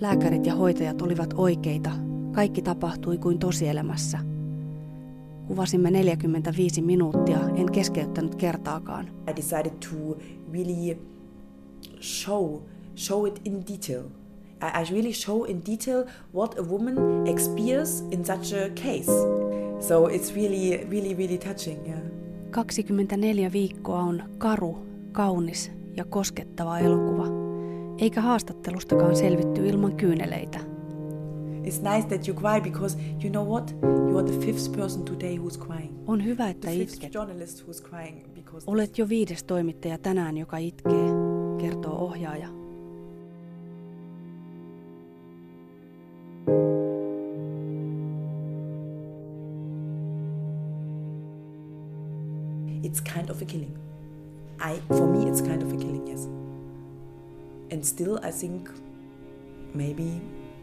Lääkärit 0.00 0.46
ja 0.46 0.54
hoitajat 0.54 1.02
olivat 1.02 1.34
oikeita. 1.36 1.90
Kaikki 2.32 2.62
tapahtui 2.62 3.18
kuin 3.18 3.38
tosielämässä. 3.38 4.18
Kuvasimme 5.46 5.90
45 5.90 6.82
minuuttia, 6.82 7.38
en 7.56 7.72
keskeyttänyt 7.72 8.34
kertaakaan. 8.34 9.06
I 9.06 9.36
decided 9.36 9.72
to 9.80 10.18
really 10.52 10.98
show, 12.00 12.56
show 12.96 13.26
it 13.26 13.40
in 13.44 13.54
detail. 13.54 14.02
I, 14.60 14.90
really 14.90 15.12
show 15.12 15.44
in 15.44 15.62
detail 15.66 16.04
what 16.34 16.58
a 16.58 16.62
woman 16.62 17.26
experiences 17.26 18.00
in 18.10 18.24
such 18.24 18.52
a 18.52 18.70
case. 18.74 19.12
So 19.80 20.06
it's 20.06 20.34
really, 20.34 20.84
really, 20.90 21.14
really 21.14 21.38
touching. 21.38 21.86
Yeah. 21.86 21.98
24 22.50 23.52
viikkoa 23.52 23.98
on 23.98 24.22
karu, 24.38 24.78
kaunis 25.12 25.70
ja 25.96 26.04
koskettava 26.04 26.78
elokuva. 26.78 27.26
Eikä 27.98 28.20
haastattelustakaan 28.20 29.16
selvitty 29.16 29.68
ilman 29.68 29.96
kyyneleitä. 29.96 30.58
It's 31.64 31.94
nice 31.94 32.08
that 32.08 32.28
you 32.28 32.36
cry 32.36 32.60
because 32.60 32.98
you 33.24 33.30
know 33.30 33.48
what? 33.48 33.74
You 33.82 34.18
are 34.18 34.26
the 34.30 34.46
fifth 34.46 34.72
person 34.72 35.04
today 35.04 35.36
who's 35.36 35.58
crying. 35.58 35.92
On 36.06 36.24
hyvä, 36.24 36.48
että 36.48 36.70
itket. 36.70 37.12
Olet 38.66 38.98
jo 38.98 39.08
viides 39.08 39.44
toimittaja 39.44 39.98
tänään, 39.98 40.36
joka 40.36 40.56
itkee, 40.56 41.08
kertoo 41.58 41.92
ohjaaja. 41.92 42.57
It's 52.98 53.14
kind 53.14 53.30
of 53.30 53.42
a 53.42 53.44
killing. 53.44 53.76
I, 54.60 54.80
for 54.88 55.06
me, 55.06 55.28
it's 55.28 55.40
kind 55.40 55.62
of 55.62 55.72
a 55.72 55.76
killing, 55.76 56.06
yes. 56.08 56.28
And 57.70 57.84
still, 57.84 58.18
I 58.22 58.32
think 58.32 58.70
maybe 59.74 60.20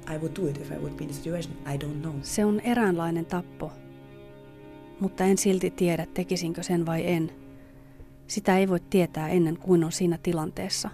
I 0.07 0.17
would 0.17 0.33
do 0.35 0.47
it 0.47 0.57
if 0.57 0.71
I 0.71 0.77
would 0.77 0.97
be 0.97 1.03
in 1.03 1.07
the 1.07 1.13
situation. 1.13 1.53
I 1.65 1.77
don't 1.77 2.01
know. 2.01 2.13
Se 2.21 2.45
on 2.45 2.59
eräänlainen 2.59 3.25
tappo, 3.25 3.71
mutta 4.99 5.23
en 5.23 5.37
silti 5.37 5.71
tiedä, 5.71 6.07
tekisinkö 6.13 6.63
sen 6.63 6.85
vai 6.85 7.07
en. 7.07 7.31
Sitä 8.27 8.57
ei 8.57 8.69
voi 8.69 8.79
tietää 8.79 9.29
ennen 9.29 9.57
kuin 9.57 9.83
on 9.83 9.91
siinä 9.91 10.19
tilanteessa. 10.23 10.89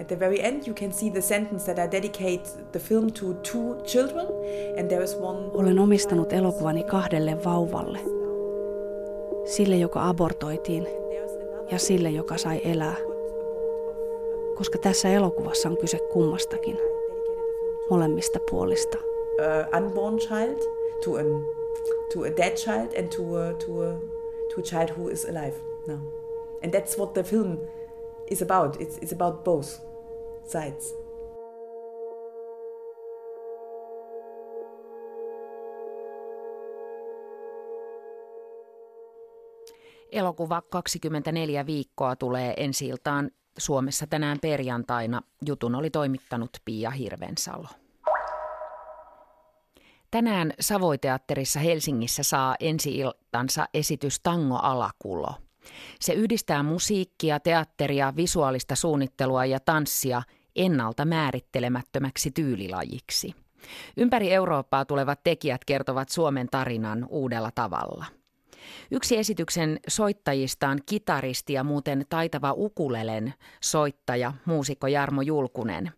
At 0.00 0.06
the 0.06 0.20
very 0.20 0.36
end 0.40 0.66
you 0.66 0.74
can 0.74 0.92
see 0.92 1.10
the 1.10 1.20
sentence 1.20 1.74
that 1.74 1.86
I 1.86 1.90
dedicate 1.92 2.42
the 2.72 2.78
film 2.78 3.12
to 3.12 3.34
two 3.34 3.82
children 3.84 4.26
and 4.78 4.88
there 4.88 5.04
is 5.04 5.16
one 5.20 5.38
Olen 5.52 5.78
omistanut 5.78 6.32
elokuvani 6.32 6.84
kahdelle 6.84 7.44
vauvalle 7.44 8.23
sille, 9.44 9.76
joka 9.76 10.08
abortoitiin 10.08 10.88
ja 11.70 11.78
sille, 11.78 12.10
joka 12.10 12.38
sai 12.38 12.60
elää. 12.64 12.96
Koska 14.56 14.78
tässä 14.78 15.08
elokuvassa 15.08 15.68
on 15.68 15.76
kyse 15.76 15.98
kummastakin, 16.12 16.78
molemmista 17.90 18.38
puolista. 18.50 18.98
A 19.72 19.78
unborn 19.78 20.18
child 20.18 20.58
to 21.04 21.14
a, 21.16 21.22
to 22.12 22.20
a 22.20 22.36
dead 22.36 22.56
child 22.56 22.98
and 22.98 23.08
to 23.08 23.36
a, 23.36 23.54
to, 23.54 23.82
a, 23.82 23.92
to 24.54 24.60
a 24.60 24.62
child 24.62 24.90
who 24.98 25.08
is 25.08 25.24
alive 25.24 25.54
now. 25.86 25.98
And 26.62 26.74
that's 26.74 26.98
what 26.98 27.12
the 27.12 27.22
film 27.22 27.58
is 28.30 28.42
about. 28.42 28.76
It's, 28.80 28.98
it's 29.02 29.12
about 29.12 29.44
both 29.44 29.68
sides. 30.44 30.94
Elokuva 40.14 40.62
24 40.62 41.66
viikkoa 41.66 42.16
tulee 42.16 42.54
ensi 42.56 42.86
iltaan 42.86 43.30
Suomessa 43.58 44.06
tänään 44.06 44.38
perjantaina. 44.42 45.22
Jutun 45.46 45.74
oli 45.74 45.90
toimittanut 45.90 46.50
Pia 46.64 46.90
Hirvensalo. 46.90 47.68
Tänään 50.10 50.52
Savoiteatterissa 50.60 51.60
Helsingissä 51.60 52.22
saa 52.22 52.56
ensi 52.60 52.98
iltansa 52.98 53.66
esitys 53.74 54.20
Tango 54.20 54.56
Alakulo. 54.56 55.34
Se 56.00 56.12
yhdistää 56.12 56.62
musiikkia, 56.62 57.40
teatteria, 57.40 58.16
visuaalista 58.16 58.74
suunnittelua 58.76 59.44
ja 59.44 59.60
tanssia 59.60 60.22
ennalta 60.56 61.04
määrittelemättömäksi 61.04 62.30
tyylilajiksi. 62.30 63.34
Ympäri 63.96 64.32
Eurooppaa 64.32 64.84
tulevat 64.84 65.20
tekijät 65.24 65.64
kertovat 65.64 66.08
Suomen 66.08 66.48
tarinan 66.50 67.06
uudella 67.08 67.50
tavalla– 67.54 68.04
Yksi 68.90 69.16
esityksen 69.16 69.80
soittajista 69.88 70.68
on 70.68 70.78
kitaristi 70.86 71.52
ja 71.52 71.64
muuten 71.64 72.06
taitava 72.08 72.52
ukulelen 72.56 73.34
soittaja, 73.60 74.32
muusikko 74.44 74.86
Jarmo 74.86 75.22
Julkunen. 75.22 75.92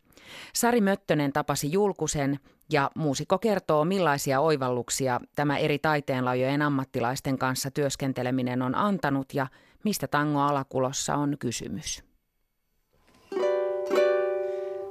Sari 0.55 0.81
Möttönen 0.81 1.33
tapasi 1.33 1.73
Julkusen 1.73 2.39
ja 2.73 2.91
muusikko 2.95 3.39
kertoo, 3.39 3.85
millaisia 3.85 4.41
oivalluksia 4.41 5.21
tämä 5.37 5.59
eri 5.59 5.79
taiteenlajojen 5.79 6.63
ammattilaisten 6.63 7.39
kanssa 7.39 7.71
työskenteleminen 7.71 8.63
on 8.63 8.75
antanut 8.75 9.35
ja 9.35 9.47
mistä 9.85 10.07
tango 10.07 10.41
alakulossa 10.41 11.15
on 11.15 11.37
kysymys. 11.39 12.05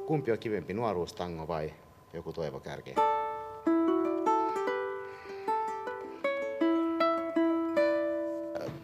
Kumpi 0.07 0.31
on 0.31 0.39
kivempi, 0.39 0.73
nuoruustango 0.73 1.47
vai 1.47 1.73
joku 2.13 2.33
toivokärki? 2.33 2.95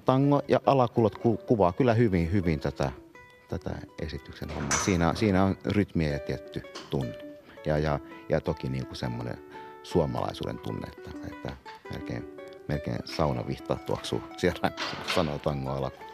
Tango 0.01 0.41
ja 0.47 0.59
alakulot 0.65 1.17
ku, 1.17 1.37
kuvaa 1.37 1.73
kyllä 1.73 1.93
hyvin, 1.93 2.31
hyvin 2.31 2.59
tätä, 2.59 2.91
tätä 3.49 3.75
esityksen 4.01 4.49
hommaa. 4.49 4.77
Siinä, 4.85 5.13
siinä 5.15 5.43
on 5.43 5.57
rytmiä 5.65 6.09
ja 6.09 6.19
tietty 6.19 6.61
tunne. 6.89 7.15
Ja, 7.65 7.77
ja, 7.77 7.99
ja 8.29 8.41
toki 8.41 8.69
niin 8.69 8.85
kuin 8.85 8.97
semmoinen 8.97 9.37
suomalaisuuden 9.83 10.57
tunne, 10.57 10.87
että, 10.87 11.11
että 11.27 11.57
melkein, 11.91 12.37
melkein 12.67 12.99
saunavihta 13.05 13.75
tuoksuu 13.75 14.21
siellä, 14.37 14.71
sanoo 15.15 15.39
tango 15.39 15.71
alakulot. 15.71 16.10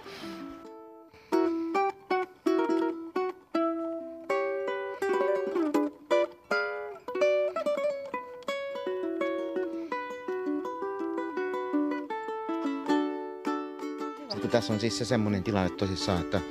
Kun 14.41 14.49
tässä 14.49 14.73
on 14.73 14.79
siis 14.79 14.97
se 14.97 15.05
semmoinen 15.05 15.43
tilanne 15.43 15.69
tosissaan, 15.69 16.21
että, 16.21 16.41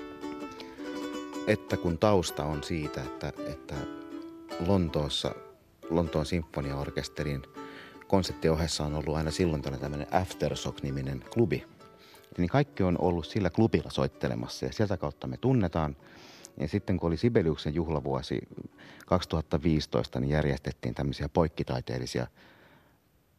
että 1.47 1.76
kun 1.76 1.99
tausta 1.99 2.45
on 2.45 2.62
siitä, 2.62 3.03
että, 3.03 3.32
että 3.47 3.74
Lontoossa 4.66 5.34
Lontoon 5.91 6.26
sinfoniaorkesterin 6.26 7.43
konserttiohessa 8.07 8.84
on 8.84 8.95
ollut 8.95 9.16
aina 9.16 9.30
silloin 9.30 9.62
tämmöinen 9.62 10.07
Aftershock-niminen 10.11 11.24
klubi. 11.30 11.64
Niin 12.39 12.49
kaikki 12.49 12.82
on 12.82 12.97
ollut 13.01 13.26
sillä 13.26 13.51
klubilla 13.51 13.91
soittelemassa 13.91 14.66
ja 14.66 14.72
sieltä 14.72 14.97
kautta 14.97 15.26
me 15.26 15.37
tunnetaan. 15.37 15.97
Ja 16.61 16.68
sitten 16.68 16.97
kun 16.97 17.07
oli 17.07 17.16
Sibeliuksen 17.16 17.74
juhlavuosi 17.74 18.39
2015, 19.07 20.20
niin 20.20 20.30
järjestettiin 20.30 20.95
tämmöisiä 20.95 21.28
poikkitaiteellisia 21.28 22.26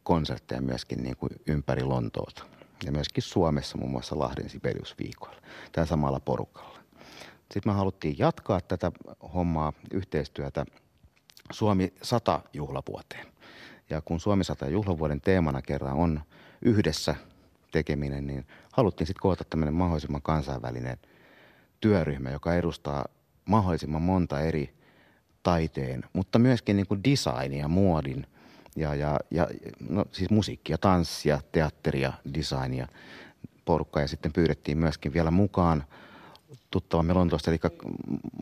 konsertteja 0.04 0.62
myöskin 0.62 1.04
niin 1.04 1.18
kuin 1.18 1.32
ympäri 1.48 1.84
Lontoota. 1.84 2.57
Ja 2.86 2.91
myöskin 2.91 3.23
Suomessa 3.23 3.78
muun 3.78 3.91
muassa 3.91 4.19
Lahden 4.19 4.49
Sibeliusviikolla, 4.49 5.41
tällä 5.71 5.88
samalla 5.88 6.19
porukalla. 6.19 6.80
Sitten 7.53 7.73
me 7.73 7.78
haluttiin 7.78 8.15
jatkaa 8.19 8.61
tätä 8.61 8.91
hommaa, 9.34 9.73
yhteistyötä 9.91 10.65
Suomi 11.51 11.93
100 12.01 12.41
juhlavuoteen. 12.53 13.28
Ja 13.89 14.01
kun 14.01 14.19
Suomi 14.19 14.43
100 14.43 14.67
juhlavuoden 14.67 15.21
teemana 15.21 15.61
kerran 15.61 15.93
on 15.93 16.21
yhdessä 16.61 17.15
tekeminen, 17.71 18.28
niin 18.28 18.47
haluttiin 18.73 19.07
sitten 19.07 19.21
koota 19.21 19.43
tämmöinen 19.43 19.73
mahdollisimman 19.73 20.21
kansainvälinen 20.21 20.97
työryhmä, 21.82 22.30
joka 22.30 22.55
edustaa 22.55 23.05
mahdollisimman 23.45 24.01
monta 24.01 24.41
eri 24.41 24.73
taiteen, 25.43 26.03
mutta 26.13 26.39
myöskin 26.39 26.75
niin 26.75 26.88
kuin 26.88 27.03
designia, 27.03 27.67
muodin 27.67 28.28
ja, 28.78 28.95
ja, 28.95 29.19
ja 29.32 29.47
no, 29.89 30.05
siis 30.11 30.30
musiikkia, 30.30 30.78
tanssia, 30.78 31.41
teatteria, 31.51 32.13
designia 32.34 32.88
porukkaa. 33.65 34.01
Ja 34.01 34.07
sitten 34.07 34.34
pyydettiin 34.34 34.78
myöskin 34.78 35.13
vielä 35.13 35.32
mukaan 35.32 35.84
tuttavamme 36.71 37.13
Lontoosta, 37.13 37.51
eli 37.51 37.59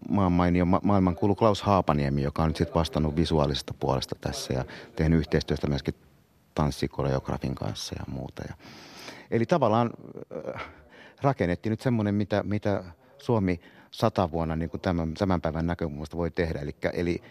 maanmainio 0.09 0.65
maailman 0.65 1.15
kuulu 1.15 1.36
Klaus 1.36 1.61
Haapaniemi, 1.61 2.21
joka 2.21 2.43
on 2.43 2.47
nyt 2.47 2.57
sitten 2.57 2.75
vastannut 2.75 3.15
visuaalisesta 3.15 3.73
puolesta 3.79 4.15
tässä 4.21 4.53
ja 4.53 4.65
tehnyt 4.95 5.19
yhteistyöstä 5.19 5.67
myöskin 5.67 5.95
tanssikoreografin 6.55 7.55
kanssa 7.55 7.95
ja 7.99 8.03
muuta. 8.07 8.43
Ja, 8.47 8.53
eli 9.31 9.45
tavallaan 9.45 9.89
äh, 10.55 10.65
rakennettiin 11.21 11.71
nyt 11.71 11.81
semmoinen, 11.81 12.15
mitä, 12.15 12.43
mitä 12.43 12.83
Suomi 13.17 13.59
sata 13.91 14.31
vuonna 14.31 14.55
niin 14.55 14.69
kuin 14.69 14.81
tämän, 14.81 15.13
tämän 15.13 15.41
päivän 15.41 15.67
näkökulmasta 15.67 16.17
voi 16.17 16.31
tehdä. 16.31 16.59
Eli, 16.59 16.75
eli, 16.93 17.21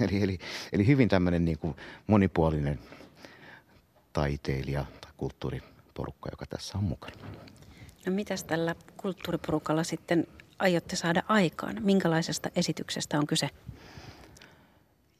eli, 0.08 0.22
eli, 0.22 0.38
eli 0.72 0.86
hyvin 0.86 1.08
tämmöinen 1.08 1.44
niin 1.44 1.58
kuin 1.58 1.76
monipuolinen 2.06 2.78
taiteilija 4.12 4.84
tai 5.00 5.12
kulttuuriporukka, 5.16 6.28
joka 6.32 6.46
tässä 6.46 6.78
on 6.78 6.84
mukana. 6.84 7.16
No 8.06 8.12
mitäs 8.12 8.44
tällä 8.44 8.74
kulttuuriporukalla 8.96 9.84
sitten 9.84 10.26
aiotte 10.58 10.96
saada 10.96 11.22
aikaan? 11.28 11.76
Minkälaisesta 11.80 12.50
esityksestä 12.56 13.18
on 13.18 13.26
kyse? 13.26 13.50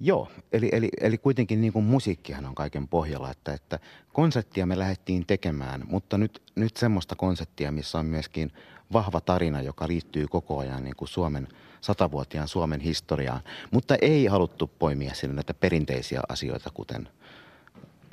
Joo, 0.00 0.28
eli, 0.52 0.68
eli, 0.72 0.88
eli 1.00 1.18
kuitenkin 1.18 1.60
niin 1.60 1.72
kuin 1.72 1.84
musiikkihan 1.84 2.46
on 2.46 2.54
kaiken 2.54 2.88
pohjalla, 2.88 3.30
että, 3.30 3.52
että 3.52 3.78
konserttia 4.12 4.66
me 4.66 4.78
lähdettiin 4.78 5.26
tekemään, 5.26 5.82
mutta 5.86 6.18
nyt, 6.18 6.42
nyt 6.54 6.76
semmoista 6.76 7.16
konseptia, 7.16 7.72
missä 7.72 7.98
on 7.98 8.06
myöskin 8.06 8.52
vahva 8.92 9.20
tarina, 9.20 9.62
joka 9.62 9.88
liittyy 9.88 10.28
koko 10.28 10.58
ajan 10.58 10.84
niin 10.84 10.96
kuin 10.96 11.08
Suomen, 11.08 11.48
satavuotiaan 11.80 12.48
Suomen 12.48 12.80
historiaan, 12.80 13.40
mutta 13.70 13.96
ei 14.02 14.26
haluttu 14.26 14.70
poimia 14.78 15.14
sinne 15.14 15.34
näitä 15.34 15.54
perinteisiä 15.54 16.20
asioita, 16.28 16.70
kuten– 16.74 17.08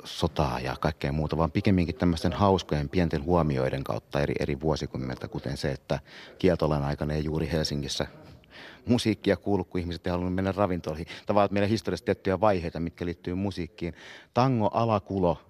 sotaa 0.04 0.60
ja 0.60 0.76
kaikkea 0.80 1.12
muuta, 1.12 1.36
vaan 1.36 1.50
pikemminkin 1.50 1.94
tämmöisten 1.94 2.32
hauskojen 2.32 2.88
pienten 2.88 3.24
huomioiden 3.24 3.84
kautta 3.84 4.20
eri, 4.20 4.34
eri 4.40 4.60
vuosikymmentä, 4.60 5.28
kuten 5.28 5.56
se, 5.56 5.72
että 5.72 6.00
kieltolan 6.38 6.84
aikana 6.84 7.14
ei 7.14 7.24
juuri 7.24 7.48
Helsingissä 7.52 8.06
musiikkia 8.86 9.36
kuulu, 9.36 9.64
kun 9.64 9.80
ihmiset 9.80 10.06
ei 10.06 10.10
halunnut 10.10 10.34
mennä 10.34 10.52
ravintoloihin. 10.52 11.06
Tavallaan 11.26 11.54
meillä 11.54 11.68
historiassa 11.68 12.04
tiettyjä 12.04 12.40
vaiheita, 12.40 12.80
mitkä 12.80 13.04
liittyy 13.04 13.34
musiikkiin. 13.34 13.94
Tango 14.34 14.70
Alakulo 14.72 15.42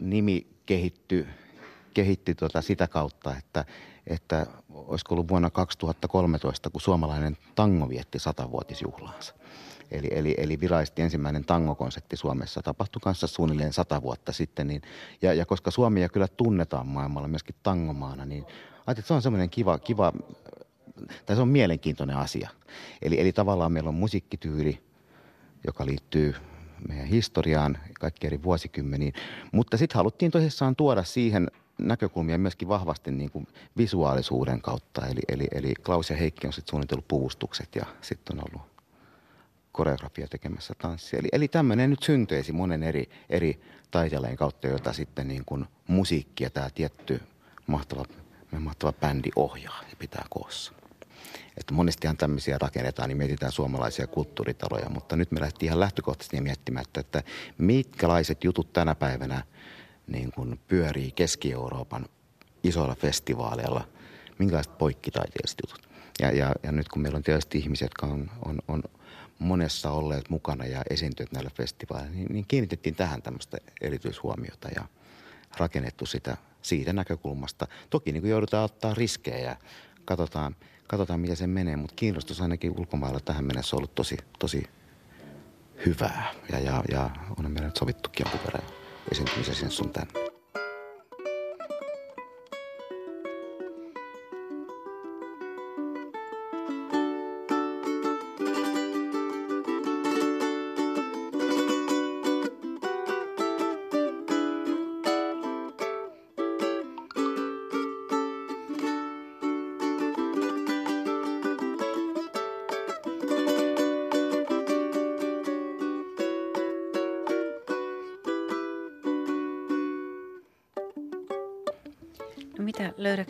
nimi 0.00 0.46
kehittyi, 0.66 1.26
kehittyi 1.94 2.34
tuota 2.34 2.62
sitä 2.62 2.88
kautta, 2.88 3.36
että, 3.36 3.64
että 4.06 4.46
olisiko 4.70 5.14
ollut 5.14 5.28
vuonna 5.28 5.50
2013, 5.50 6.70
kun 6.70 6.80
suomalainen 6.80 7.36
tango 7.54 7.88
vietti 7.88 8.18
satavuotisjuhlaansa. 8.18 9.34
Eli, 9.90 10.08
eli, 10.10 10.34
eli 10.38 10.60
virallisesti 10.60 11.02
ensimmäinen 11.02 11.44
tangokonsertti 11.44 12.16
Suomessa 12.16 12.62
tapahtui 12.62 13.00
kanssa 13.00 13.26
suunnilleen 13.26 13.72
sata 13.72 14.02
vuotta 14.02 14.32
sitten. 14.32 14.66
Niin, 14.66 14.82
ja, 15.22 15.34
ja 15.34 15.46
koska 15.46 15.70
Suomia 15.70 16.08
kyllä 16.08 16.28
tunnetaan 16.28 16.86
maailmalla 16.86 17.28
myöskin 17.28 17.54
tangomaana, 17.62 18.24
niin 18.24 18.44
ajattelin, 18.44 18.98
että 18.98 19.08
se 19.08 19.14
on 19.14 19.22
semmoinen 19.22 19.50
kiva, 19.50 19.78
kiva, 19.78 20.12
tai 21.26 21.36
se 21.36 21.42
on 21.42 21.48
mielenkiintoinen 21.48 22.16
asia. 22.16 22.50
Eli, 23.02 23.20
eli 23.20 23.32
tavallaan 23.32 23.72
meillä 23.72 23.88
on 23.88 23.94
musiikkityyli, 23.94 24.82
joka 25.66 25.86
liittyy 25.86 26.34
meidän 26.88 27.06
historiaan, 27.06 27.78
kaikki 28.00 28.26
eri 28.26 28.42
vuosikymmeniin. 28.42 29.12
Mutta 29.52 29.76
sitten 29.76 29.96
haluttiin 29.96 30.30
tosissaan 30.30 30.76
tuoda 30.76 31.02
siihen 31.02 31.50
näkökulmia 31.84 32.38
myöskin 32.38 32.68
vahvasti 32.68 33.10
niin 33.10 33.30
kuin 33.30 33.46
visuaalisuuden 33.76 34.62
kautta. 34.62 35.06
Eli, 35.06 35.20
eli, 35.28 35.48
eli 35.52 35.74
Klaus 35.74 36.10
ja 36.10 36.16
Heikki 36.16 36.46
on 36.46 36.52
sitten 36.52 36.70
suunnitellut 36.70 37.08
puvustukset 37.08 37.68
ja 37.74 37.86
sitten 38.00 38.38
on 38.38 38.44
ollut 38.48 38.72
koreografia 39.72 40.28
tekemässä 40.28 40.74
tanssia. 40.78 41.18
Eli, 41.18 41.28
eli 41.32 41.48
tämmöinen 41.48 41.90
nyt 41.90 42.02
synteesi 42.02 42.52
monen 42.52 42.82
eri, 42.82 43.10
eri 43.30 43.60
taiteilijan 43.90 44.36
kautta, 44.36 44.68
jota 44.68 44.92
sitten 44.92 45.28
niin 45.28 45.42
kuin 45.46 45.66
musiikki 45.86 46.44
ja 46.44 46.50
tämä 46.50 46.70
tietty 46.70 47.20
mahtava, 47.66 48.04
mahtava 48.58 48.92
bändi 48.92 49.30
ohjaa 49.36 49.80
ja 49.90 49.96
pitää 49.98 50.24
koossa. 50.30 50.72
Että 51.56 51.74
monestihan 51.74 52.16
tämmöisiä 52.16 52.58
rakennetaan, 52.60 53.08
niin 53.08 53.16
mietitään 53.16 53.52
suomalaisia 53.52 54.06
kulttuuritaloja, 54.06 54.88
mutta 54.88 55.16
nyt 55.16 55.32
me 55.32 55.40
lähdettiin 55.40 55.68
ihan 55.68 55.80
lähtökohtaisesti 55.80 56.40
miettimään, 56.40 56.84
että, 56.88 57.00
että 57.00 57.22
mitkälaiset 57.58 58.44
jutut 58.44 58.72
tänä 58.72 58.94
päivänä 58.94 59.42
niin 60.06 60.32
kuin 60.32 60.60
pyörii 60.68 61.10
Keski-Euroopan 61.10 62.06
isoilla 62.64 62.94
festivaaleilla, 62.94 63.88
minkälaiset 64.38 64.78
poikkitaiteelliset 64.78 65.58
jutut. 65.66 65.88
Ja, 66.20 66.30
ja, 66.30 66.52
ja 66.62 66.72
nyt 66.72 66.88
kun 66.88 67.02
meillä 67.02 67.16
on 67.16 67.22
tietysti 67.22 67.58
ihmisiä, 67.58 67.84
jotka 67.84 68.06
on, 68.06 68.30
on, 68.44 68.58
on 68.68 68.82
monessa 69.38 69.90
olleet 69.90 70.30
mukana 70.30 70.66
ja 70.66 70.82
esiintyneet 70.90 71.32
näillä 71.32 71.50
festivaaleilla, 71.56 72.16
niin, 72.16 72.26
niin 72.30 72.44
kiinnitettiin 72.48 72.94
tähän 72.94 73.22
tämmöistä 73.22 73.58
erityishuomiota 73.80 74.68
ja 74.76 74.84
rakennettu 75.56 76.06
sitä 76.06 76.36
siitä 76.62 76.92
näkökulmasta. 76.92 77.66
Toki 77.90 78.12
niin 78.12 78.22
kuin 78.22 78.30
joudutaan 78.30 78.64
ottaa 78.64 78.94
riskejä 78.94 79.38
ja 79.38 79.56
katsotaan, 80.04 80.56
katsotaan 80.86 81.20
miten 81.20 81.36
se 81.36 81.46
menee, 81.46 81.76
mutta 81.76 81.96
kiinnostus 81.96 82.40
ainakin 82.40 82.78
ulkomailla 82.78 83.20
tähän 83.20 83.44
mennessä 83.44 83.76
on 83.76 83.78
ollut 83.78 83.94
tosi, 83.94 84.16
tosi 84.38 84.62
hyvää 85.86 86.34
ja, 86.52 86.58
ja, 86.58 86.84
ja 86.90 87.10
on 87.36 87.50
meillä 87.50 87.68
nyt 87.68 87.76
sovittukin 87.76 88.24
jonkun 88.24 88.40
verran 88.44 88.81
esiintymisen 89.10 89.54
sen 89.54 89.70
sun 89.70 89.92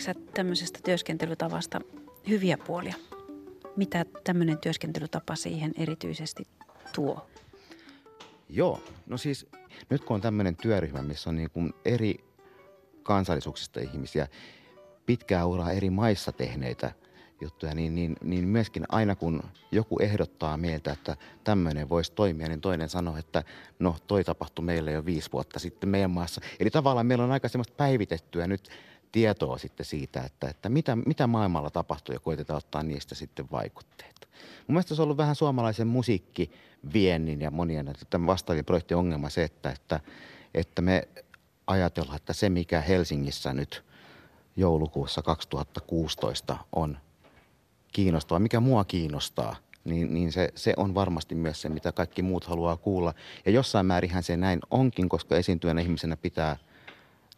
löydätkö 0.07 0.32
tämmöisestä 0.34 0.78
työskentelytavasta 0.84 1.80
hyviä 2.28 2.59
puolia? 2.59 2.94
Mitä 3.76 4.05
tämmöinen 4.24 4.59
työskentelytapa 4.59 5.36
siihen 5.36 5.72
erityisesti 5.78 6.44
tuo? 6.94 7.26
Joo, 8.48 8.82
no 9.07 9.18
siis 9.18 9.46
nyt 9.90 10.05
kun 10.05 10.14
on 10.14 10.20
tämmöinen 10.20 10.57
työryhmä, 10.57 11.03
missä 11.03 11.30
on 11.30 11.36
niin 11.36 11.50
kuin 11.50 11.72
eri 11.84 12.24
kansallisuuksista 13.03 13.80
ihmisiä, 13.80 14.28
pitkää 15.07 15.46
uraa 15.46 15.72
eri 15.72 15.90
maissa 15.90 16.32
tehneitä 16.32 16.92
juttuja, 17.40 17.74
niin, 17.74 17.94
niin, 17.94 18.16
niin 18.24 18.48
myöskin 18.48 18.84
aina 18.88 19.14
kun 19.14 19.42
joku 19.72 19.98
ehdottaa 20.00 20.57
meiltä, 20.57 20.92
että 20.92 21.16
tämmöinen 21.44 21.88
voisi 21.88 22.12
toimia, 22.12 22.48
niin 22.48 22.61
toinen 22.61 22.88
sanoo, 22.88 23.16
että 23.16 23.44
no 23.78 23.96
toi 24.07 24.24
tapahtui 24.24 24.64
meille 24.64 24.92
jo 24.92 25.05
viisi 25.05 25.32
vuotta 25.32 25.59
sitten 25.59 25.88
meidän 25.88 26.11
maassa. 26.11 26.40
Eli 26.61 26.70
tavallaan 26.70 27.07
meillä 27.07 27.24
on 27.24 27.32
aika 27.32 27.48
semmoista 27.48 27.74
päivitettyä 27.76 28.46
nyt 28.46 28.70
tietoa 29.12 29.58
sitten 29.58 29.86
siitä, 29.86 30.20
että, 30.20 30.48
että 30.48 30.68
mitä, 30.68 30.96
mitä 30.96 31.26
maailmalla 31.26 31.70
tapahtuu 31.70 32.12
ja 32.12 32.20
koitetaan 32.20 32.58
ottaa 32.58 32.82
niistä 32.82 33.14
sitten 33.14 33.48
vaikutteita. 33.52 34.26
Mun 34.66 34.74
mielestä 34.74 34.94
se 34.94 35.02
on 35.02 35.04
ollut 35.04 35.16
vähän 35.16 35.34
suomalaisen 35.34 35.86
musiikkiviennin 35.86 37.40
ja 37.40 37.50
monien 37.50 37.92
tämän 38.10 38.26
vastaavien 38.26 38.64
projektien 38.64 38.98
ongelma 38.98 39.30
se, 39.30 39.44
että, 39.44 39.70
että, 39.70 40.00
että 40.54 40.82
me 40.82 41.08
ajatellaan, 41.66 42.16
että 42.16 42.32
se 42.32 42.48
mikä 42.48 42.80
Helsingissä 42.80 43.52
nyt 43.52 43.84
joulukuussa 44.56 45.22
2016 45.22 46.56
on 46.72 46.98
kiinnostava, 47.92 48.38
mikä 48.38 48.60
mua 48.60 48.84
kiinnostaa, 48.84 49.56
niin, 49.84 50.14
niin 50.14 50.32
se, 50.32 50.52
se 50.54 50.74
on 50.76 50.94
varmasti 50.94 51.34
myös 51.34 51.62
se, 51.62 51.68
mitä 51.68 51.92
kaikki 51.92 52.22
muut 52.22 52.44
haluaa 52.44 52.76
kuulla. 52.76 53.14
Ja 53.46 53.52
jossain 53.52 53.86
määrinhän 53.86 54.22
se 54.22 54.36
näin 54.36 54.60
onkin, 54.70 55.08
koska 55.08 55.36
esiintyjänä 55.36 55.80
ihmisenä 55.80 56.16
pitää 56.16 56.56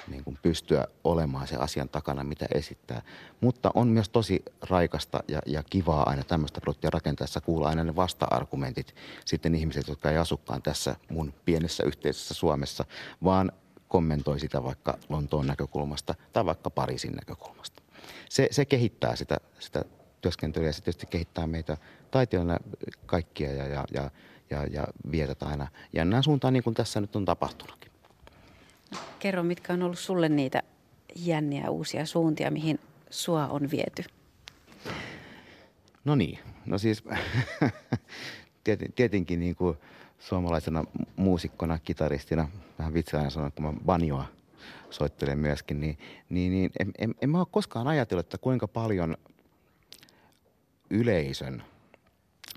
niin 0.09 0.25
kuin 0.25 0.39
pystyä 0.43 0.87
olemaan 1.05 1.49
se 1.49 1.57
asian 1.57 1.89
takana, 1.89 2.25
mitä 2.25 2.47
esittää. 2.55 3.03
Mutta 3.41 3.71
on 3.75 3.89
myös 3.89 4.09
tosi 4.09 4.43
raikasta 4.63 5.23
ja, 5.29 5.41
ja 5.47 5.63
kivaa 5.63 6.09
aina 6.09 6.25
tämmöistä 6.25 6.61
produktia 6.61 6.91
rakentaessa 6.91 7.41
kuulla 7.41 7.69
aina 7.69 7.85
ne 7.85 7.97
vasta-argumentit 7.97 8.95
sitten 9.25 9.55
ihmiset, 9.55 9.89
jotka 9.89 10.11
ei 10.11 10.17
asukaan 10.17 10.63
tässä 10.63 10.97
mun 11.11 11.35
pienessä 11.45 11.85
yhteisössä 11.85 12.35
Suomessa, 12.35 12.85
vaan 13.25 13.53
kommentoi 13.89 14.41
sitä 14.41 14.63
vaikka 14.63 14.99
Lontoon 15.09 15.47
näkökulmasta 15.47 16.15
tai 16.33 16.47
vaikka 16.47 16.71
Pariisin 16.71 17.13
näkökulmasta. 17.13 17.83
Se, 18.29 18.49
se 18.51 18.65
kehittää 18.65 19.17
sitä, 19.17 19.37
sitä 19.59 19.85
työskentelyä 20.21 20.69
ja 20.69 20.73
se 20.73 20.83
tietysti 20.83 21.07
kehittää 21.07 21.47
meitä 21.47 21.77
taiteilijoina 22.11 22.59
kaikkia 23.07 23.53
ja, 23.53 23.67
ja, 23.67 23.85
ja, 23.95 24.11
ja, 24.51 24.67
ja 24.67 24.87
vie 25.11 25.27
tätä 25.27 25.47
aina 25.47 25.69
jännään 25.93 26.23
suuntaan 26.23 26.53
niin 26.53 26.65
kuin 26.65 26.75
tässä 26.75 27.01
nyt 27.01 27.17
on 27.17 27.25
tapahtunutkin. 27.25 27.94
Kerro, 29.19 29.43
mitkä 29.43 29.73
on 29.73 29.83
ollut 29.83 29.99
sulle 29.99 30.29
niitä 30.29 30.63
jänniä 31.17 31.71
uusia 31.71 32.07
suuntia, 32.07 32.51
mihin 32.51 32.81
sua 33.11 33.47
on 33.47 33.71
viety? 33.71 34.05
No 36.05 36.15
niin, 36.15 36.39
no 36.67 36.79
siis 36.79 37.05
tietenkin 38.95 39.41
niin 39.41 39.57
kuin 39.57 39.77
suomalaisena 40.19 40.85
muusikkona, 41.17 41.79
kitaristina, 41.79 42.49
vähän 42.79 42.95
vitsaajana 42.95 43.31
sanon, 43.31 43.53
kun 43.53 43.65
mä 43.65 43.73
banjoa 43.85 44.25
soittelen 44.91 45.39
myöskin, 45.39 45.81
niin, 45.81 45.99
niin, 46.29 46.53
niin 46.53 46.71
en, 46.81 46.93
en, 46.99 47.15
en 47.23 47.31
mä 47.31 47.39
ole 47.39 47.47
koskaan 47.51 47.89
ajatellut, 47.89 48.27
että 48.27 48.39
kuinka 48.39 48.69
paljon 48.69 49.17
yleisön, 50.91 51.63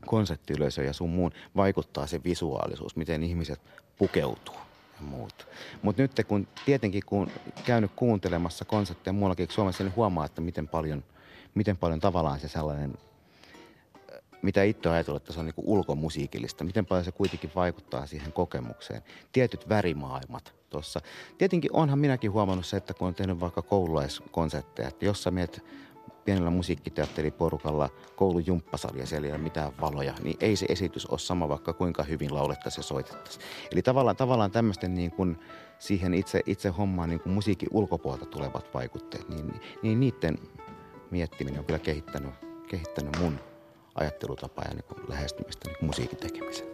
konseptiyleisö 0.05 0.83
ja 0.83 0.93
sun 0.93 1.09
muun 1.09 1.31
vaikuttaa 1.55 2.07
se 2.07 2.23
visuaalisuus, 2.23 2.95
miten 2.95 3.23
ihmiset 3.23 3.61
pukeutuu 3.97 4.66
ja 4.99 5.07
muuta. 5.07 5.45
Mutta 5.81 6.01
nyt 6.01 6.11
kun 6.27 6.47
tietenkin 6.65 7.03
kun 7.05 7.31
käynyt 7.65 7.91
kuuntelemassa 7.95 8.65
konsertteja 8.65 9.13
muuallakin 9.13 9.47
Suomessa, 9.49 9.83
niin 9.83 9.95
huomaa, 9.95 10.25
että 10.25 10.41
miten 10.41 10.67
paljon, 10.67 11.03
miten 11.55 11.77
paljon 11.77 11.99
tavallaan 11.99 12.39
se 12.39 12.47
sellainen 12.47 12.93
mitä 14.41 14.63
itse 14.63 14.89
ajatellut, 14.89 15.21
että 15.21 15.33
se 15.33 15.39
on 15.39 15.45
niin 15.45 15.53
ulkomusiikillista, 15.57 16.63
miten 16.63 16.85
paljon 16.85 17.05
se 17.05 17.11
kuitenkin 17.11 17.51
vaikuttaa 17.55 18.05
siihen 18.05 18.33
kokemukseen. 18.33 19.01
Tietyt 19.31 19.69
värimaailmat 19.69 20.53
tuossa. 20.69 21.01
Tietenkin 21.37 21.73
onhan 21.73 21.99
minäkin 21.99 22.31
huomannut 22.31 22.65
se, 22.65 22.77
että 22.77 22.93
kun 22.93 23.07
on 23.07 23.15
tehnyt 23.15 23.39
vaikka 23.39 23.61
koululaiskonsertteja, 23.61 24.87
että 24.87 25.05
jos 25.05 25.23
sä 25.23 25.31
meet 25.31 25.63
pienellä 26.27 26.49
musiikkiteatteriporukalla 26.49 27.89
koulujumppasalia, 28.15 29.05
siellä 29.05 29.27
ei 29.27 29.31
ole 29.31 29.41
mitään 29.41 29.71
valoja, 29.81 30.13
niin 30.23 30.37
ei 30.39 30.55
se 30.55 30.65
esitys 30.69 31.05
ole 31.05 31.19
sama, 31.19 31.49
vaikka 31.49 31.73
kuinka 31.73 32.03
hyvin 32.03 32.33
laulettaisiin 32.33 32.79
ja 32.79 32.83
soitettaisiin. 32.83 33.45
Eli 33.71 33.81
tavallaan, 33.81 34.15
tavallaan 34.15 34.51
tämmöisten 34.51 34.93
niin 34.93 35.11
kuin 35.11 35.39
siihen 35.79 36.13
itse, 36.13 36.41
itse 36.45 36.69
hommaan 36.69 37.09
niin 37.09 37.19
kuin 37.19 37.33
musiikin 37.33 37.69
ulkopuolelta 37.71 38.25
tulevat 38.25 38.73
vaikutteet, 38.73 39.29
niin, 39.29 39.53
niin 39.81 39.99
niiden 39.99 40.37
miettiminen 41.11 41.59
on 41.59 41.65
kyllä 41.65 41.79
kehittänyt, 41.79 42.31
kehittänyt 42.69 43.19
mun 43.19 43.39
ajattelutapaa 43.95 44.65
ja 44.67 44.73
niin 44.73 45.09
lähestymistä 45.09 45.69
niin 45.69 45.85
musiikin 45.85 46.17
tekemiseen. 46.17 46.69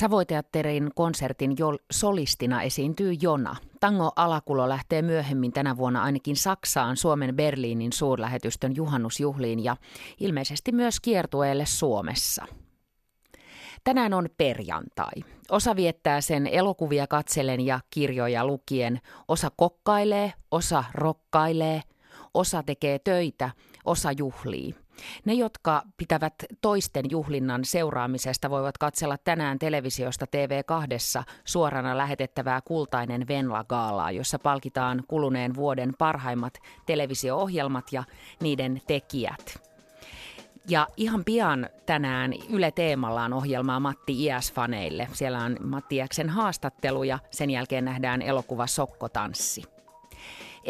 Savoiteatterin 0.00 0.90
konsertin 0.94 1.56
solistina 1.90 2.62
esiintyy 2.62 3.12
Jona. 3.22 3.56
Tango 3.80 4.12
Alakulo 4.16 4.68
lähtee 4.68 5.02
myöhemmin 5.02 5.52
tänä 5.52 5.76
vuonna 5.76 6.02
ainakin 6.02 6.36
Saksaan 6.36 6.96
Suomen 6.96 7.36
Berliinin 7.36 7.92
suurlähetystön 7.92 8.76
juhannusjuhliin 8.76 9.64
ja 9.64 9.76
ilmeisesti 10.20 10.72
myös 10.72 11.00
kiertueelle 11.00 11.66
Suomessa. 11.66 12.46
Tänään 13.84 14.14
on 14.14 14.28
perjantai. 14.36 15.12
Osa 15.50 15.76
viettää 15.76 16.20
sen 16.20 16.46
elokuvia 16.46 17.06
katsellen 17.06 17.60
ja 17.60 17.80
kirjoja 17.90 18.46
lukien. 18.46 19.00
Osa 19.28 19.50
kokkailee, 19.56 20.32
osa 20.50 20.84
rokkailee, 20.94 21.82
osa 22.34 22.62
tekee 22.62 22.98
töitä, 22.98 23.50
osa 23.84 24.12
juhlii. 24.12 24.74
Ne, 25.24 25.34
jotka 25.34 25.82
pitävät 25.96 26.34
toisten 26.60 27.04
juhlinnan 27.10 27.64
seuraamisesta, 27.64 28.50
voivat 28.50 28.78
katsella 28.78 29.16
tänään 29.18 29.58
televisiosta 29.58 30.26
TV2 30.26 31.22
suorana 31.44 31.98
lähetettävää 31.98 32.60
kultainen 32.60 33.28
Venla-gaalaa, 33.28 34.10
jossa 34.10 34.38
palkitaan 34.38 35.02
kuluneen 35.08 35.54
vuoden 35.54 35.92
parhaimmat 35.98 36.54
televisio-ohjelmat 36.86 37.92
ja 37.92 38.04
niiden 38.40 38.80
tekijät. 38.86 39.70
Ja 40.68 40.86
ihan 40.96 41.24
pian 41.24 41.68
tänään 41.86 42.32
Yle 42.50 42.70
Teemallaan 42.70 43.32
ohjelmaa 43.32 43.80
Matti 43.80 44.12
Iäs-faneille. 44.26 45.08
Siellä 45.12 45.38
on 45.44 45.56
Matti 45.60 45.96
Iäksen 45.96 46.28
haastattelu 46.28 47.04
ja 47.04 47.18
sen 47.30 47.50
jälkeen 47.50 47.84
nähdään 47.84 48.22
elokuva 48.22 48.66
Sokkotanssi. 48.66 49.79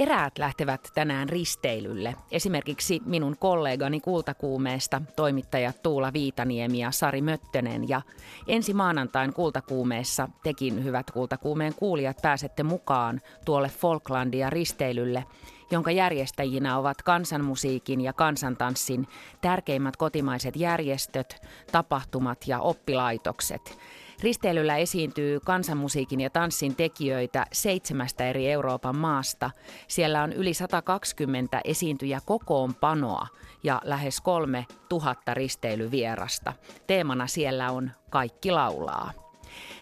Eräät 0.01 0.39
lähtevät 0.39 0.89
tänään 0.95 1.29
risteilylle. 1.29 2.17
Esimerkiksi 2.31 3.01
minun 3.05 3.37
kollegani 3.39 4.01
Kultakuumeesta, 4.01 5.03
toimittajat 5.17 5.83
Tuula 5.83 6.13
Viitaniemi 6.13 6.79
ja 6.79 6.91
Sari 6.91 7.23
Möttönen. 7.23 7.89
Ja 7.89 8.03
ensi 8.47 8.75
maanantain 8.75 9.33
Kultakuumeessa 9.33 10.29
tekin, 10.43 10.85
hyvät 10.85 11.11
Kultakuumeen 11.11 11.75
kuulijat, 11.75 12.23
pääsette 12.23 12.63
mukaan 12.63 13.21
tuolle 13.45 13.69
Folklandia 13.69 14.51
risteilylle, 14.51 15.25
jonka 15.71 15.91
järjestäjinä 15.91 16.79
ovat 16.79 17.03
kansanmusiikin 17.03 18.01
ja 18.01 18.13
kansantanssin 18.13 19.07
tärkeimmät 19.41 19.97
kotimaiset 19.97 20.57
järjestöt, 20.57 21.47
tapahtumat 21.73 22.39
ja 22.47 22.61
oppilaitokset. 22.61 23.79
Risteilyllä 24.23 24.77
esiintyy 24.77 25.41
kansanmusiikin 25.41 26.21
ja 26.21 26.31
tanssin 26.31 26.77
tekijöitä 26.77 27.47
seitsemästä 27.53 28.29
eri 28.29 28.51
Euroopan 28.51 28.97
maasta. 28.97 29.51
Siellä 29.89 30.23
on 30.23 30.33
yli 30.33 30.55
120 30.55 31.61
esiintyjä 31.65 32.21
kokoonpanoa 32.25 33.27
ja 33.63 33.81
lähes 33.85 34.21
kolme 34.21 34.67
tuhatta 34.89 35.35
risteilyvierasta. 35.35 36.53
Teemana 36.87 37.27
siellä 37.27 37.71
on 37.71 37.91
Kaikki 38.11 38.51
laulaa. 38.51 39.13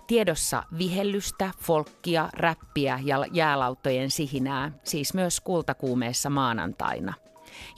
Tiedossa 0.07 0.63
vihellystä, 0.79 1.51
folkkia, 1.59 2.29
räppiä 2.33 3.01
ja 3.05 3.25
jäälauttojen 3.33 4.11
sihinää, 4.11 4.73
siis 4.85 5.15
myös 5.15 5.41
kultakuumeessa 5.41 6.31
maanantaina. 6.31 7.15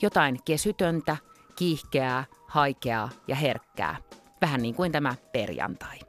Jotain 0.01 0.39
kesytöntä, 0.45 1.17
kiihkeää, 1.55 2.25
haikeaa 2.47 3.09
ja 3.27 3.35
herkkää. 3.35 3.95
Vähän 4.41 4.61
niin 4.61 4.75
kuin 4.75 4.91
tämä 4.91 5.15
perjantai. 5.31 5.99